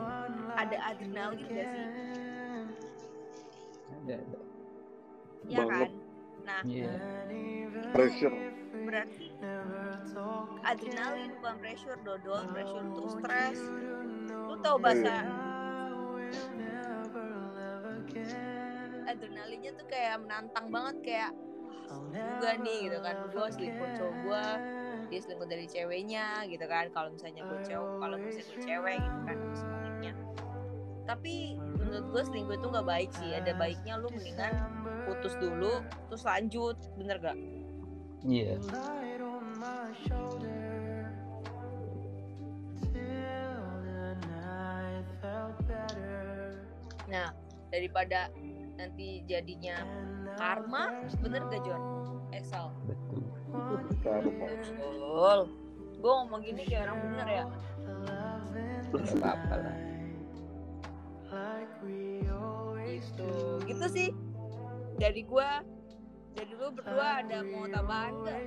ada 0.54 0.78
adrenalin 0.92 1.48
gak 1.48 1.68
sih 1.72 1.88
Ya 4.08 5.60
Banget. 5.64 5.90
kan? 5.90 5.92
Nah 6.48 6.62
Iya. 6.64 6.92
Pressure. 7.92 8.36
berarti 8.78 9.28
adrenalin 10.64 11.32
bukan 11.40 11.56
pressure 11.60 12.00
dodol 12.08 12.42
pressure 12.52 12.84
untuk 12.88 13.06
stres. 13.20 13.60
Lu 14.32 14.56
tahu 14.64 14.78
bahasa 14.80 15.28
adrenalinnya 19.08 19.72
tuh 19.76 19.88
kayak 19.88 20.20
menantang 20.20 20.68
banget 20.68 20.96
kayak 21.04 21.32
"Wah, 21.88 22.04
juga 22.12 22.50
nih 22.60 22.78
gitu 22.88 22.98
kan. 23.00 23.16
Gue 23.32 23.48
selingkuh 23.50 23.90
cowok 23.96 24.16
gue 24.24 24.46
dia 25.08 25.20
selingkuh 25.24 25.48
dari 25.48 25.66
ceweknya 25.68 26.26
gitu 26.48 26.66
kan. 26.68 26.86
Kalau 26.92 27.10
misalnya 27.12 27.42
gue 27.48 27.60
cowok 27.64 27.92
kalau 28.04 28.16
misalnya 28.20 28.46
gue 28.52 28.60
cewek 28.64 28.96
gitu 29.00 29.20
kan 29.24 29.38
sebaliknya. 29.56 30.14
Tapi 31.08 31.36
menurut 31.88 32.08
gue 32.12 32.24
selingkuh 32.28 32.56
itu 32.60 32.68
nggak 32.68 32.88
baik 32.88 33.10
sih 33.16 33.32
ada 33.32 33.56
baiknya 33.56 33.96
lu 33.96 34.12
mendingan 34.12 34.54
putus 35.08 35.34
dulu 35.40 35.80
terus 36.12 36.28
lanjut 36.28 36.76
bener 37.00 37.18
gak 37.24 37.38
Iya. 38.28 38.60
Nah, 47.08 47.32
daripada 47.72 48.28
nanti 48.76 49.24
jadinya 49.30 49.80
karma, 50.36 51.08
bener 51.24 51.42
gak 51.48 51.62
Jon? 51.64 51.82
Excel. 52.36 52.68
Betul. 52.90 53.24
Karma. 54.04 54.46
Betul. 54.50 55.40
Gue 55.98 56.12
ngomong 56.12 56.42
gini 56.44 56.68
kayak 56.68 56.92
orang 56.92 57.00
bener 57.06 57.28
ya. 57.32 57.46
Gak 58.92 59.14
apa-apa 59.24 59.56
lah. 59.62 59.97
Gitu. 62.98 63.30
Gitu 63.66 63.86
sih. 63.90 64.10
Dari 64.98 65.22
gue. 65.22 65.50
Dari 66.38 66.54
lu 66.54 66.70
berdua 66.70 67.26
ada 67.26 67.42
mau 67.42 67.66
tambahan 67.66 68.14
gak? 68.26 68.42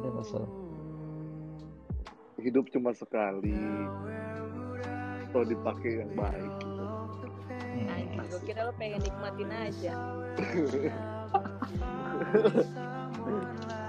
Ada 0.00 0.08
masalah. 0.12 0.52
Hidup 2.42 2.68
cuma 2.72 2.92
sekali. 2.92 3.56
Kalau 5.32 5.46
dipakai 5.48 6.04
yang 6.04 6.12
baik. 6.12 6.52
Hmm. 7.48 7.88
Anjing, 7.88 8.20
gue 8.28 8.40
kira 8.44 8.68
lu 8.68 8.72
pengen 8.76 9.00
nikmatin 9.00 9.48
aja. 9.48 9.94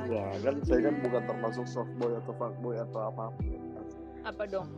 Ya 0.08 0.24
kan 0.44 0.56
saya 0.64 0.80
kan 0.88 0.96
bukan 1.04 1.24
termasuk 1.28 1.66
soft 1.68 1.92
boy 2.00 2.16
atau 2.16 2.32
fuck 2.40 2.56
boy 2.64 2.80
atau 2.80 3.12
apa 3.12 3.28
pun. 3.36 3.60
Apa 4.24 4.44
dong? 4.48 4.72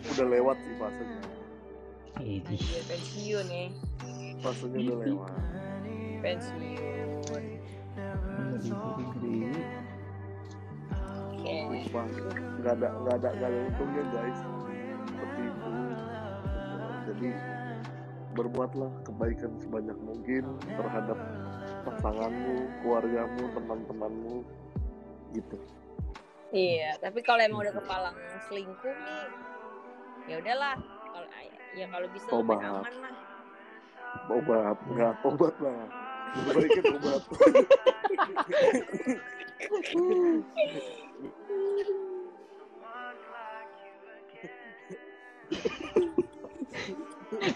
Udah 0.00 0.26
lewat 0.26 0.56
sih 0.64 0.74
fasenya. 0.80 1.20
Ini. 2.20 2.40
Anjir, 2.44 2.82
pensiun 2.88 3.46
ya. 3.48 3.64
Fasenya 4.40 4.78
udah 4.80 4.98
lewat. 5.04 5.32
Pensiun. 6.20 6.80
Oke. 11.40 11.54
Sumpah, 11.88 12.04
nggak 12.60 12.74
ada 12.76 12.88
nggak 13.00 13.14
ada 13.16 13.28
nggak 13.36 13.48
ada 13.48 13.58
untungnya 13.72 14.04
guys. 14.12 14.40
Seperti 15.08 15.40
itu. 15.48 15.72
Jadi 17.10 17.28
berbuatlah 18.30 18.92
kebaikan 19.02 19.52
sebanyak 19.58 19.98
mungkin 19.98 20.44
terhadap 20.62 21.18
pasanganmu, 21.82 22.70
keluargamu, 22.84 23.42
teman-temanmu, 23.56 24.46
gitu. 25.34 25.56
Iya, 26.54 26.94
tapi 27.02 27.26
kalau 27.26 27.42
emang 27.42 27.66
udah 27.66 27.74
kepalang 27.74 28.14
selingkuh 28.46 28.94
nih, 28.94 29.24
ya 30.30 30.36
udahlah. 30.38 30.76
Kalau 31.10 31.28
ya 31.74 31.86
kalau 31.90 32.06
bisa 32.14 32.26
lebih 32.30 32.38
Tobat. 32.38 32.58
aman 32.62 32.94
lah. 33.02 33.14
Obat, 34.30 34.78
nggak 34.90 35.14
obat 35.26 35.54
lah. 35.58 35.82
Baiknya 36.54 36.82
obat. 36.94 37.22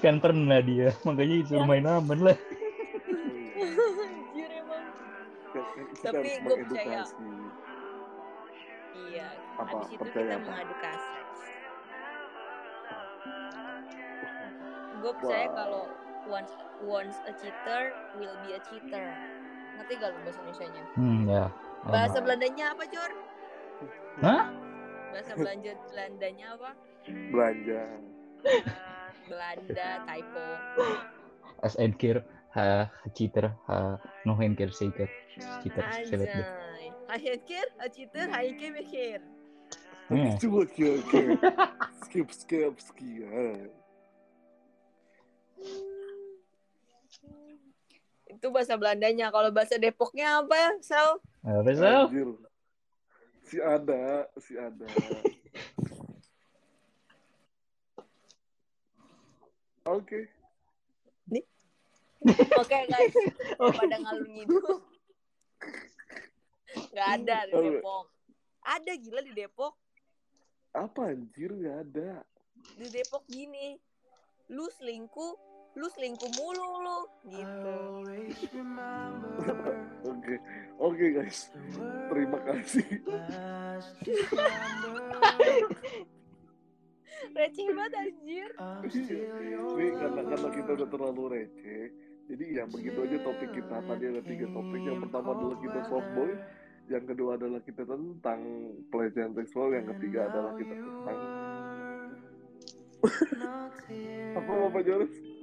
Kan 0.03 0.17
pernah 0.23 0.59
dia, 0.63 0.91
makanya 1.07 1.35
disuruh 1.47 1.67
main 1.67 1.87
aman 1.87 2.19
lah. 2.23 2.39
Anjir 3.55 4.51
emang. 4.51 4.87
Tapi 6.03 6.29
gua 6.43 6.55
percaya. 6.59 7.03
mengedukasi. 7.07 7.27
Iya. 8.95 9.27
Apa, 9.59 9.71
Habis 9.71 9.89
itu 9.95 10.03
percaya 10.03 10.27
kita 10.27 10.35
apa? 10.39 10.51
mengadu 10.51 10.75
Gue 15.05 15.13
percaya 15.21 15.53
Wah. 15.53 15.57
kalau 15.61 15.85
once 16.33 16.53
once 16.89 17.17
a 17.29 17.33
cheater 17.37 17.93
will 18.17 18.33
be 18.49 18.57
a 18.57 18.61
cheater. 18.65 19.13
Ngerti 19.77 20.01
gak 20.01 20.17
lu 20.17 20.19
bahasa 20.25 20.41
Indonesia-nya? 20.41 20.85
Hmm, 20.97 21.21
ya. 21.29 21.45
Bahasa 21.85 22.17
Lama. 22.17 22.25
Belandanya 22.25 22.65
apa, 22.73 22.83
Jor? 22.89 23.11
Hah? 24.25 24.43
Bahasa 25.13 25.33
Belanda 25.37 25.73
Belandanya 25.93 26.47
apa? 26.57 26.71
Belanja. 27.05 27.83
Belanda 29.29 29.89
typo. 30.09 30.47
As 31.61 31.77
en 31.77 31.93
keer 31.93 32.25
ha 32.57 32.89
cheater 33.13 33.53
ha 33.69 34.01
nog 34.25 34.41
een 34.41 34.57
keer 34.57 34.73
zeker. 34.73 35.13
Cheater 35.61 35.85
select 36.09 36.33
deh. 36.33 36.49
Anjay. 36.49 36.89
Hai 37.13 37.37
kir, 37.45 37.69
aciter, 37.85 38.27
hai 38.33 38.57
ke 38.57 38.73
mikir. 38.73 39.21
Hmm. 40.09 40.33
Coba 40.41 40.65
oke 40.65 40.87
oke. 41.05 41.21
Skip 42.09 42.29
skip 42.33 42.75
skip. 42.81 43.84
Itu 48.29 48.47
bahasa 48.51 48.77
Belandanya. 48.77 49.33
Kalau 49.33 49.51
bahasa 49.55 49.79
Depoknya 49.81 50.43
apa, 50.43 50.79
Sal? 50.85 51.21
Apa 51.45 51.73
Sal? 51.73 52.09
Anjir. 52.09 52.31
Si 53.45 53.57
ada, 53.61 54.29
si 54.41 54.57
ada. 54.57 54.89
Oke. 59.85 60.33
Oke 62.61 62.79
guys, 62.89 63.15
pada 63.61 63.97
ngalur 64.01 64.29
ngidul. 64.33 64.81
Gak 66.97 67.09
ada 67.21 67.45
di 67.45 67.53
Depok. 67.53 68.07
Ada 68.65 68.93
gila 68.97 69.21
di 69.21 69.33
Depok. 69.37 69.75
Apa 70.73 71.13
anjir 71.13 71.53
nggak 71.53 71.79
ada? 71.85 72.25
Di 72.81 72.87
Depok 72.89 73.29
gini. 73.29 73.77
Lu 74.49 74.65
selingkuh, 74.73 75.37
lu 75.75 75.87
selingkuh 75.91 76.31
mulu 76.39 76.69
lu 76.87 76.99
gitu. 77.35 77.77
Oke, 80.07 80.35
oke 80.79 81.05
guys. 81.19 81.51
Terima 82.11 82.39
kasih. 82.47 82.87
Receh 87.35 87.67
banget 87.75 87.93
anjir. 87.99 88.51
Ini 88.87 89.91
karena 89.99 90.23
karena 90.23 90.49
kita 90.55 90.71
udah 90.79 90.89
terlalu 90.93 91.23
receh. 91.35 91.91
Jadi 92.31 92.45
ya 92.55 92.65
begitu 92.71 92.99
aja 93.03 93.19
topik 93.27 93.51
kita. 93.51 93.77
Tadi 93.83 94.05
ada 94.15 94.23
tiga 94.23 94.47
topik. 94.55 94.79
Yang 94.79 94.99
pertama 95.09 95.29
adalah 95.35 95.59
kita 95.59 95.81
softboy. 95.91 96.31
Yang 96.87 97.05
kedua 97.11 97.31
adalah 97.35 97.61
kita 97.67 97.83
tentang 97.83 98.41
pelecehan 98.95 99.33
seksual. 99.35 99.75
Yang 99.75 99.99
ketiga 99.99 100.31
adalah 100.31 100.53
kita 100.55 100.75
tentang 100.79 101.19
apa 104.39 104.53
Bapak 104.69 104.83
Joris? 104.87 105.34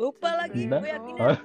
Lupa 0.00 0.32
lagi, 0.32 0.64
gue 0.64 0.88
yakin 0.88 1.14
Oh. 1.20 1.36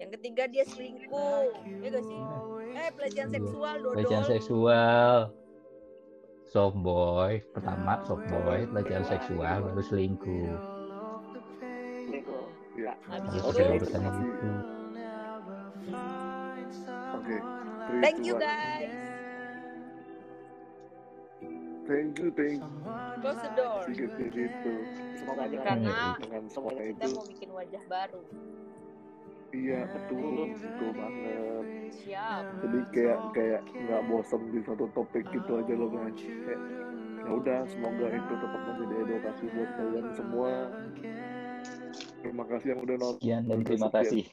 Yang 0.00 0.10
ketiga 0.16 0.44
dia 0.48 0.64
selingkuh. 0.64 1.48
Ya 1.80 1.88
gak 1.92 2.04
sih? 2.04 2.20
Eh, 2.76 2.88
pelecehan 2.96 3.28
seksual, 3.32 3.74
dodol. 3.84 3.96
Pelecehan 4.00 4.24
seksual. 4.24 5.16
Soft 6.48 6.78
boy, 6.80 7.44
pertama 7.52 8.00
soft 8.08 8.24
boy, 8.28 8.64
pelecehan 8.72 9.04
seksual, 9.04 9.60
baru 9.60 9.82
selingkuh. 9.84 10.56
Ya. 12.76 12.92
Habis 13.08 13.32
itu, 13.32 13.48
ada 13.60 13.62
urutannya 13.76 14.10
gitu. 14.12 14.48
Oke. 17.16 17.36
Three, 17.88 18.00
thank 18.04 18.20
you 18.24 18.36
guys. 18.40 19.05
Thank 21.86 22.18
you, 22.18 22.28
thank 22.34 22.58
you. 22.58 22.70
Close 23.22 23.40
the 23.40 23.52
door. 23.54 23.80
Sedikit 23.86 24.10
jadi 24.18 24.40
itu. 24.44 24.74
Semoga 25.16 25.42
aja 25.46 25.58
kan. 25.62 25.78
Karena 25.80 25.98
Dengan 26.18 26.42
semua 26.50 26.70
kita 26.74 26.82
itu, 26.84 27.08
mau 27.14 27.24
bikin 27.24 27.50
wajah 27.50 27.82
baru. 27.86 28.22
iya 29.54 29.88
betul, 29.88 30.52
betul 30.52 30.90
banget. 30.92 31.64
Siap. 31.96 32.44
jadi 32.60 32.78
kayak 32.92 33.18
kayak 33.32 33.60
nggak 33.64 34.02
bosan 34.10 34.42
di 34.52 34.60
satu 34.66 34.84
topik 34.92 35.22
gitu 35.32 35.62
aja 35.62 35.72
loh 35.72 35.88
kayak 35.88 36.12
ya 37.16 37.30
udah 37.30 37.60
semoga 37.64 38.06
itu 38.10 38.32
tetap 38.36 38.60
menjadi 38.68 38.94
edukasi 39.06 39.44
buat 39.54 39.70
kalian 39.78 40.06
semua 40.12 40.50
terima 42.20 42.44
kasih 42.44 42.68
yang 42.74 42.80
udah 42.84 42.96
nonton 43.00 43.16
Sekian 43.16 43.42
dan 43.46 43.58
terima 43.62 43.86
Sekian. 43.88 43.96
kasih. 44.02 44.24